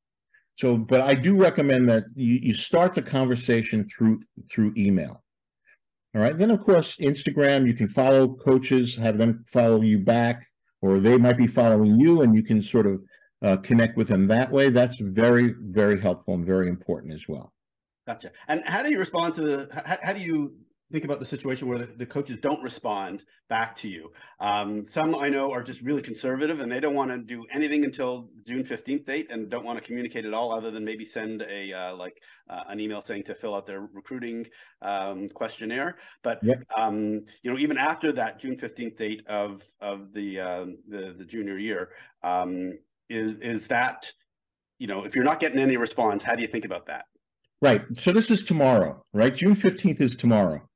So, 0.55 0.77
but 0.77 1.01
I 1.01 1.15
do 1.15 1.35
recommend 1.35 1.89
that 1.89 2.05
you, 2.15 2.39
you 2.43 2.55
start 2.55 2.95
the 2.95 3.03
conversation 3.03 3.89
through 3.89 4.21
through 4.51 4.75
email. 4.77 5.23
All 6.15 6.21
right. 6.21 6.37
Then, 6.37 6.51
of 6.51 6.63
course, 6.63 6.97
Instagram, 6.97 7.67
you 7.67 7.75
can 7.75 7.87
follow 7.87 8.35
coaches, 8.35 8.95
have 8.97 9.19
them 9.19 9.45
follow 9.47 9.81
you 9.81 9.99
back, 9.99 10.47
or 10.83 11.01
they 11.01 11.17
might 11.17 11.37
be 11.37 11.47
following 11.47 11.99
you, 11.99 12.23
and 12.23 12.35
you 12.35 12.43
can 12.43 12.63
sort 12.63 12.87
of 12.87 13.01
uh, 13.43 13.57
connect 13.59 13.97
with 13.97 14.09
them 14.09 14.27
that 14.29 14.51
way. 14.51 14.71
That's 14.71 14.99
very, 14.99 15.55
very 15.61 16.01
helpful 16.01 16.35
and 16.35 16.47
very 16.47 16.69
important 16.69 17.13
as 17.13 17.27
well. 17.29 17.53
Gotcha. 18.07 18.31
And 18.49 18.63
how 18.67 18.83
do 18.83 18.91
you 18.91 18.99
respond 18.99 19.35
to 19.35 19.43
the, 19.43 19.83
how, 19.85 19.99
how 20.03 20.13
do 20.13 20.21
you 20.21 20.55
think 20.93 21.05
about 21.05 21.19
the 21.19 21.27
situation 21.27 21.69
where 21.69 21.79
the, 21.79 21.87
the, 21.87 22.07
coaches 22.07 22.39
don't 22.39 22.63
respond 22.63 23.25
back 23.49 23.77
to 23.77 23.89
you. 23.89 24.13
Um, 24.39 24.85
some 24.85 25.15
I 25.17 25.29
know 25.29 25.51
are 25.51 25.63
just 25.63 25.81
really 25.83 26.03
conservative 26.03 26.61
and 26.61 26.71
they 26.71 26.79
don't 26.81 26.95
want 26.95 27.11
to 27.11 27.19
do 27.19 27.45
anything 27.53 27.85
until 27.85 28.29
June 28.47 28.63
15th 28.63 29.05
date 29.05 29.27
and 29.31 29.51
don't 29.51 29.65
want 29.65 29.79
to 29.81 29.85
communicate 29.85 30.25
at 30.25 30.33
all 30.33 30.55
other 30.55 30.71
than 30.71 30.85
maybe 30.85 31.05
send 31.05 31.43
a 31.43 31.73
uh, 31.73 31.97
like 31.97 32.21
uh, 32.49 32.63
an 32.69 32.79
email 32.79 33.01
saying 33.01 33.25
to 33.25 33.35
fill 33.35 33.55
out 33.55 33.67
their 33.67 33.81
recruiting 33.81 34.47
um, 34.83 35.29
questionnaire. 35.29 35.97
But 36.23 36.39
yep. 36.43 36.63
um, 36.77 37.25
you 37.43 37.51
know, 37.51 37.59
even 37.59 37.79
after 37.79 38.13
that 38.13 38.39
June 38.39 38.57
15th 38.57 38.97
date 38.97 39.27
of 39.27 39.63
of 39.81 40.13
the 40.13 40.41
um, 40.41 40.79
the, 40.89 41.15
the 41.19 41.25
junior 41.25 41.59
year, 41.59 41.91
um, 42.23 42.79
is 43.09 43.39
is 43.39 43.67
that 43.69 44.13
you 44.79 44.87
know 44.87 45.05
if 45.05 45.17
you're 45.17 45.25
not 45.25 45.41
getting 45.41 45.59
any 45.59 45.77
response, 45.77 46.23
how 46.23 46.37
do 46.37 46.43
you 46.43 46.49
think 46.49 46.65
about 46.65 46.87
that? 46.87 47.07
Right. 47.63 47.83
So 47.97 48.13
this 48.13 48.31
is 48.31 48.45
tomorrow, 48.45 49.03
right? 49.13 49.35
June 49.35 49.57
15th 49.57 50.01
is 50.01 50.17
tomorrow. 50.17 50.67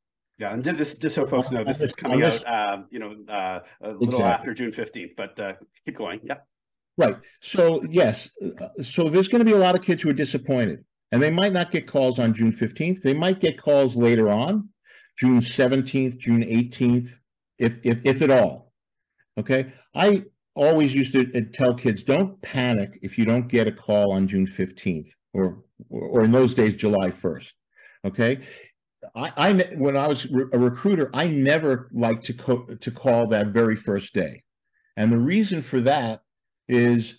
Yeah, 0.40 0.54
and 0.54 0.64
this 0.64 0.96
just 0.96 1.14
so 1.14 1.26
folks 1.26 1.50
know, 1.50 1.62
this 1.62 1.82
is 1.82 1.92
coming 1.92 2.22
out, 2.22 2.42
um, 2.48 2.86
you 2.90 2.98
know, 2.98 3.14
uh, 3.28 3.60
a 3.82 3.90
little 3.90 4.04
exactly. 4.06 4.24
after 4.24 4.54
June 4.54 4.72
fifteenth. 4.72 5.12
But 5.14 5.38
uh, 5.38 5.52
keep 5.84 5.96
going. 5.96 6.20
Yeah. 6.24 6.36
Right. 6.96 7.16
So 7.42 7.84
yes, 7.90 8.30
so 8.82 9.10
there's 9.10 9.28
going 9.28 9.40
to 9.40 9.44
be 9.44 9.52
a 9.52 9.58
lot 9.58 9.74
of 9.74 9.82
kids 9.82 10.02
who 10.02 10.08
are 10.08 10.14
disappointed, 10.14 10.82
and 11.12 11.22
they 11.22 11.30
might 11.30 11.52
not 11.52 11.70
get 11.70 11.86
calls 11.86 12.18
on 12.18 12.32
June 12.32 12.52
fifteenth. 12.52 13.02
They 13.02 13.12
might 13.12 13.38
get 13.38 13.60
calls 13.60 13.96
later 13.96 14.30
on, 14.30 14.70
June 15.18 15.42
seventeenth, 15.42 16.16
June 16.16 16.42
eighteenth, 16.42 17.18
if 17.58 17.78
if 17.84 18.00
if 18.06 18.22
at 18.22 18.30
all. 18.30 18.72
Okay. 19.38 19.70
I 19.94 20.24
always 20.54 20.94
used 20.94 21.12
to 21.12 21.30
uh, 21.34 21.42
tell 21.52 21.74
kids, 21.74 22.02
don't 22.02 22.40
panic 22.40 22.98
if 23.02 23.18
you 23.18 23.26
don't 23.26 23.46
get 23.46 23.68
a 23.68 23.72
call 23.72 24.12
on 24.12 24.26
June 24.26 24.46
fifteenth, 24.46 25.14
or 25.34 25.64
or 25.88 26.22
in 26.22 26.32
those 26.32 26.54
days, 26.54 26.74
July 26.74 27.10
first. 27.10 27.54
Okay 28.04 28.40
I, 29.14 29.32
I 29.36 29.52
when 29.76 29.96
I 29.96 30.06
was 30.06 30.26
a 30.26 30.58
recruiter, 30.58 31.10
I 31.14 31.26
never 31.26 31.88
liked 31.92 32.24
to 32.26 32.34
co- 32.34 32.66
to 32.66 32.90
call 32.90 33.26
that 33.28 33.48
very 33.48 33.76
first 33.76 34.14
day, 34.14 34.42
and 34.96 35.10
the 35.10 35.18
reason 35.18 35.62
for 35.62 35.80
that 35.82 36.20
is 36.68 37.16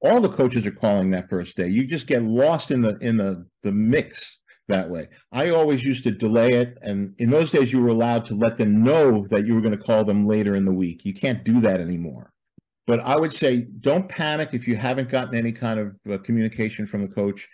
all 0.00 0.20
the 0.20 0.28
coaches 0.28 0.66
are 0.66 0.72
calling 0.72 1.10
that 1.10 1.30
first 1.30 1.56
day. 1.56 1.68
You 1.68 1.86
just 1.86 2.06
get 2.06 2.22
lost 2.22 2.70
in 2.70 2.82
the 2.82 2.96
in 2.98 3.16
the 3.16 3.46
the 3.62 3.72
mix 3.72 4.40
that 4.68 4.90
way. 4.90 5.08
I 5.30 5.50
always 5.50 5.84
used 5.84 6.04
to 6.04 6.10
delay 6.10 6.48
it, 6.48 6.78
and 6.82 7.14
in 7.18 7.30
those 7.30 7.50
days, 7.50 7.72
you 7.72 7.80
were 7.80 7.88
allowed 7.88 8.24
to 8.26 8.34
let 8.34 8.56
them 8.56 8.82
know 8.82 9.26
that 9.30 9.46
you 9.46 9.54
were 9.54 9.60
going 9.60 9.76
to 9.76 9.84
call 9.84 10.04
them 10.04 10.26
later 10.26 10.56
in 10.56 10.64
the 10.64 10.72
week. 10.72 11.04
You 11.04 11.14
can't 11.14 11.44
do 11.44 11.60
that 11.60 11.80
anymore. 11.80 12.32
But 12.88 12.98
I 13.00 13.16
would 13.16 13.32
say, 13.32 13.68
don't 13.80 14.08
panic 14.08 14.50
if 14.52 14.66
you 14.66 14.74
haven't 14.74 15.08
gotten 15.08 15.36
any 15.36 15.52
kind 15.52 15.78
of 15.78 15.94
uh, 16.10 16.18
communication 16.18 16.84
from 16.84 17.02
the 17.02 17.08
coach 17.08 17.48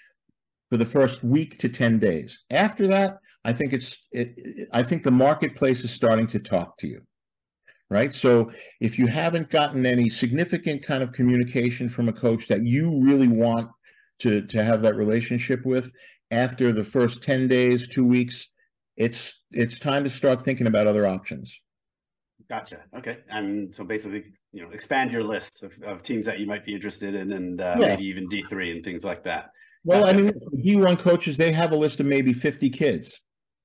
for 0.71 0.77
the 0.77 0.87
first 0.87 1.25
week 1.25 1.59
to 1.59 1.69
ten 1.69 1.99
days. 1.99 2.41
After 2.51 2.87
that 2.89 3.19
I 3.45 3.53
think 3.53 3.73
it's 3.73 4.07
it, 4.12 4.69
I 4.73 4.83
think 4.83 5.03
the 5.03 5.11
marketplace 5.11 5.85
is 5.85 5.91
starting 5.91 6.27
to 6.29 6.39
talk 6.39 6.77
to 6.79 6.89
you. 6.89 7.01
Right. 7.91 8.14
So 8.14 8.51
if 8.81 8.99
you 8.99 9.07
haven't 9.07 9.49
gotten 9.49 9.87
any 9.87 10.11
significant 10.11 10.85
kind 10.85 11.03
of 11.03 11.12
communication 11.12 11.89
from 11.89 12.11
a 12.11 12.12
coach 12.12 12.47
that 12.49 12.66
you 12.66 13.03
really 13.03 13.29
want 13.29 13.71
to 14.19 14.43
to 14.43 14.62
have 14.62 14.83
that 14.83 14.97
relationship 14.97 15.64
with 15.64 15.91
after 16.31 16.73
the 16.73 16.85
first 16.85 17.23
10 17.23 17.49
days, 17.49 17.89
2 17.89 18.05
weeks, 18.05 18.47
it's 18.99 19.33
it's 19.53 19.79
time 19.79 20.05
to 20.05 20.11
start 20.11 20.43
thinking 20.43 20.66
about 20.66 20.87
other 20.87 21.07
options. 21.07 21.59
Gotcha. 22.51 22.81
Okay. 22.99 23.19
And 23.31 23.75
so 23.75 23.85
basically, 23.85 24.25
you 24.53 24.62
know, 24.62 24.71
expand 24.71 25.11
your 25.12 25.25
list 25.25 25.62
of, 25.62 25.73
of 25.87 26.03
teams 26.03 26.27
that 26.27 26.39
you 26.39 26.47
might 26.47 26.64
be 26.64 26.75
interested 26.75 27.14
in 27.14 27.33
and 27.33 27.61
uh, 27.61 27.77
yeah. 27.79 27.89
maybe 27.89 28.05
even 28.05 28.29
D3 28.29 28.73
and 28.73 28.85
things 28.85 29.05
like 29.05 29.25
that. 29.25 29.51
Well, 29.89 30.05
gotcha. 30.05 30.18
I 30.18 30.20
mean, 30.20 30.32
D1 30.64 30.99
coaches, 30.99 31.36
they 31.36 31.53
have 31.53 31.72
a 31.72 31.76
list 31.76 32.01
of 32.01 32.07
maybe 32.07 32.32
50 32.32 32.70
kids 32.70 33.18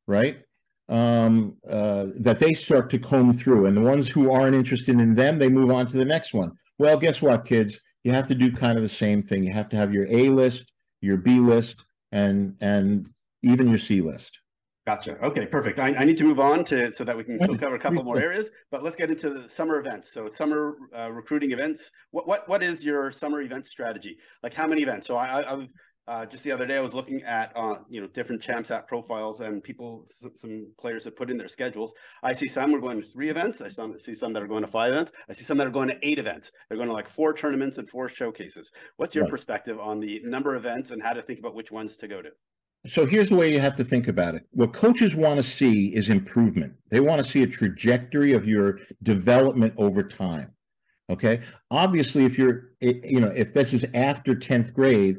right? 0.07 0.37
Um, 0.89 1.57
uh, 1.67 2.07
that 2.17 2.39
they 2.39 2.53
start 2.53 2.89
to 2.91 2.99
comb 2.99 3.33
through. 3.33 3.67
And 3.67 3.77
the 3.77 3.81
ones 3.81 4.07
who 4.07 4.31
aren't 4.31 4.55
interested 4.55 4.99
in 4.99 5.15
them, 5.15 5.39
they 5.39 5.49
move 5.49 5.71
on 5.71 5.85
to 5.87 5.97
the 5.97 6.05
next 6.05 6.33
one. 6.33 6.51
Well, 6.77 6.97
guess 6.97 7.21
what, 7.21 7.45
kids? 7.45 7.79
You 8.03 8.11
have 8.11 8.27
to 8.27 8.35
do 8.35 8.51
kind 8.51 8.77
of 8.77 8.83
the 8.83 8.89
same 8.89 9.23
thing. 9.23 9.45
You 9.45 9.53
have 9.53 9.69
to 9.69 9.77
have 9.77 9.93
your 9.93 10.07
A 10.09 10.29
list, 10.29 10.71
your 11.01 11.17
B 11.17 11.39
list, 11.39 11.85
and 12.11 12.55
and 12.59 13.07
even 13.43 13.69
your 13.69 13.77
C 13.77 14.01
list. 14.01 14.39
Gotcha. 14.85 15.17
Okay, 15.23 15.45
perfect. 15.45 15.79
I, 15.79 15.93
I 15.95 16.03
need 16.03 16.17
to 16.17 16.25
move 16.25 16.41
on 16.41 16.65
to 16.65 16.91
so 16.91 17.05
that 17.05 17.15
we 17.15 17.23
can 17.23 17.39
still 17.39 17.57
cover 17.57 17.75
a 17.75 17.79
couple 17.79 18.03
more 18.03 18.19
areas, 18.21 18.51
but 18.69 18.83
let's 18.83 18.97
get 18.97 19.09
into 19.09 19.29
the 19.29 19.47
summer 19.47 19.79
events. 19.79 20.11
So 20.13 20.29
summer 20.33 20.75
uh, 20.93 21.09
recruiting 21.09 21.53
events. 21.53 21.89
What 22.11 22.27
what 22.27 22.49
what 22.49 22.61
is 22.61 22.83
your 22.83 23.09
summer 23.09 23.41
event 23.41 23.65
strategy? 23.65 24.17
Like 24.43 24.53
how 24.53 24.67
many 24.67 24.81
events? 24.81 25.07
So 25.07 25.15
I, 25.15 25.49
I've 25.49 25.69
uh, 26.07 26.25
just 26.25 26.43
the 26.43 26.51
other 26.51 26.65
day, 26.65 26.77
I 26.77 26.81
was 26.81 26.93
looking 26.93 27.23
at 27.23 27.53
uh, 27.55 27.75
you 27.89 28.01
know 28.01 28.07
different 28.07 28.41
champs 28.41 28.71
app 28.71 28.87
profiles 28.87 29.39
and 29.39 29.63
people, 29.63 30.05
some 30.35 30.67
players 30.79 31.05
have 31.05 31.15
put 31.15 31.29
in 31.29 31.37
their 31.37 31.47
schedules. 31.47 31.93
I 32.21 32.33
see 32.33 32.47
some 32.47 32.75
are 32.75 32.79
going 32.79 33.01
to 33.01 33.07
three 33.07 33.29
events. 33.29 33.61
I 33.61 33.69
see 33.69 34.13
some 34.13 34.33
that 34.33 34.43
are 34.43 34.47
going 34.47 34.63
to 34.63 34.67
five 34.67 34.91
events. 34.91 35.13
I 35.29 35.33
see 35.33 35.43
some 35.43 35.57
that 35.59 35.67
are 35.67 35.71
going 35.71 35.87
to 35.89 35.97
eight 36.01 36.19
events. 36.19 36.51
They're 36.67 36.77
going 36.77 36.89
to 36.89 36.93
like 36.93 37.07
four 37.07 37.33
tournaments 37.33 37.77
and 37.77 37.87
four 37.87 38.09
showcases. 38.09 38.71
What's 38.97 39.15
your 39.15 39.23
right. 39.23 39.31
perspective 39.31 39.79
on 39.79 40.01
the 40.01 40.19
number 40.25 40.55
of 40.55 40.65
events 40.65 40.91
and 40.91 41.01
how 41.01 41.13
to 41.13 41.21
think 41.21 41.39
about 41.39 41.55
which 41.55 41.71
ones 41.71 41.95
to 41.97 42.07
go 42.07 42.21
to? 42.21 42.31
So 42.85 43.05
here's 43.05 43.29
the 43.29 43.37
way 43.37 43.53
you 43.53 43.61
have 43.61 43.77
to 43.77 43.85
think 43.85 44.09
about 44.09 44.35
it. 44.35 44.43
What 44.51 44.73
coaches 44.73 45.15
want 45.15 45.37
to 45.37 45.43
see 45.43 45.95
is 45.95 46.09
improvement. 46.09 46.73
They 46.89 46.99
want 46.99 47.23
to 47.23 47.29
see 47.29 47.43
a 47.43 47.47
trajectory 47.47 48.33
of 48.33 48.45
your 48.45 48.79
development 49.03 49.73
over 49.77 50.03
time. 50.03 50.51
Okay. 51.09 51.41
Obviously, 51.71 52.25
if 52.25 52.37
you're, 52.37 52.71
you 52.81 53.21
know, 53.21 53.31
if 53.33 53.53
this 53.53 53.73
is 53.73 53.85
after 53.93 54.35
10th 54.35 54.73
grade, 54.73 55.17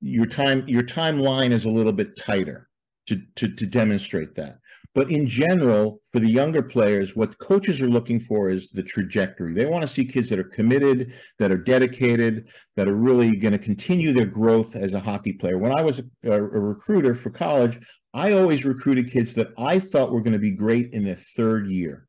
your 0.00 0.26
time 0.26 0.64
your 0.66 0.82
timeline 0.82 1.50
is 1.50 1.64
a 1.64 1.70
little 1.70 1.92
bit 1.92 2.16
tighter 2.18 2.68
to, 3.06 3.20
to, 3.36 3.48
to 3.48 3.66
demonstrate 3.66 4.34
that. 4.34 4.58
But 4.94 5.10
in 5.10 5.26
general, 5.26 6.00
for 6.10 6.20
the 6.20 6.28
younger 6.28 6.62
players, 6.62 7.14
what 7.14 7.38
coaches 7.38 7.82
are 7.82 7.88
looking 7.88 8.18
for 8.18 8.48
is 8.48 8.70
the 8.70 8.82
trajectory. 8.82 9.52
They 9.52 9.66
want 9.66 9.82
to 9.82 9.88
see 9.88 10.06
kids 10.06 10.30
that 10.30 10.38
are 10.38 10.44
committed, 10.44 11.12
that 11.38 11.52
are 11.52 11.58
dedicated, 11.58 12.48
that 12.76 12.88
are 12.88 12.94
really 12.96 13.36
going 13.36 13.52
to 13.52 13.58
continue 13.58 14.14
their 14.14 14.26
growth 14.26 14.74
as 14.74 14.94
a 14.94 15.00
hockey 15.00 15.34
player. 15.34 15.58
When 15.58 15.78
I 15.78 15.82
was 15.82 16.00
a, 16.24 16.32
a 16.32 16.40
recruiter 16.40 17.14
for 17.14 17.28
college, 17.28 17.78
I 18.14 18.32
always 18.32 18.64
recruited 18.64 19.10
kids 19.10 19.34
that 19.34 19.48
I 19.58 19.78
thought 19.78 20.12
were 20.12 20.22
going 20.22 20.32
to 20.32 20.38
be 20.38 20.52
great 20.52 20.94
in 20.94 21.04
their 21.04 21.14
third 21.14 21.68
year. 21.68 22.08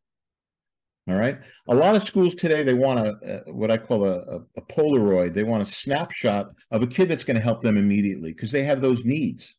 All 1.08 1.16
right. 1.16 1.40
A 1.70 1.76
lot 1.76 1.96
of 1.96 2.04
schools 2.04 2.36
today 2.36 2.64
they 2.64 2.74
want 2.74 3.00
a, 3.00 3.46
a 3.48 3.54
what 3.54 3.72
I 3.72 3.78
call 3.78 4.06
a, 4.06 4.18
a, 4.18 4.40
a, 4.58 4.62
Polaroid. 4.64 5.34
They 5.34 5.44
want 5.44 5.64
a 5.64 5.66
snapshot 5.66 6.50
of 6.72 6.84
a 6.84 6.88
kid 6.88 7.08
that's 7.08 7.24
going 7.24 7.38
to 7.38 7.42
help 7.42 7.62
them 7.62 7.78
immediately 7.78 8.34
because 8.34 8.52
they 8.52 8.64
have 8.64 8.82
those 8.82 9.06
needs. 9.06 9.56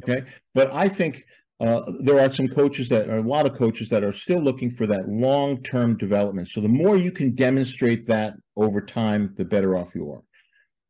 Okay. 0.00 0.24
But 0.54 0.72
I 0.72 0.88
think 0.88 1.24
uh, 1.58 1.80
there 2.00 2.20
are 2.20 2.30
some 2.30 2.46
coaches 2.46 2.88
that 2.90 3.08
are 3.08 3.16
a 3.16 3.22
lot 3.22 3.44
of 3.44 3.56
coaches 3.56 3.88
that 3.88 4.04
are 4.04 4.12
still 4.12 4.38
looking 4.38 4.70
for 4.70 4.86
that 4.86 5.08
long-term 5.08 5.96
development. 5.96 6.46
So 6.48 6.60
the 6.60 6.68
more 6.68 6.96
you 6.96 7.10
can 7.10 7.34
demonstrate 7.34 8.06
that 8.06 8.34
over 8.56 8.80
time, 8.80 9.34
the 9.36 9.44
better 9.44 9.76
off 9.76 9.96
you 9.96 10.12
are. 10.12 10.22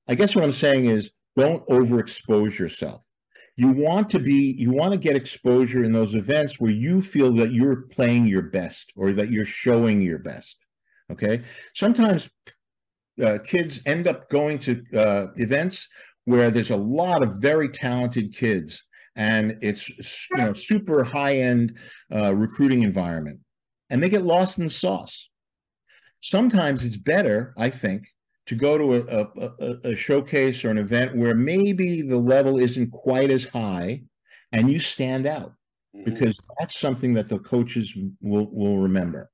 I 0.07 0.14
guess 0.14 0.34
what 0.34 0.45
I'm 0.45 0.53
saying 0.53 0.84
is 0.84 1.11
don't 1.36 1.66
overexpose 1.68 2.59
yourself 2.59 3.03
you 3.59 3.68
want 3.68 4.09
to 4.11 4.18
be 4.18 4.54
you 4.59 4.70
want 4.70 4.92
to 4.92 4.98
get 4.98 5.16
exposure 5.16 5.84
in 5.84 5.92
those 5.92 6.14
events 6.14 6.59
where 6.61 6.70
you 6.70 7.02
feel 7.02 7.32
that 7.34 7.52
you're 7.52 7.82
playing 7.82 8.26
your 8.26 8.42
best 8.42 8.92
or 8.96 9.12
that 9.12 9.30
you're 9.30 9.44
showing 9.44 10.00
your 10.00 10.18
best 10.18 10.59
okay? 11.11 11.42
Sometimes 11.74 12.30
uh, 13.22 13.38
kids 13.44 13.80
end 13.86 14.06
up 14.06 14.28
going 14.30 14.59
to 14.61 14.84
uh, 14.94 15.26
events 15.36 15.88
where 16.24 16.50
there's 16.50 16.70
a 16.70 16.76
lot 16.76 17.22
of 17.22 17.36
very 17.36 17.68
talented 17.68 18.34
kids 18.34 18.84
and 19.16 19.56
it's 19.62 19.88
you 20.30 20.36
know 20.36 20.52
super 20.52 21.02
high 21.02 21.38
end 21.38 21.76
uh, 22.14 22.34
recruiting 22.34 22.82
environment 22.82 23.40
and 23.90 24.02
they 24.02 24.09
get 24.09 24.22
lost 24.22 24.59
in 24.59 24.64
the 24.64 24.70
sauce. 24.70 25.28
Sometimes 26.20 26.84
it's 26.84 26.96
better 26.96 27.54
i 27.56 27.70
think 27.70 28.09
to 28.49 28.55
go 28.55 28.78
to 28.78 28.94
a, 28.94 29.28
a, 29.36 29.90
a, 29.90 29.94
showcase 29.94 30.64
or 30.64 30.70
an 30.70 30.78
event 30.78 31.14
where 31.14 31.34
maybe 31.34 32.01
the 32.01 32.16
level 32.16 32.59
isn't 32.59 32.90
quite 32.90 33.30
as 33.30 33.44
high 33.44 34.03
and 34.53 34.72
you 34.72 34.78
stand 34.78 35.26
out 35.26 35.53
mm-hmm. 35.94 36.11
because 36.11 36.40
that's 36.59 36.80
something 36.80 37.12
that 37.12 37.28
the 37.28 37.38
coaches 37.40 37.94
will 38.22 38.51
will 38.51 38.78
remember 38.78 39.30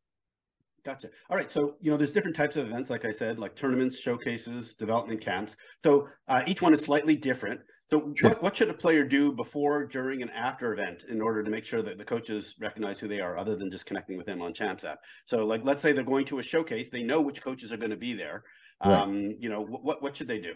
Gotcha. 0.84 1.08
All 1.30 1.36
right. 1.36 1.50
So, 1.50 1.76
you 1.80 1.90
know, 1.90 1.96
there's 1.96 2.12
different 2.12 2.36
types 2.36 2.56
of 2.56 2.66
events, 2.66 2.90
like 2.90 3.06
I 3.06 3.10
said, 3.10 3.38
like 3.38 3.56
tournaments, 3.56 3.98
showcases, 3.98 4.74
development 4.74 5.22
camps. 5.22 5.56
So 5.78 6.08
uh, 6.28 6.42
each 6.46 6.60
one 6.60 6.74
is 6.74 6.84
slightly 6.84 7.16
different. 7.16 7.60
So 7.86 8.12
sure. 8.14 8.30
what, 8.30 8.42
what 8.42 8.56
should 8.56 8.68
a 8.68 8.74
player 8.74 9.02
do 9.02 9.32
before, 9.32 9.86
during, 9.86 10.20
and 10.20 10.30
after 10.30 10.74
event 10.74 11.04
in 11.08 11.22
order 11.22 11.42
to 11.42 11.50
make 11.50 11.64
sure 11.64 11.80
that 11.80 11.96
the 11.96 12.04
coaches 12.04 12.54
recognize 12.60 12.98
who 12.98 13.08
they 13.08 13.20
are, 13.20 13.38
other 13.38 13.56
than 13.56 13.70
just 13.70 13.86
connecting 13.86 14.18
with 14.18 14.26
them 14.26 14.42
on 14.42 14.52
Champs 14.52 14.84
app? 14.84 14.98
So 15.24 15.46
like, 15.46 15.64
let's 15.64 15.80
say 15.80 15.92
they're 15.92 16.04
going 16.04 16.26
to 16.26 16.38
a 16.38 16.42
showcase, 16.42 16.90
they 16.90 17.02
know 17.02 17.22
which 17.22 17.42
coaches 17.42 17.72
are 17.72 17.78
going 17.78 17.90
to 17.90 17.96
be 17.96 18.12
there. 18.12 18.44
Right. 18.84 19.00
Um, 19.00 19.34
you 19.38 19.48
know, 19.48 19.62
what 19.64 20.02
what 20.02 20.16
should 20.16 20.28
they 20.28 20.38
do? 20.38 20.54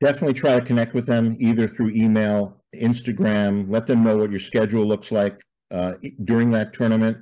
Definitely 0.00 0.34
try 0.34 0.58
to 0.58 0.64
connect 0.64 0.94
with 0.94 1.06
them 1.06 1.36
either 1.38 1.68
through 1.68 1.90
email, 1.90 2.62
Instagram. 2.74 3.70
Let 3.70 3.86
them 3.86 4.02
know 4.02 4.16
what 4.16 4.30
your 4.30 4.40
schedule 4.40 4.86
looks 4.86 5.12
like 5.12 5.40
uh, 5.70 5.92
during 6.24 6.50
that 6.50 6.72
tournament, 6.72 7.18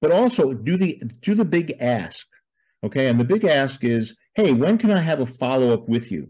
but 0.00 0.12
also 0.12 0.52
do 0.52 0.76
the 0.76 1.02
do 1.22 1.34
the 1.34 1.44
big 1.44 1.74
ask. 1.80 2.26
Okay, 2.84 3.08
and 3.08 3.18
the 3.18 3.24
big 3.24 3.44
ask 3.44 3.84
is, 3.84 4.14
hey, 4.34 4.52
when 4.52 4.78
can 4.78 4.90
I 4.90 4.98
have 4.98 5.20
a 5.20 5.26
follow 5.26 5.72
up 5.72 5.88
with 5.88 6.10
you? 6.10 6.28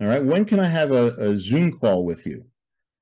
All 0.00 0.08
right. 0.08 0.24
When 0.24 0.44
can 0.44 0.58
I 0.58 0.68
have 0.68 0.90
a, 0.90 1.14
a 1.18 1.38
Zoom 1.38 1.78
call 1.78 2.04
with 2.04 2.26
you? 2.26 2.44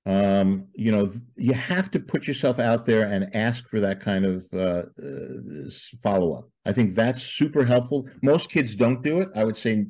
Um, 0.05 0.67
you 0.75 0.91
know, 0.91 1.13
you 1.37 1.55
have 1.55 1.91
to 1.93 2.01
put 2.01 2.27
yourself 2.27 2.59
out 2.59 2.85
there 2.85 3.05
and 3.05 3.35
ask 3.37 3.69
for 3.69 3.81
that 3.81 4.01
kind 4.01 4.25
of 4.25 4.45
uh, 4.53 4.83
uh, 5.01 5.71
follow 6.03 6.35
up. 6.35 6.49
I 6.67 6.73
think 6.73 6.95
that's 6.95 7.23
super 7.23 7.65
helpful. 7.65 8.09
Most 8.21 8.51
kids 8.51 8.75
don't 8.75 9.03
do 9.03 9.21
it. 9.21 9.29
I 9.37 9.45
would 9.45 9.57
say 9.57 9.87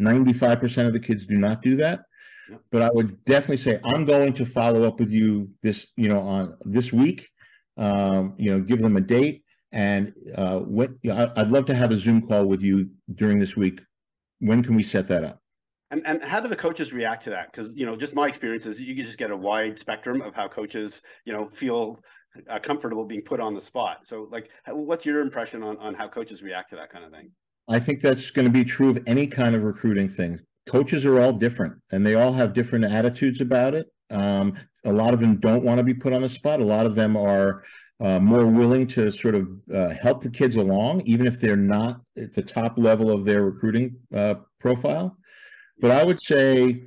95% 0.00 0.86
of 0.86 0.92
the 0.92 1.00
kids 1.00 1.26
do 1.26 1.36
not 1.36 1.62
do 1.62 1.76
that. 1.76 2.00
But 2.70 2.82
I 2.82 2.90
would 2.92 3.24
definitely 3.24 3.56
say 3.56 3.80
I'm 3.84 4.04
going 4.04 4.32
to 4.34 4.46
follow 4.46 4.84
up 4.84 5.00
with 5.00 5.10
you 5.10 5.50
this, 5.62 5.88
you 5.96 6.08
know, 6.08 6.20
on 6.20 6.56
this 6.64 6.92
week. 6.92 7.28
Um, 7.76 8.34
you 8.38 8.52
know, 8.52 8.60
give 8.60 8.80
them 8.80 8.96
a 8.96 9.02
date, 9.02 9.42
and 9.70 10.14
uh, 10.34 10.60
what 10.60 10.92
I'd 11.04 11.50
love 11.50 11.66
to 11.66 11.74
have 11.74 11.90
a 11.90 11.96
Zoom 11.96 12.26
call 12.26 12.46
with 12.46 12.62
you 12.62 12.88
during 13.14 13.38
this 13.38 13.54
week. 13.54 13.80
When 14.38 14.62
can 14.62 14.76
we 14.76 14.82
set 14.82 15.08
that 15.08 15.24
up? 15.24 15.42
And 15.90 16.02
and 16.04 16.22
how 16.22 16.40
do 16.40 16.48
the 16.48 16.56
coaches 16.56 16.92
react 16.92 17.24
to 17.24 17.30
that? 17.30 17.52
Because 17.52 17.74
you 17.76 17.86
know, 17.86 17.96
just 17.96 18.14
my 18.14 18.26
experience 18.26 18.66
is 18.66 18.80
you 18.80 18.96
can 18.96 19.04
just 19.04 19.18
get 19.18 19.30
a 19.30 19.36
wide 19.36 19.78
spectrum 19.78 20.20
of 20.20 20.34
how 20.34 20.48
coaches, 20.48 21.02
you 21.24 21.32
know, 21.32 21.46
feel 21.46 22.00
uh, 22.50 22.58
comfortable 22.58 23.04
being 23.04 23.22
put 23.22 23.40
on 23.40 23.54
the 23.54 23.60
spot. 23.60 23.98
So, 24.04 24.28
like, 24.30 24.50
what's 24.68 25.06
your 25.06 25.20
impression 25.20 25.62
on 25.62 25.76
on 25.78 25.94
how 25.94 26.08
coaches 26.08 26.42
react 26.42 26.70
to 26.70 26.76
that 26.76 26.90
kind 26.90 27.04
of 27.04 27.12
thing? 27.12 27.30
I 27.68 27.78
think 27.78 28.00
that's 28.00 28.30
going 28.30 28.46
to 28.46 28.52
be 28.52 28.64
true 28.64 28.90
of 28.90 29.02
any 29.06 29.26
kind 29.26 29.54
of 29.54 29.64
recruiting 29.64 30.08
thing. 30.08 30.40
Coaches 30.66 31.04
are 31.06 31.20
all 31.20 31.32
different, 31.32 31.74
and 31.92 32.04
they 32.04 32.14
all 32.14 32.32
have 32.32 32.52
different 32.52 32.84
attitudes 32.84 33.40
about 33.40 33.74
it. 33.74 33.86
Um, 34.10 34.54
a 34.84 34.92
lot 34.92 35.14
of 35.14 35.20
them 35.20 35.38
don't 35.38 35.64
want 35.64 35.78
to 35.78 35.84
be 35.84 35.94
put 35.94 36.12
on 36.12 36.22
the 36.22 36.28
spot. 36.28 36.60
A 36.60 36.64
lot 36.64 36.86
of 36.86 36.94
them 36.94 37.16
are 37.16 37.64
uh, 38.00 38.20
more 38.20 38.46
willing 38.46 38.86
to 38.88 39.10
sort 39.10 39.34
of 39.34 39.48
uh, 39.72 39.88
help 39.90 40.22
the 40.22 40.30
kids 40.30 40.56
along, 40.56 41.00
even 41.02 41.26
if 41.26 41.40
they're 41.40 41.56
not 41.56 42.00
at 42.16 42.34
the 42.34 42.42
top 42.42 42.76
level 42.76 43.10
of 43.10 43.24
their 43.24 43.44
recruiting 43.44 43.96
uh, 44.14 44.34
profile. 44.60 45.16
But 45.80 45.90
I 45.90 46.04
would 46.04 46.20
say, 46.20 46.82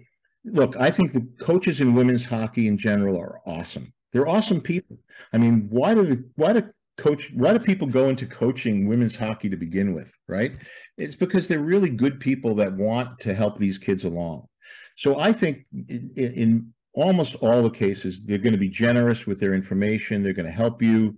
look, 0.45 0.75
I 0.77 0.91
think 0.91 1.11
the 1.11 1.27
coaches 1.39 1.81
in 1.81 1.93
women's 1.93 2.25
hockey 2.25 2.67
in 2.67 2.77
general 2.77 3.17
are 3.17 3.39
awesome. 3.45 3.93
They're 4.11 4.27
awesome 4.27 4.61
people. 4.61 4.97
I 5.33 5.37
mean, 5.37 5.67
why 5.69 5.93
do 5.93 6.03
the 6.03 6.23
why 6.35 6.53
do 6.53 6.63
coach 6.97 7.31
why 7.33 7.53
do 7.53 7.59
people 7.59 7.87
go 7.87 8.09
into 8.09 8.25
coaching 8.25 8.87
women's 8.87 9.15
hockey 9.15 9.49
to 9.49 9.57
begin 9.57 9.93
with, 9.93 10.11
right? 10.27 10.53
It's 10.97 11.15
because 11.15 11.47
they're 11.47 11.59
really 11.59 11.89
good 11.89 12.19
people 12.19 12.55
that 12.55 12.73
want 12.73 13.19
to 13.19 13.33
help 13.33 13.57
these 13.57 13.77
kids 13.77 14.03
along. 14.03 14.47
So 14.95 15.19
I 15.19 15.31
think 15.31 15.65
in, 15.87 16.11
in 16.15 16.73
almost 16.93 17.35
all 17.35 17.61
the 17.61 17.69
cases, 17.69 18.25
they're 18.25 18.37
going 18.39 18.53
to 18.53 18.59
be 18.59 18.69
generous 18.69 19.27
with 19.27 19.39
their 19.39 19.53
information. 19.53 20.23
They're 20.23 20.33
going 20.33 20.45
to 20.47 20.51
help 20.51 20.81
you. 20.81 21.17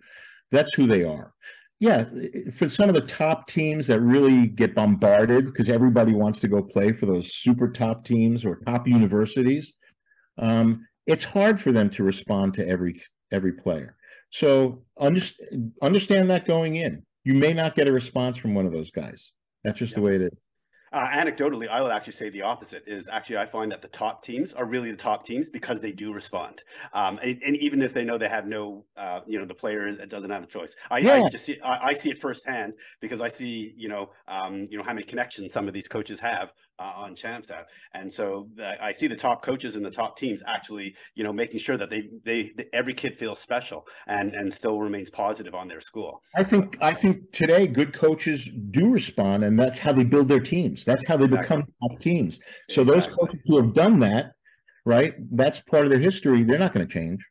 That's 0.52 0.74
who 0.74 0.86
they 0.86 1.06
are 1.06 1.34
yeah, 1.82 2.06
for 2.54 2.70
some 2.70 2.90
of 2.90 2.96
the 2.96 3.02
top 3.02 3.48
teams 3.48 3.88
that 3.88 4.00
really 4.02 4.46
get 4.46 4.76
bombarded 4.76 5.46
because 5.46 5.68
everybody 5.68 6.14
wants 6.14 6.40
to 6.42 6.48
go 6.48 6.62
play 6.62 6.92
for 6.94 7.08
those 7.08 7.34
super 7.34 7.68
top 7.68 8.06
teams 8.06 8.46
or 8.46 8.58
top 8.68 8.88
universities, 8.88 9.74
um, 10.38 10.86
it's 11.08 11.24
hard 11.24 11.60
for 11.60 11.72
them 11.72 11.90
to 11.90 12.04
respond 12.04 12.54
to 12.54 12.68
every 12.68 13.02
every 13.32 13.54
player. 13.54 13.96
So 14.30 14.84
understand 15.00 15.72
understand 15.82 16.30
that 16.30 16.46
going 16.46 16.76
in. 16.76 17.04
You 17.24 17.34
may 17.34 17.52
not 17.52 17.74
get 17.74 17.88
a 17.88 17.92
response 17.92 18.38
from 18.38 18.54
one 18.54 18.68
of 18.68 18.72
those 18.72 18.92
guys. 18.92 19.32
That's 19.64 19.80
just 19.80 19.94
yeah. 19.94 19.96
the 19.96 20.02
way 20.04 20.16
it 20.18 20.22
is. 20.22 20.38
Uh, 20.94 21.08
anecdotally, 21.08 21.70
I 21.70 21.82
would 21.82 21.92
actually 21.92 22.14
say 22.14 22.30
the 22.30 22.42
opposite 22.42 22.84
is 22.86 23.08
actually 23.08 23.38
I 23.38 23.46
find 23.46 23.72
that 23.72 23.82
the 23.82 23.88
top 23.88 24.24
teams 24.24 24.52
are 24.52 24.66
really 24.66 24.92
the 24.92 24.98
top 24.98 25.26
teams 25.26 25.50
because 25.50 25.80
they 25.80 25.94
do 25.94 26.14
respond. 26.14 26.64
Um, 26.92 27.18
and, 27.24 27.42
and, 27.46 27.56
even 27.58 27.82
if 27.82 27.94
they 27.94 28.04
know 28.04 28.18
they 28.18 28.28
have 28.28 28.46
no, 28.46 28.84
uh, 28.98 29.22
you 29.26 29.40
know, 29.40 29.46
the 29.46 29.54
player 29.54 29.90
doesn't 29.92 30.30
have 30.30 30.44
a 30.44 30.48
choice. 30.48 30.76
I, 30.90 30.98
yeah. 30.98 31.14
I 31.14 31.30
just 31.30 31.46
see, 31.46 31.62
I, 31.62 31.88
I, 31.88 31.94
see 31.94 32.10
it 32.10 32.18
firsthand 32.18 32.74
because 33.00 33.22
I 33.22 33.30
see, 33.30 33.74
you 33.78 33.88
know, 33.88 34.10
um, 34.28 34.68
you 34.70 34.78
know, 34.78 34.84
how 34.84 34.94
many 34.94 35.06
connections 35.06 35.54
some 35.54 35.68
of 35.68 35.74
these 35.74 35.88
coaches 35.88 36.20
have 36.20 36.54
uh, 36.80 36.94
on 36.96 37.16
Champs 37.16 37.52
app. 37.52 37.68
And 37.94 38.12
so 38.12 38.48
the, 38.56 38.84
I 38.84 38.92
see 38.92 39.08
the 39.08 39.16
top 39.16 39.44
coaches 39.44 39.76
and 39.76 39.86
the 39.86 39.92
top 39.92 40.18
teams 40.18 40.42
actually, 40.48 40.96
you 41.16 41.24
know, 41.24 41.34
making 41.34 41.60
sure 41.60 41.78
that 41.78 41.90
they, 41.90 42.10
they, 42.26 42.52
they, 42.56 42.66
every 42.74 42.94
kid 42.94 43.18
feels 43.18 43.40
special 43.40 43.86
and, 44.08 44.34
and 44.34 44.54
still 44.54 44.80
remains 44.80 45.10
positive 45.10 45.54
on 45.54 45.68
their 45.68 45.82
school. 45.82 46.22
I 46.36 46.44
think, 46.44 46.78
I 46.82 46.94
think 46.94 47.32
today 47.32 47.68
good 47.68 47.94
coaches 47.94 48.50
do 48.72 48.90
respond 48.90 49.44
and 49.44 49.60
that's 49.60 49.80
how 49.80 49.92
they 49.92 50.04
build 50.04 50.28
their 50.28 50.40
teams. 50.40 50.84
That's 50.86 51.08
how 51.08 51.18
they 51.18 51.26
exactly. 51.26 51.58
become 51.58 51.74
top 51.82 52.00
teams. 52.00 52.40
So 52.70 52.82
exactly. 52.82 52.94
those 52.94 53.08
coaches 53.16 53.40
who 53.46 53.62
have 53.62 53.74
done 53.74 54.00
that, 54.00 54.32
right, 54.86 55.14
that's 55.32 55.60
part 55.60 55.84
of 55.84 55.90
their 55.90 56.00
history. 56.00 56.44
They're 56.44 56.60
not 56.60 56.74
going 56.74 56.88
to 56.88 56.94
change. 56.94 57.22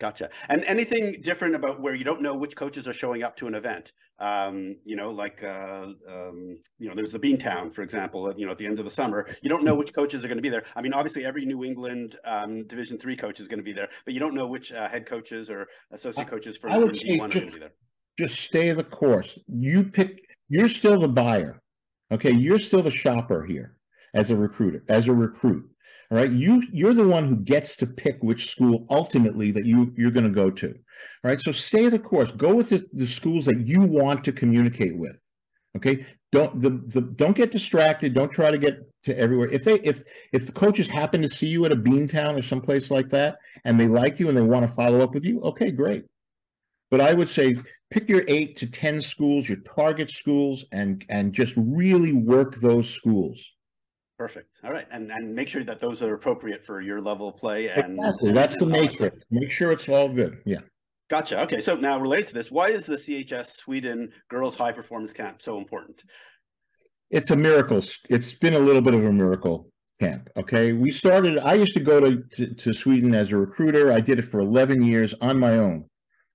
Gotcha. 0.00 0.28
And 0.48 0.64
anything 0.64 1.16
different 1.22 1.54
about 1.54 1.80
where 1.80 1.94
you 1.94 2.04
don't 2.04 2.20
know 2.20 2.34
which 2.34 2.56
coaches 2.56 2.88
are 2.88 2.92
showing 2.92 3.22
up 3.22 3.36
to 3.36 3.46
an 3.46 3.54
event? 3.54 3.92
Um, 4.18 4.76
you 4.84 4.96
know, 4.96 5.10
like 5.10 5.42
uh, 5.42 5.86
um, 6.08 6.58
you 6.78 6.88
know, 6.88 6.94
there's 6.94 7.12
the 7.12 7.18
Beantown, 7.18 7.72
for 7.72 7.82
example. 7.82 8.32
You 8.36 8.46
know, 8.46 8.52
at 8.52 8.58
the 8.58 8.66
end 8.66 8.78
of 8.78 8.84
the 8.84 8.90
summer, 8.90 9.26
you 9.42 9.48
don't 9.48 9.64
know 9.64 9.74
which 9.74 9.94
coaches 9.94 10.24
are 10.24 10.28
going 10.28 10.38
to 10.38 10.42
be 10.42 10.48
there. 10.48 10.64
I 10.76 10.82
mean, 10.82 10.92
obviously, 10.92 11.24
every 11.24 11.44
New 11.46 11.64
England 11.64 12.16
um, 12.24 12.66
Division 12.66 12.98
three 12.98 13.16
coach 13.16 13.40
is 13.40 13.48
going 13.48 13.58
to 13.58 13.64
be 13.64 13.72
there, 13.72 13.88
but 14.04 14.14
you 14.14 14.20
don't 14.20 14.34
know 14.34 14.46
which 14.46 14.72
uh, 14.72 14.88
head 14.88 15.06
coaches 15.06 15.48
or 15.48 15.66
associate 15.92 16.28
coaches 16.28 16.56
for, 16.56 16.70
I 16.70 16.78
would 16.78 16.96
say 16.96 17.20
just, 17.28 17.58
just 18.18 18.38
stay 18.40 18.72
the 18.72 18.84
course. 18.84 19.38
You 19.46 19.84
pick. 19.84 20.20
You're 20.48 20.68
still 20.68 20.98
the 20.98 21.08
buyer. 21.08 21.60
Okay, 22.12 22.32
you're 22.32 22.58
still 22.58 22.82
the 22.82 22.90
shopper 22.90 23.44
here 23.44 23.76
as 24.14 24.30
a 24.30 24.36
recruiter, 24.36 24.84
as 24.88 25.08
a 25.08 25.12
recruit. 25.12 25.68
All 26.10 26.18
right. 26.18 26.30
You 26.30 26.62
you're 26.72 26.94
the 26.94 27.06
one 27.06 27.26
who 27.26 27.36
gets 27.36 27.76
to 27.76 27.86
pick 27.86 28.22
which 28.22 28.50
school 28.50 28.86
ultimately 28.90 29.50
that 29.52 29.64
you 29.64 29.92
you're 29.96 30.10
going 30.10 30.26
to 30.26 30.30
go 30.30 30.50
to. 30.50 30.68
All 30.68 30.74
right. 31.24 31.40
So 31.40 31.52
stay 31.52 31.88
the 31.88 31.98
course. 31.98 32.30
Go 32.32 32.54
with 32.54 32.70
the, 32.70 32.86
the 32.92 33.06
schools 33.06 33.44
that 33.46 33.60
you 33.60 33.80
want 33.80 34.24
to 34.24 34.32
communicate 34.32 34.96
with. 34.96 35.20
Okay. 35.76 36.06
Don't 36.32 36.60
the, 36.60 36.82
the 36.88 37.00
don't 37.00 37.36
get 37.36 37.52
distracted. 37.52 38.12
Don't 38.12 38.30
try 38.30 38.50
to 38.50 38.58
get 38.58 38.78
to 39.04 39.16
everywhere. 39.16 39.48
If 39.48 39.64
they 39.64 39.74
if 39.80 40.02
if 40.32 40.46
the 40.46 40.52
coaches 40.52 40.88
happen 40.88 41.22
to 41.22 41.28
see 41.28 41.46
you 41.46 41.64
at 41.64 41.72
a 41.72 41.76
Beantown 41.76 42.36
or 42.36 42.42
someplace 42.42 42.90
like 42.90 43.08
that 43.10 43.36
and 43.64 43.78
they 43.78 43.86
like 43.86 44.18
you 44.18 44.28
and 44.28 44.36
they 44.36 44.42
want 44.42 44.68
to 44.68 44.74
follow 44.74 45.00
up 45.00 45.14
with 45.14 45.24
you, 45.24 45.40
okay, 45.42 45.70
great. 45.70 46.04
But 46.90 47.00
I 47.00 47.14
would 47.14 47.28
say 47.28 47.56
pick 47.90 48.08
your 48.08 48.24
eight 48.26 48.56
to 48.56 48.70
ten 48.70 49.00
schools, 49.00 49.48
your 49.48 49.58
target 49.58 50.10
schools, 50.10 50.64
and 50.72 51.04
and 51.08 51.32
just 51.32 51.54
really 51.56 52.12
work 52.12 52.56
those 52.56 52.88
schools. 52.88 53.53
Perfect. 54.16 54.48
All 54.62 54.70
right, 54.70 54.86
and 54.92 55.10
and 55.10 55.34
make 55.34 55.48
sure 55.48 55.64
that 55.64 55.80
those 55.80 56.00
are 56.00 56.14
appropriate 56.14 56.64
for 56.64 56.80
your 56.80 57.00
level 57.00 57.28
of 57.28 57.36
play. 57.36 57.68
And 57.68 57.98
exactly. 57.98 58.32
that's 58.32 58.56
the 58.56 58.66
matrix. 58.66 59.16
Make 59.30 59.50
sure 59.50 59.72
it's 59.72 59.88
all 59.88 60.08
good. 60.08 60.38
Yeah. 60.44 60.60
Gotcha. 61.10 61.42
Okay, 61.42 61.60
so 61.60 61.74
now 61.74 62.00
related 62.00 62.28
to 62.28 62.34
this, 62.34 62.50
why 62.50 62.68
is 62.68 62.86
the 62.86 62.96
CHS 62.96 63.56
Sweden 63.58 64.10
Girls 64.30 64.56
High 64.56 64.72
Performance 64.72 65.12
Camp 65.12 65.42
so 65.42 65.58
important? 65.58 66.02
It's 67.10 67.30
a 67.30 67.36
miracle. 67.36 67.82
It's 68.08 68.32
been 68.32 68.54
a 68.54 68.58
little 68.58 68.80
bit 68.80 68.94
of 68.94 69.04
a 69.04 69.12
miracle 69.12 69.68
camp. 70.00 70.30
Okay, 70.36 70.72
we 70.72 70.90
started. 70.90 71.38
I 71.38 71.54
used 71.54 71.74
to 71.74 71.82
go 71.82 72.00
to, 72.00 72.22
to, 72.34 72.54
to 72.54 72.72
Sweden 72.72 73.14
as 73.14 73.32
a 73.32 73.36
recruiter. 73.36 73.92
I 73.92 74.00
did 74.00 74.18
it 74.18 74.24
for 74.24 74.40
eleven 74.40 74.82
years 74.82 75.12
on 75.20 75.38
my 75.38 75.58
own. 75.58 75.84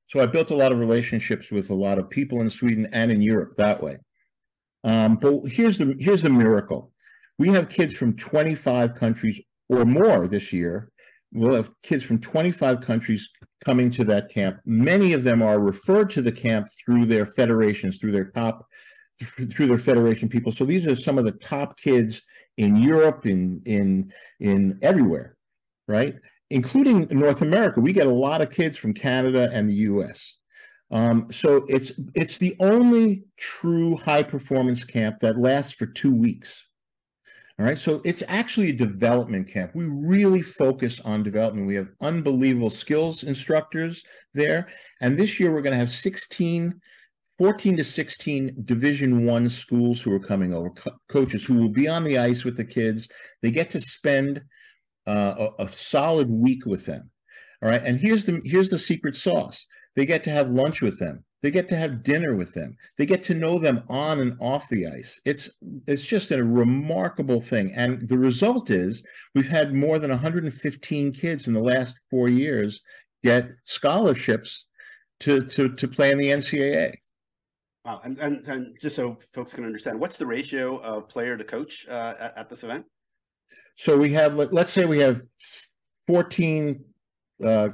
So 0.05 0.19
I 0.19 0.25
built 0.25 0.51
a 0.51 0.55
lot 0.55 0.71
of 0.71 0.79
relationships 0.79 1.51
with 1.51 1.69
a 1.69 1.75
lot 1.75 1.97
of 1.97 2.09
people 2.09 2.41
in 2.41 2.49
Sweden 2.49 2.89
and 2.93 3.11
in 3.11 3.21
Europe 3.21 3.53
that 3.57 3.81
way. 3.81 3.97
Um, 4.83 5.17
but 5.17 5.47
here's 5.47 5.77
the 5.77 5.95
here's 5.99 6.21
the 6.21 6.29
miracle 6.29 6.91
we 7.39 7.49
have 7.49 7.69
kids 7.69 7.93
from 7.93 8.15
25 8.17 8.93
countries 8.93 9.41
or 9.69 9.85
more 9.85 10.27
this 10.27 10.51
year. 10.53 10.91
We'll 11.31 11.55
have 11.55 11.71
kids 11.83 12.03
from 12.03 12.19
25 12.19 12.81
countries 12.81 13.29
coming 13.63 13.89
to 13.91 14.03
that 14.05 14.29
camp. 14.29 14.59
Many 14.65 15.13
of 15.13 15.23
them 15.23 15.41
are 15.41 15.59
referred 15.59 16.09
to 16.11 16.21
the 16.21 16.31
camp 16.31 16.67
through 16.83 17.05
their 17.05 17.25
federations, 17.25 17.97
through 17.97 18.11
their 18.11 18.31
top, 18.31 18.67
through 19.23 19.67
their 19.67 19.77
federation 19.77 20.27
people. 20.27 20.51
So 20.51 20.65
these 20.65 20.85
are 20.85 20.95
some 20.95 21.17
of 21.17 21.23
the 21.23 21.31
top 21.31 21.77
kids 21.77 22.21
in 22.57 22.75
Europe, 22.75 23.25
in 23.25 23.61
in 23.65 24.11
in 24.39 24.77
everywhere, 24.81 25.37
right? 25.87 26.15
Including 26.49 27.07
North 27.11 27.41
America. 27.41 27.79
We 27.79 27.93
get 27.93 28.07
a 28.07 28.11
lot 28.13 28.41
of 28.41 28.49
kids 28.49 28.75
from 28.75 28.93
Canada 28.93 29.49
and 29.53 29.69
the 29.69 29.73
U.S. 29.73 30.35
Um, 30.91 31.27
so 31.31 31.63
it's 31.67 31.93
it's 32.15 32.37
the 32.37 32.55
only 32.59 33.23
true 33.37 33.95
high 33.97 34.23
performance 34.23 34.83
camp 34.83 35.19
that 35.21 35.37
lasts 35.37 35.73
for 35.73 35.85
two 35.85 36.13
weeks. 36.13 36.65
All 37.59 37.65
right, 37.65 37.77
so 37.77 38.01
it's 38.05 38.23
actually 38.29 38.69
a 38.69 38.73
development 38.73 39.49
camp. 39.49 39.75
We 39.75 39.83
really 39.83 40.41
focus 40.41 41.01
on 41.03 41.23
development. 41.23 41.67
We 41.67 41.75
have 41.75 41.89
unbelievable 41.99 42.69
skills 42.69 43.23
instructors 43.23 44.01
there. 44.33 44.69
And 45.01 45.17
this 45.17 45.41
year 45.41 45.51
we're 45.51 45.61
going 45.61 45.73
to 45.73 45.79
have 45.79 45.91
16, 45.91 46.79
14 47.37 47.77
to 47.77 47.83
16 47.83 48.63
Division 48.63 49.25
One 49.25 49.49
schools 49.49 50.01
who 50.01 50.13
are 50.13 50.21
coming 50.21 50.53
over, 50.53 50.69
co 50.69 50.91
coaches 51.09 51.43
who 51.43 51.55
will 51.55 51.69
be 51.69 51.89
on 51.89 52.05
the 52.05 52.17
ice 52.17 52.45
with 52.45 52.55
the 52.55 52.63
kids. 52.63 53.09
They 53.41 53.51
get 53.51 53.69
to 53.71 53.81
spend 53.81 54.41
uh, 55.05 55.49
a, 55.59 55.63
a 55.63 55.67
solid 55.67 56.29
week 56.29 56.65
with 56.65 56.85
them. 56.85 57.11
All 57.61 57.69
right. 57.69 57.83
And 57.83 57.99
here's 57.99 58.23
the 58.23 58.39
here's 58.45 58.69
the 58.69 58.79
secret 58.79 59.17
sauce. 59.17 59.65
They 59.97 60.05
get 60.05 60.23
to 60.23 60.31
have 60.31 60.49
lunch 60.49 60.81
with 60.81 60.97
them. 60.97 61.25
They 61.41 61.51
get 61.51 61.69
to 61.69 61.75
have 61.77 62.03
dinner 62.03 62.35
with 62.35 62.53
them. 62.53 62.75
They 62.97 63.05
get 63.05 63.23
to 63.23 63.33
know 63.33 63.59
them 63.59 63.83
on 63.89 64.19
and 64.19 64.35
off 64.41 64.67
the 64.69 64.87
ice. 64.87 65.19
It's 65.25 65.49
it's 65.87 66.05
just 66.05 66.31
a 66.31 66.43
remarkable 66.43 67.39
thing. 67.39 67.71
And 67.73 68.07
the 68.09 68.17
result 68.17 68.69
is 68.69 69.03
we've 69.35 69.47
had 69.47 69.73
more 69.73 69.99
than 69.99 70.11
115 70.11 71.13
kids 71.13 71.47
in 71.47 71.53
the 71.53 71.61
last 71.61 72.01
four 72.09 72.27
years 72.27 72.81
get 73.23 73.49
scholarships 73.63 74.65
to 75.21 75.45
to 75.45 75.69
to 75.75 75.87
play 75.87 76.11
in 76.11 76.17
the 76.17 76.29
NCAA. 76.29 76.95
Wow. 77.85 78.01
And, 78.03 78.19
and, 78.19 78.45
and 78.45 78.77
just 78.79 78.95
so 78.95 79.17
folks 79.33 79.53
can 79.53 79.63
understand, 79.63 79.99
what's 79.99 80.17
the 80.17 80.25
ratio 80.25 80.77
of 80.77 81.07
player 81.07 81.37
to 81.37 81.43
coach 81.43 81.87
uh, 81.89 82.13
at, 82.19 82.37
at, 82.37 82.49
this 82.49 82.63
event? 82.63 82.85
So 83.77 83.97
we 83.97 84.11
have, 84.13 84.35
let, 84.35 84.53
us 84.53 84.71
say 84.71 84.85
we 84.85 84.99
have 84.99 85.21
14 86.07 86.83
uh, 87.43 87.69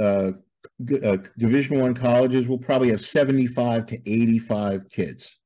uh, 0.00 0.32
uh, 1.04 1.16
Division 1.38 1.80
One 1.80 1.94
colleges. 1.94 2.48
We'll 2.48 2.58
probably 2.58 2.90
have 2.90 3.00
75 3.00 3.86
to 3.86 3.96
85 4.10 4.88
kids. 4.88 5.36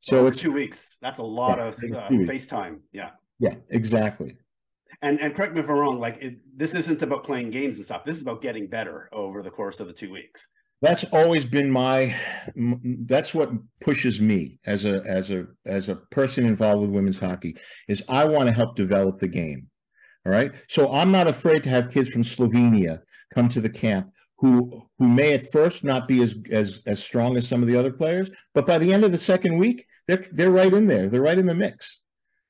So, 0.00 0.16
so 0.16 0.26
it's 0.26 0.40
two 0.40 0.52
weeks. 0.52 0.98
That's 1.00 1.18
a 1.18 1.22
lot 1.22 1.58
yeah, 1.58 1.64
of 1.64 1.74
uh, 1.74 2.08
FaceTime. 2.10 2.80
Yeah. 2.92 3.10
Yeah, 3.38 3.54
exactly. 3.70 4.36
And 5.02 5.20
and 5.20 5.34
correct 5.34 5.54
me 5.54 5.60
if 5.60 5.68
I'm 5.68 5.76
wrong. 5.76 5.98
Like 5.98 6.18
it, 6.22 6.36
this 6.56 6.74
isn't 6.74 7.02
about 7.02 7.24
playing 7.24 7.50
games 7.50 7.76
and 7.76 7.84
stuff. 7.84 8.04
This 8.04 8.16
is 8.16 8.22
about 8.22 8.42
getting 8.42 8.68
better 8.68 9.08
over 9.12 9.42
the 9.42 9.50
course 9.50 9.80
of 9.80 9.86
the 9.86 9.92
two 9.92 10.10
weeks 10.12 10.46
that's 10.84 11.04
always 11.12 11.46
been 11.46 11.70
my 11.70 12.14
that's 13.06 13.32
what 13.32 13.50
pushes 13.80 14.20
me 14.20 14.58
as 14.66 14.84
a 14.84 15.02
as 15.06 15.30
a 15.30 15.46
as 15.64 15.88
a 15.88 15.96
person 15.96 16.46
involved 16.46 16.82
with 16.82 16.90
women's 16.90 17.18
hockey 17.18 17.56
is 17.88 18.02
i 18.08 18.24
want 18.24 18.48
to 18.48 18.54
help 18.54 18.76
develop 18.76 19.18
the 19.18 19.28
game 19.28 19.66
all 20.26 20.32
right 20.32 20.52
so 20.68 20.92
i'm 20.92 21.10
not 21.10 21.26
afraid 21.26 21.62
to 21.62 21.70
have 21.70 21.90
kids 21.90 22.10
from 22.10 22.22
slovenia 22.22 23.00
come 23.32 23.48
to 23.48 23.60
the 23.60 23.68
camp 23.68 24.10
who 24.44 24.86
who 24.98 25.08
may 25.08 25.32
at 25.32 25.50
first 25.50 25.84
not 25.84 26.06
be 26.06 26.22
as 26.22 26.34
as 26.50 26.82
as 26.86 27.02
strong 27.02 27.36
as 27.38 27.48
some 27.48 27.62
of 27.62 27.68
the 27.68 27.76
other 27.76 27.92
players 27.92 28.30
but 28.52 28.66
by 28.66 28.76
the 28.76 28.92
end 28.92 29.02
of 29.02 29.10
the 29.10 29.18
second 29.18 29.56
week 29.56 29.86
they're 30.06 30.24
they're 30.32 30.50
right 30.50 30.74
in 30.74 30.86
there 30.86 31.08
they're 31.08 31.22
right 31.22 31.38
in 31.38 31.46
the 31.46 31.54
mix 31.54 32.02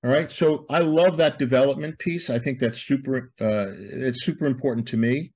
all 0.05 0.11
right 0.11 0.33
so 0.33 0.67
i 0.71 0.81
love 0.81 1.17
that 1.17 1.39
development 1.39 1.97
piece 2.01 2.31
i 2.31 2.39
think 2.39 2.59
that's 2.59 2.83
super 2.83 3.33
uh 3.41 3.67
it's 3.79 4.25
super 4.25 4.47
important 4.47 4.89
to 4.89 4.97
me 4.97 5.33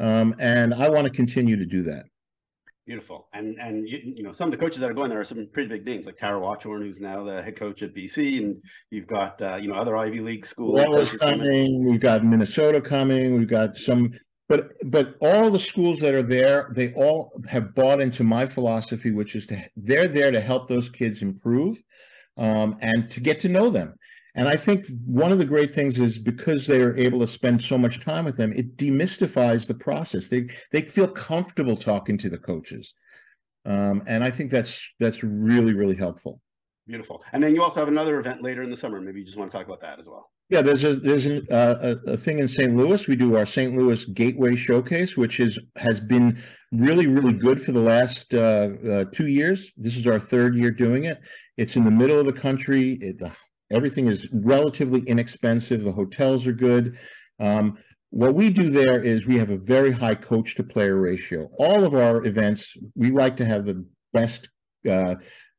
um 0.00 0.34
and 0.38 0.74
i 0.74 0.86
want 0.86 1.04
to 1.04 1.10
continue 1.10 1.56
to 1.56 1.66
do 1.66 1.82
that 1.82 2.04
Beautiful. 2.84 3.28
And 3.32 3.56
and 3.60 3.88
you, 3.88 4.00
you, 4.02 4.22
know 4.24 4.32
some 4.32 4.48
of 4.48 4.50
the 4.50 4.58
coaches 4.58 4.80
that 4.80 4.90
are 4.90 4.94
going 4.94 5.08
there 5.08 5.20
are 5.20 5.24
some 5.24 5.46
pretty 5.52 5.68
big 5.68 5.86
names 5.86 6.04
like 6.04 6.18
Carol 6.18 6.42
Watchorn, 6.42 6.82
who's 6.82 7.00
now 7.00 7.22
the 7.22 7.40
head 7.40 7.54
coach 7.54 7.80
at 7.82 7.94
BC, 7.94 8.38
and 8.38 8.56
you've 8.90 9.06
got 9.06 9.40
uh, 9.40 9.54
you 9.54 9.68
know 9.68 9.74
other 9.74 9.96
Ivy 9.96 10.18
League 10.18 10.44
schools. 10.44 10.80
coming. 11.12 11.88
We've 11.88 12.00
got 12.00 12.24
Minnesota 12.24 12.80
coming. 12.80 13.38
We've 13.38 13.48
got 13.48 13.76
some, 13.76 14.10
but 14.52 14.74
but 14.90 15.14
all 15.22 15.50
the 15.50 15.58
schools 15.58 15.98
that 16.00 16.12
are 16.12 16.22
there, 16.22 16.70
they 16.74 16.92
all 16.92 17.32
have 17.48 17.74
bought 17.74 18.02
into 18.02 18.22
my 18.22 18.44
philosophy, 18.44 19.10
which 19.10 19.34
is 19.34 19.46
to 19.46 19.64
they're 19.76 20.08
there 20.08 20.30
to 20.30 20.42
help 20.42 20.68
those 20.68 20.90
kids 20.90 21.22
improve, 21.22 21.82
um, 22.36 22.76
and 22.82 23.10
to 23.12 23.20
get 23.20 23.40
to 23.40 23.48
know 23.48 23.70
them. 23.70 23.94
And 24.34 24.46
I 24.46 24.56
think 24.56 24.84
one 25.06 25.32
of 25.32 25.38
the 25.38 25.46
great 25.46 25.72
things 25.72 25.98
is 25.98 26.18
because 26.18 26.66
they 26.66 26.82
are 26.82 26.94
able 26.98 27.20
to 27.20 27.26
spend 27.26 27.62
so 27.62 27.78
much 27.78 28.00
time 28.00 28.26
with 28.26 28.36
them, 28.36 28.52
it 28.52 28.76
demystifies 28.76 29.66
the 29.66 29.74
process. 29.74 30.28
They 30.28 30.50
they 30.70 30.82
feel 30.82 31.08
comfortable 31.08 31.76
talking 31.76 32.18
to 32.18 32.28
the 32.28 32.36
coaches, 32.36 32.92
um, 33.64 34.02
and 34.06 34.22
I 34.22 34.30
think 34.30 34.50
that's 34.50 34.86
that's 35.00 35.22
really 35.22 35.72
really 35.72 35.96
helpful. 35.96 36.42
Beautiful. 36.86 37.22
And 37.32 37.42
then 37.42 37.54
you 37.54 37.62
also 37.62 37.80
have 37.80 37.88
another 37.88 38.20
event 38.20 38.42
later 38.42 38.60
in 38.60 38.68
the 38.68 38.76
summer. 38.76 39.00
Maybe 39.00 39.20
you 39.20 39.24
just 39.24 39.38
want 39.38 39.50
to 39.50 39.56
talk 39.56 39.66
about 39.66 39.80
that 39.80 39.98
as 39.98 40.10
well. 40.10 40.31
Yeah, 40.48 40.60
there's 40.60 40.84
a 40.84 40.96
there's 40.96 41.26
uh, 41.26 41.96
a, 42.06 42.12
a 42.12 42.16
thing 42.16 42.38
in 42.38 42.46
St. 42.48 42.76
Louis. 42.76 43.08
We 43.08 43.16
do 43.16 43.36
our 43.36 43.46
St. 43.46 43.74
Louis 43.74 44.04
Gateway 44.04 44.54
Showcase, 44.54 45.16
which 45.16 45.40
is 45.40 45.58
has 45.76 45.98
been 45.98 46.42
really 46.72 47.06
really 47.06 47.32
good 47.32 47.60
for 47.62 47.72
the 47.72 47.80
last 47.80 48.34
uh, 48.34 48.68
uh, 48.88 49.04
two 49.12 49.28
years. 49.28 49.72
This 49.76 49.96
is 49.96 50.06
our 50.06 50.20
third 50.20 50.54
year 50.54 50.70
doing 50.70 51.04
it. 51.04 51.20
It's 51.56 51.76
in 51.76 51.84
the 51.84 51.90
middle 51.90 52.20
of 52.20 52.26
the 52.26 52.32
country. 52.32 52.98
It, 53.00 53.18
the 53.18 53.32
Everything 53.72 54.06
is 54.06 54.28
relatively 54.32 55.00
inexpensive. 55.00 55.82
The 55.82 55.92
hotels 55.92 56.46
are 56.46 56.52
good. 56.52 56.98
Um, 57.40 57.78
what 58.10 58.34
we 58.34 58.50
do 58.50 58.68
there 58.68 59.00
is 59.00 59.26
we 59.26 59.38
have 59.38 59.50
a 59.50 59.56
very 59.56 59.90
high 59.90 60.14
coach 60.14 60.54
to 60.56 60.62
player 60.62 61.00
ratio. 61.00 61.48
All 61.58 61.84
of 61.84 61.94
our 61.94 62.24
events, 62.26 62.76
we 62.94 63.10
like 63.10 63.36
to 63.36 63.46
have 63.46 63.64
the 63.64 63.84
best 64.12 64.50
uh, 64.88 65.14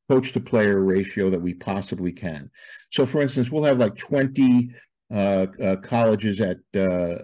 coach 0.09 0.31
to 0.33 0.39
player 0.39 0.81
ratio 0.81 1.29
that 1.29 1.41
we 1.41 1.53
possibly 1.53 2.11
can. 2.11 2.49
So, 2.91 3.05
for 3.05 3.21
instance, 3.21 3.51
we'll 3.51 3.63
have 3.63 3.79
like 3.79 3.95
20 3.95 4.69
uh, 5.13 5.47
uh, 5.61 5.75
colleges 5.77 6.41
at 6.41 6.57
uh, 6.75 7.17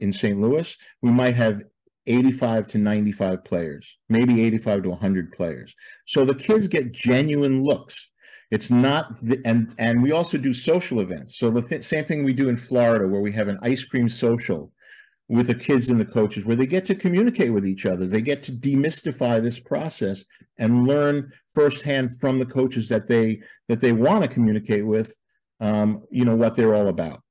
in 0.00 0.12
St. 0.12 0.40
Louis. 0.40 0.76
We 1.02 1.10
might 1.10 1.34
have 1.34 1.62
85 2.06 2.68
to 2.68 2.78
95 2.78 3.44
players, 3.44 3.98
maybe 4.08 4.44
85 4.44 4.84
to 4.84 4.88
100 4.90 5.32
players. 5.32 5.74
So 6.06 6.24
the 6.24 6.34
kids 6.34 6.66
get 6.66 6.92
genuine 6.92 7.62
looks. 7.62 8.10
It's 8.50 8.70
not, 8.70 9.20
the, 9.22 9.40
and 9.44 9.74
and 9.78 10.02
we 10.02 10.12
also 10.12 10.38
do 10.38 10.54
social 10.54 11.00
events. 11.00 11.36
So 11.38 11.50
the 11.50 11.62
th 11.62 11.84
same 11.84 12.04
thing 12.04 12.22
we 12.22 12.32
do 12.32 12.48
in 12.48 12.56
Florida, 12.56 13.06
where 13.08 13.20
we 13.20 13.32
have 13.32 13.48
an 13.48 13.58
ice 13.60 13.84
cream 13.84 14.08
social 14.08 14.72
with 15.28 15.48
the 15.48 15.54
kids 15.54 15.88
and 15.88 15.98
the 15.98 16.04
coaches, 16.04 16.44
where 16.44 16.56
they 16.56 16.66
get 16.66 16.86
to 16.86 16.94
communicate 16.94 17.52
with 17.52 17.66
each 17.66 17.84
other. 17.84 18.06
They 18.06 18.20
get 18.20 18.42
to 18.44 18.52
demystify 18.52 19.42
this 19.42 19.58
process 19.58 20.24
and 20.58 20.86
learn 20.86 21.32
firsthand 21.50 22.18
from 22.20 22.38
the 22.38 22.46
coaches 22.46 22.88
that 22.88 23.06
they 23.06 23.40
that 23.68 23.80
they 23.80 23.92
want 23.92 24.22
to 24.22 24.28
communicate 24.28 24.86
with, 24.86 25.16
um, 25.60 26.04
you 26.10 26.24
know, 26.24 26.36
what 26.36 26.54
they're 26.54 26.74
all 26.74 26.88
about. 26.88 27.22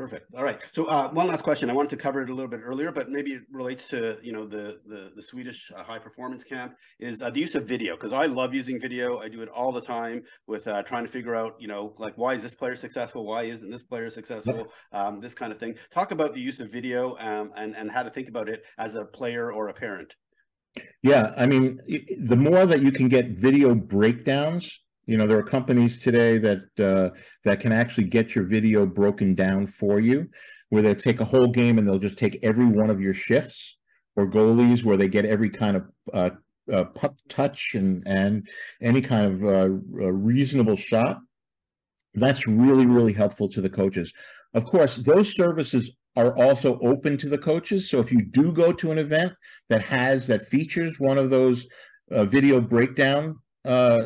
Perfect. 0.00 0.34
All 0.34 0.42
right. 0.42 0.58
So 0.72 0.86
uh, 0.86 1.10
one 1.10 1.26
last 1.26 1.42
question. 1.42 1.68
I 1.68 1.74
wanted 1.74 1.90
to 1.90 1.98
cover 1.98 2.22
it 2.22 2.30
a 2.30 2.34
little 2.34 2.48
bit 2.48 2.60
earlier, 2.64 2.90
but 2.90 3.10
maybe 3.10 3.32
it 3.32 3.42
relates 3.52 3.86
to 3.88 4.16
you 4.22 4.32
know 4.32 4.46
the 4.46 4.80
the, 4.86 5.12
the 5.14 5.22
Swedish 5.22 5.70
uh, 5.76 5.82
high 5.82 5.98
performance 5.98 6.42
camp 6.42 6.72
is 6.98 7.20
uh, 7.20 7.28
the 7.28 7.40
use 7.40 7.54
of 7.54 7.68
video 7.68 7.96
because 7.96 8.14
I 8.14 8.24
love 8.24 8.54
using 8.54 8.80
video. 8.80 9.18
I 9.18 9.28
do 9.28 9.42
it 9.42 9.50
all 9.50 9.72
the 9.72 9.82
time 9.82 10.22
with 10.46 10.66
uh, 10.66 10.82
trying 10.84 11.04
to 11.04 11.10
figure 11.10 11.36
out 11.36 11.56
you 11.60 11.68
know 11.68 11.94
like 11.98 12.16
why 12.16 12.32
is 12.32 12.42
this 12.42 12.54
player 12.54 12.76
successful? 12.76 13.26
Why 13.26 13.42
isn't 13.42 13.70
this 13.70 13.82
player 13.82 14.08
successful? 14.08 14.68
Um, 14.90 15.20
this 15.20 15.34
kind 15.34 15.52
of 15.52 15.58
thing. 15.58 15.74
Talk 15.92 16.12
about 16.12 16.32
the 16.32 16.40
use 16.40 16.60
of 16.60 16.72
video 16.72 17.18
um, 17.18 17.52
and 17.54 17.76
and 17.76 17.90
how 17.90 18.02
to 18.02 18.08
think 18.08 18.30
about 18.30 18.48
it 18.48 18.62
as 18.78 18.94
a 18.94 19.04
player 19.04 19.52
or 19.52 19.68
a 19.68 19.74
parent. 19.74 20.14
Yeah, 21.02 21.34
I 21.36 21.44
mean, 21.44 21.78
the 22.24 22.36
more 22.36 22.64
that 22.64 22.80
you 22.80 22.90
can 22.90 23.08
get 23.08 23.32
video 23.32 23.74
breakdowns 23.74 24.80
you 25.10 25.16
know, 25.16 25.26
there 25.26 25.38
are 25.38 25.42
companies 25.42 25.98
today 25.98 26.38
that 26.38 26.60
uh, 26.78 27.10
that 27.42 27.58
can 27.58 27.72
actually 27.72 28.04
get 28.04 28.36
your 28.36 28.44
video 28.44 28.86
broken 28.86 29.34
down 29.34 29.66
for 29.66 29.98
you, 29.98 30.28
where 30.68 30.82
they 30.82 30.94
take 30.94 31.18
a 31.18 31.24
whole 31.24 31.48
game 31.48 31.78
and 31.78 31.88
they'll 31.88 31.98
just 31.98 32.16
take 32.16 32.38
every 32.44 32.64
one 32.64 32.90
of 32.90 33.00
your 33.00 33.12
shifts 33.12 33.76
or 34.14 34.30
goalies, 34.30 34.84
where 34.84 34.96
they 34.96 35.08
get 35.08 35.24
every 35.24 35.50
kind 35.50 35.76
of 35.78 35.84
uh, 36.12 36.30
uh, 36.72 36.84
puck 36.84 37.14
touch 37.28 37.74
and 37.74 38.04
and 38.06 38.48
any 38.80 39.00
kind 39.00 39.26
of 39.32 39.44
uh, 39.44 39.68
reasonable 39.68 40.76
shot. 40.76 41.18
That's 42.14 42.46
really 42.46 42.86
really 42.86 43.12
helpful 43.12 43.48
to 43.48 43.60
the 43.60 43.68
coaches. 43.68 44.12
Of 44.54 44.64
course, 44.64 44.94
those 44.94 45.34
services 45.34 45.90
are 46.14 46.38
also 46.38 46.78
open 46.82 47.16
to 47.16 47.28
the 47.28 47.38
coaches. 47.38 47.90
So 47.90 47.98
if 47.98 48.12
you 48.12 48.22
do 48.22 48.52
go 48.52 48.72
to 48.74 48.92
an 48.92 48.98
event 48.98 49.32
that 49.70 49.82
has 49.82 50.28
that 50.28 50.46
features 50.46 51.00
one 51.00 51.18
of 51.18 51.30
those 51.30 51.66
uh, 52.12 52.26
video 52.26 52.60
breakdown 52.60 53.40
uh, 53.64 54.00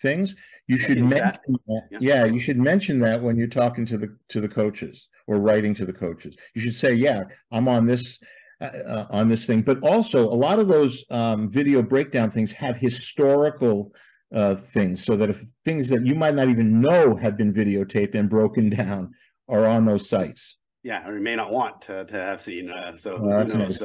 things, 0.00 0.34
you 0.66 0.76
should 0.76 0.98
mention 0.98 1.18
that. 1.18 1.40
that. 1.66 1.82
Yeah. 1.90 1.98
yeah. 2.00 2.24
you 2.24 2.40
should 2.40 2.58
mention 2.58 2.98
that 3.00 3.22
when 3.22 3.36
you're 3.36 3.46
talking 3.46 3.86
to 3.86 3.98
the 3.98 4.16
to 4.28 4.40
the 4.40 4.48
coaches 4.48 5.08
or 5.26 5.38
writing 5.38 5.74
to 5.74 5.86
the 5.86 5.92
coaches. 5.92 6.36
You 6.54 6.62
should 6.62 6.74
say, 6.74 6.94
"Yeah, 6.94 7.24
I'm 7.52 7.68
on 7.68 7.86
this 7.86 8.18
uh, 8.60 8.70
uh, 8.86 9.06
on 9.10 9.28
this 9.28 9.46
thing." 9.46 9.62
But 9.62 9.80
also, 9.82 10.24
a 10.26 10.34
lot 10.34 10.58
of 10.58 10.68
those 10.68 11.04
um, 11.10 11.48
video 11.48 11.82
breakdown 11.82 12.30
things 12.30 12.52
have 12.52 12.76
historical 12.76 13.92
uh, 14.34 14.56
things, 14.56 15.04
so 15.04 15.16
that 15.16 15.30
if 15.30 15.44
things 15.64 15.88
that 15.90 16.04
you 16.04 16.14
might 16.14 16.34
not 16.34 16.48
even 16.48 16.80
know 16.80 17.14
have 17.16 17.36
been 17.36 17.52
videotaped 17.52 18.14
and 18.14 18.28
broken 18.28 18.70
down 18.82 19.12
are 19.48 19.66
on 19.66 19.84
those 19.84 20.08
sites. 20.08 20.56
Yeah, 20.82 21.06
or 21.06 21.16
you 21.16 21.22
may 21.22 21.36
not 21.36 21.50
want 21.50 21.82
to, 21.82 22.04
to 22.04 22.14
have 22.14 22.40
seen. 22.40 22.70
Uh, 22.70 22.96
so 22.96 23.16
uh, 23.16 23.44
who 23.44 23.58
knows? 23.58 23.82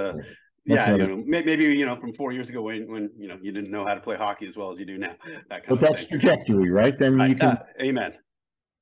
Yeah, 0.66 0.95
you 0.95 1.07
know, 1.07 1.24
maybe 1.26 1.66
you 1.66 1.86
know 1.86 1.95
from 1.95 2.14
four 2.14 2.32
years 2.32 2.49
ago 2.49 2.61
when 2.61 2.89
when 2.89 3.09
you 3.18 3.28
know 3.28 3.38
you 3.41 3.51
didn't 3.51 3.70
know 3.70 3.86
how 3.86 3.95
to 3.95 3.99
play 3.99 4.16
hockey 4.16 4.47
as 4.47 4.55
well 4.55 4.72
as 4.72 4.80
you 4.80 4.86
do 4.86 4.97
now. 4.97 5.14
That 5.49 5.49
kind 5.49 5.64
but 5.68 5.74
of 5.74 5.80
that's 5.82 6.03
thing. 6.03 6.20
trajectory, 6.20 6.72
right? 6.72 6.97
Then 6.97 7.20
you 7.20 7.36
can. 7.36 7.49
Uh, 7.49 7.64
amen. 7.82 8.14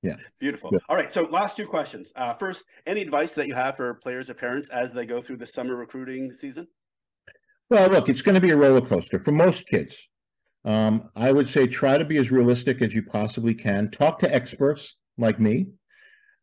Yeah. 0.04 0.16
Beautiful. 0.40 0.72
All 0.90 0.96
right. 0.96 1.14
So 1.14 1.24
last 1.24 1.58
two 1.58 1.68
questions. 1.68 2.12
Uh, 2.16 2.34
first, 2.34 2.64
any 2.86 3.02
advice 3.02 3.34
that 3.36 3.48
you 3.48 3.54
have 3.54 3.78
for 3.78 3.96
players 3.96 4.30
or 4.30 4.34
parents 4.34 4.70
as 4.70 4.94
they 4.94 5.06
go 5.06 5.22
through 5.22 5.38
the 5.38 5.46
summer 5.46 5.76
recruiting 5.76 6.32
season? 6.34 6.68
Well, 7.70 7.90
look, 7.90 8.10
it's 8.10 8.22
going 8.22 8.36
to 8.36 8.42
be 8.42 8.50
a 8.50 8.58
roller 8.58 8.82
coaster 8.82 9.20
for 9.20 9.32
most 9.32 9.68
kids. 9.68 10.08
Um, 10.66 11.10
I 11.16 11.32
would 11.32 11.48
say 11.48 11.68
try 11.68 11.98
to 11.98 12.06
be 12.06 12.18
as 12.18 12.32
realistic 12.32 12.82
as 12.82 12.94
you 12.94 13.04
possibly 13.04 13.54
can. 13.54 13.90
Talk 13.90 14.20
to 14.20 14.34
experts 14.34 14.98
like 15.18 15.40
me. 15.40 15.68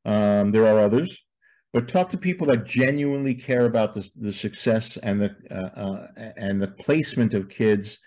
Um, 0.04 0.52
there 0.52 0.66
are 0.66 0.78
others 0.78 1.24
but 1.72 1.88
talk 1.88 2.08
to 2.10 2.18
people 2.18 2.46
that 2.46 2.64
genuinely 2.64 3.34
care 3.34 3.66
about 3.66 3.92
the, 3.92 4.08
the 4.16 4.32
success 4.32 4.96
and 4.98 5.20
the 5.20 5.34
uh, 5.50 5.80
uh, 5.80 6.06
and 6.36 6.60
the 6.60 6.68
placement 6.68 7.34
of 7.34 7.48
kids 7.48 7.98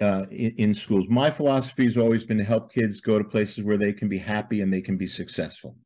uh, 0.00 0.26
in, 0.30 0.52
in, 0.56 0.74
schools. 0.74 1.06
My 1.08 1.30
philosophy 1.30 1.84
has 1.84 1.96
always 1.96 2.24
been 2.24 2.38
to 2.38 2.44
help 2.44 2.72
kids 2.72 3.00
go 3.00 3.18
to 3.18 3.24
places 3.24 3.64
where 3.64 3.78
they 3.78 3.92
can 3.92 4.08
be 4.08 4.18
happy 4.18 4.60
and 4.60 4.72
they 4.72 4.82
can 4.82 4.96
be 4.96 5.06
successful. 5.06 5.76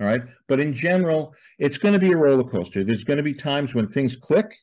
All 0.00 0.06
right. 0.06 0.22
But 0.46 0.60
in 0.60 0.72
general, 0.72 1.34
it's 1.58 1.78
going 1.78 1.94
to 1.94 2.00
be 2.00 2.12
a 2.12 2.16
roller 2.16 2.44
coaster. 2.44 2.84
There's 2.84 3.04
going 3.04 3.16
to 3.16 3.22
be 3.22 3.34
times 3.34 3.74
when 3.74 3.88
things 3.88 4.16
click. 4.16 4.54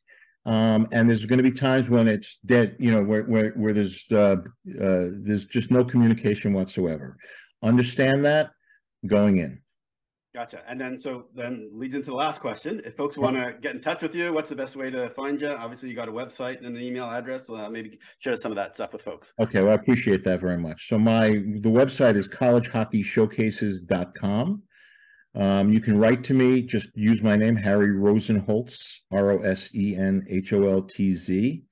Um, 0.46 0.88
and 0.92 1.08
there's 1.08 1.26
going 1.26 1.38
to 1.38 1.44
be 1.44 1.52
times 1.52 1.90
when 1.90 2.08
it's 2.10 2.38
dead, 2.46 2.76
you 2.78 2.92
know, 2.92 3.02
where 3.02 3.24
where, 3.24 3.52
where 3.52 3.74
there's 3.74 4.04
uh, 4.12 4.36
uh, 4.82 5.08
there's 5.22 5.46
just 5.46 5.72
no 5.72 5.86
communication 5.86 6.52
whatsoever. 6.52 7.18
Understand 7.62 8.26
that 8.26 8.52
going 9.08 9.38
in. 9.38 9.63
Gotcha. 10.34 10.64
And 10.68 10.82
then 10.82 11.00
so 11.00 11.28
then 11.36 11.70
leads 11.72 11.94
into 11.94 12.10
the 12.10 12.16
last 12.16 12.42
question. 12.42 12.82
If 12.84 12.96
folks 12.96 13.20
want 13.20 13.38
to 13.38 13.56
get 13.62 13.76
in 13.76 13.82
touch 13.82 14.02
with 14.02 14.16
you, 14.16 14.34
what's 14.34 14.50
the 14.50 14.56
best 14.56 14.76
way 14.76 14.90
to 14.90 15.08
find 15.12 15.40
you? 15.40 15.50
Obviously, 15.50 15.90
you 15.90 15.96
got 15.96 16.10
a 16.10 16.12
website 16.12 16.58
and 16.58 16.76
an 16.76 16.82
email 16.82 17.06
address. 17.06 17.52
Uh, 17.52 17.70
maybe 17.70 18.00
share 18.18 18.36
some 18.38 18.52
of 18.52 18.56
that 18.56 18.74
stuff 18.74 18.94
with 18.94 19.04
folks. 19.04 19.32
Okay, 19.40 19.62
well, 19.62 19.74
I 19.74 19.76
appreciate 19.76 20.24
that 20.24 20.42
very 20.42 20.58
much. 20.58 20.90
So 20.90 20.98
my 20.98 21.30
the 21.30 21.70
website 21.70 22.18
is 22.18 22.28
collegehockeyshowcases.com. 22.28 24.64
Um, 25.36 25.72
you 25.72 25.80
can 25.80 26.00
write 26.00 26.24
to 26.24 26.34
me. 26.34 26.64
Just 26.64 26.90
use 26.96 27.22
my 27.22 27.36
name, 27.36 27.56
Harry 27.56 27.90
Rosenholtz, 27.90 29.02
R 29.12 29.34
O 29.34 29.38
S 29.38 29.70
E 29.76 29.96
N 29.96 30.26
H 30.28 30.52
O 30.54 30.68
L 30.68 30.82
T 30.82 31.14
Z, 31.14 31.64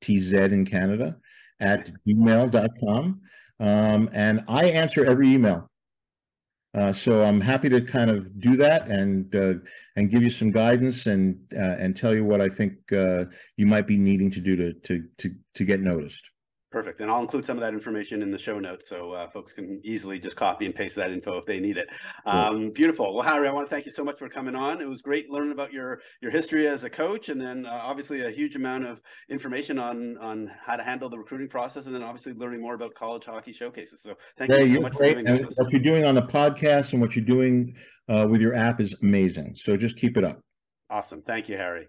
T 0.00 0.18
Z 0.18 0.38
in 0.38 0.64
Canada, 0.64 1.18
at 1.60 1.92
gmail.com. 2.08 3.20
Um, 3.60 4.08
and 4.14 4.42
I 4.48 4.64
answer 4.64 5.04
every 5.04 5.30
email. 5.30 5.68
Uh, 6.74 6.92
so 6.92 7.22
I'm 7.22 7.40
happy 7.40 7.68
to 7.68 7.82
kind 7.82 8.10
of 8.10 8.40
do 8.40 8.56
that 8.56 8.88
and 8.88 9.34
uh, 9.34 9.54
and 9.96 10.10
give 10.10 10.22
you 10.22 10.30
some 10.30 10.50
guidance 10.50 11.06
and 11.06 11.38
uh, 11.54 11.76
and 11.78 11.94
tell 11.94 12.14
you 12.14 12.24
what 12.24 12.40
I 12.40 12.48
think 12.48 12.92
uh, 12.92 13.26
you 13.56 13.66
might 13.66 13.86
be 13.86 13.98
needing 13.98 14.30
to 14.30 14.40
do 14.40 14.56
to 14.56 14.72
to 14.72 15.04
to 15.18 15.34
to 15.54 15.64
get 15.64 15.80
noticed. 15.80 16.31
Perfect. 16.72 17.02
And 17.02 17.10
I'll 17.10 17.20
include 17.20 17.44
some 17.44 17.58
of 17.58 17.60
that 17.60 17.74
information 17.74 18.22
in 18.22 18.30
the 18.30 18.38
show 18.38 18.58
notes 18.58 18.88
so 18.88 19.12
uh, 19.12 19.28
folks 19.28 19.52
can 19.52 19.78
easily 19.84 20.18
just 20.18 20.36
copy 20.36 20.64
and 20.64 20.74
paste 20.74 20.96
that 20.96 21.10
info 21.10 21.36
if 21.36 21.44
they 21.44 21.60
need 21.60 21.76
it. 21.76 21.86
Um, 22.24 22.70
Beautiful. 22.70 23.14
Well, 23.14 23.28
Harry, 23.28 23.46
I 23.46 23.52
want 23.52 23.66
to 23.66 23.70
thank 23.70 23.84
you 23.84 23.92
so 23.92 24.02
much 24.02 24.18
for 24.18 24.26
coming 24.30 24.54
on. 24.54 24.80
It 24.80 24.88
was 24.88 25.02
great 25.02 25.28
learning 25.28 25.52
about 25.52 25.70
your 25.70 26.00
your 26.22 26.30
history 26.30 26.66
as 26.66 26.84
a 26.84 26.90
coach 26.90 27.28
and 27.28 27.38
then 27.38 27.66
uh, 27.66 27.80
obviously 27.82 28.22
a 28.22 28.30
huge 28.30 28.56
amount 28.56 28.86
of 28.86 29.02
information 29.28 29.78
on 29.78 30.16
on 30.18 30.50
how 30.64 30.76
to 30.76 30.82
handle 30.82 31.10
the 31.10 31.18
recruiting 31.18 31.48
process 31.48 31.84
and 31.84 31.94
then 31.94 32.02
obviously 32.02 32.32
learning 32.32 32.62
more 32.62 32.74
about 32.74 32.94
college 32.94 33.26
hockey 33.26 33.52
showcases. 33.52 34.02
So 34.02 34.14
thank 34.38 34.50
yeah, 34.50 34.60
you 34.60 34.74
so 34.76 34.80
much 34.80 34.94
great. 34.94 35.18
for 35.18 35.22
doing 35.24 35.42
this. 35.42 35.58
What 35.58 35.70
you're 35.70 35.82
doing 35.82 36.06
on 36.06 36.14
the 36.14 36.22
podcast 36.22 36.94
and 36.94 37.02
what 37.02 37.14
you're 37.14 37.24
doing 37.26 37.74
uh, 38.08 38.26
with 38.30 38.40
your 38.40 38.54
app 38.54 38.80
is 38.80 38.96
amazing. 39.02 39.56
So 39.56 39.76
just 39.76 39.98
keep 39.98 40.16
it 40.16 40.24
up. 40.24 40.40
Awesome. 40.88 41.20
Thank 41.20 41.50
you, 41.50 41.56
Harry. 41.58 41.86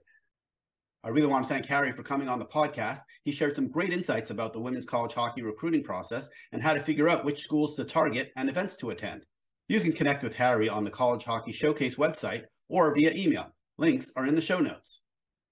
I 1.05 1.09
really 1.09 1.27
want 1.27 1.43
to 1.43 1.49
thank 1.49 1.65
Harry 1.65 1.91
for 1.91 2.01
coming 2.01 2.29
on 2.29 2.39
the 2.39 2.45
podcast. 2.45 2.99
He 3.25 3.33
shared 3.33 3.57
some 3.57 3.67
great 3.67 3.91
insights 3.91 4.31
about 4.31 4.53
the 4.53 4.61
women's 4.61 4.85
college 4.85 5.13
hockey 5.13 5.41
recruiting 5.41 5.83
process 5.83 6.29
and 6.53 6.61
how 6.61 6.73
to 6.73 6.79
figure 6.79 7.09
out 7.09 7.25
which 7.25 7.41
schools 7.41 7.75
to 7.75 7.83
target 7.83 8.31
and 8.37 8.49
events 8.49 8.77
to 8.77 8.91
attend. 8.91 9.25
You 9.67 9.81
can 9.81 9.91
connect 9.91 10.23
with 10.23 10.35
Harry 10.35 10.69
on 10.69 10.85
the 10.85 10.89
College 10.89 11.25
Hockey 11.25 11.51
Showcase 11.51 11.97
website 11.97 12.43
or 12.69 12.95
via 12.95 13.11
email. 13.13 13.53
Links 13.77 14.13
are 14.15 14.25
in 14.25 14.35
the 14.35 14.41
show 14.41 14.59
notes. 14.59 15.01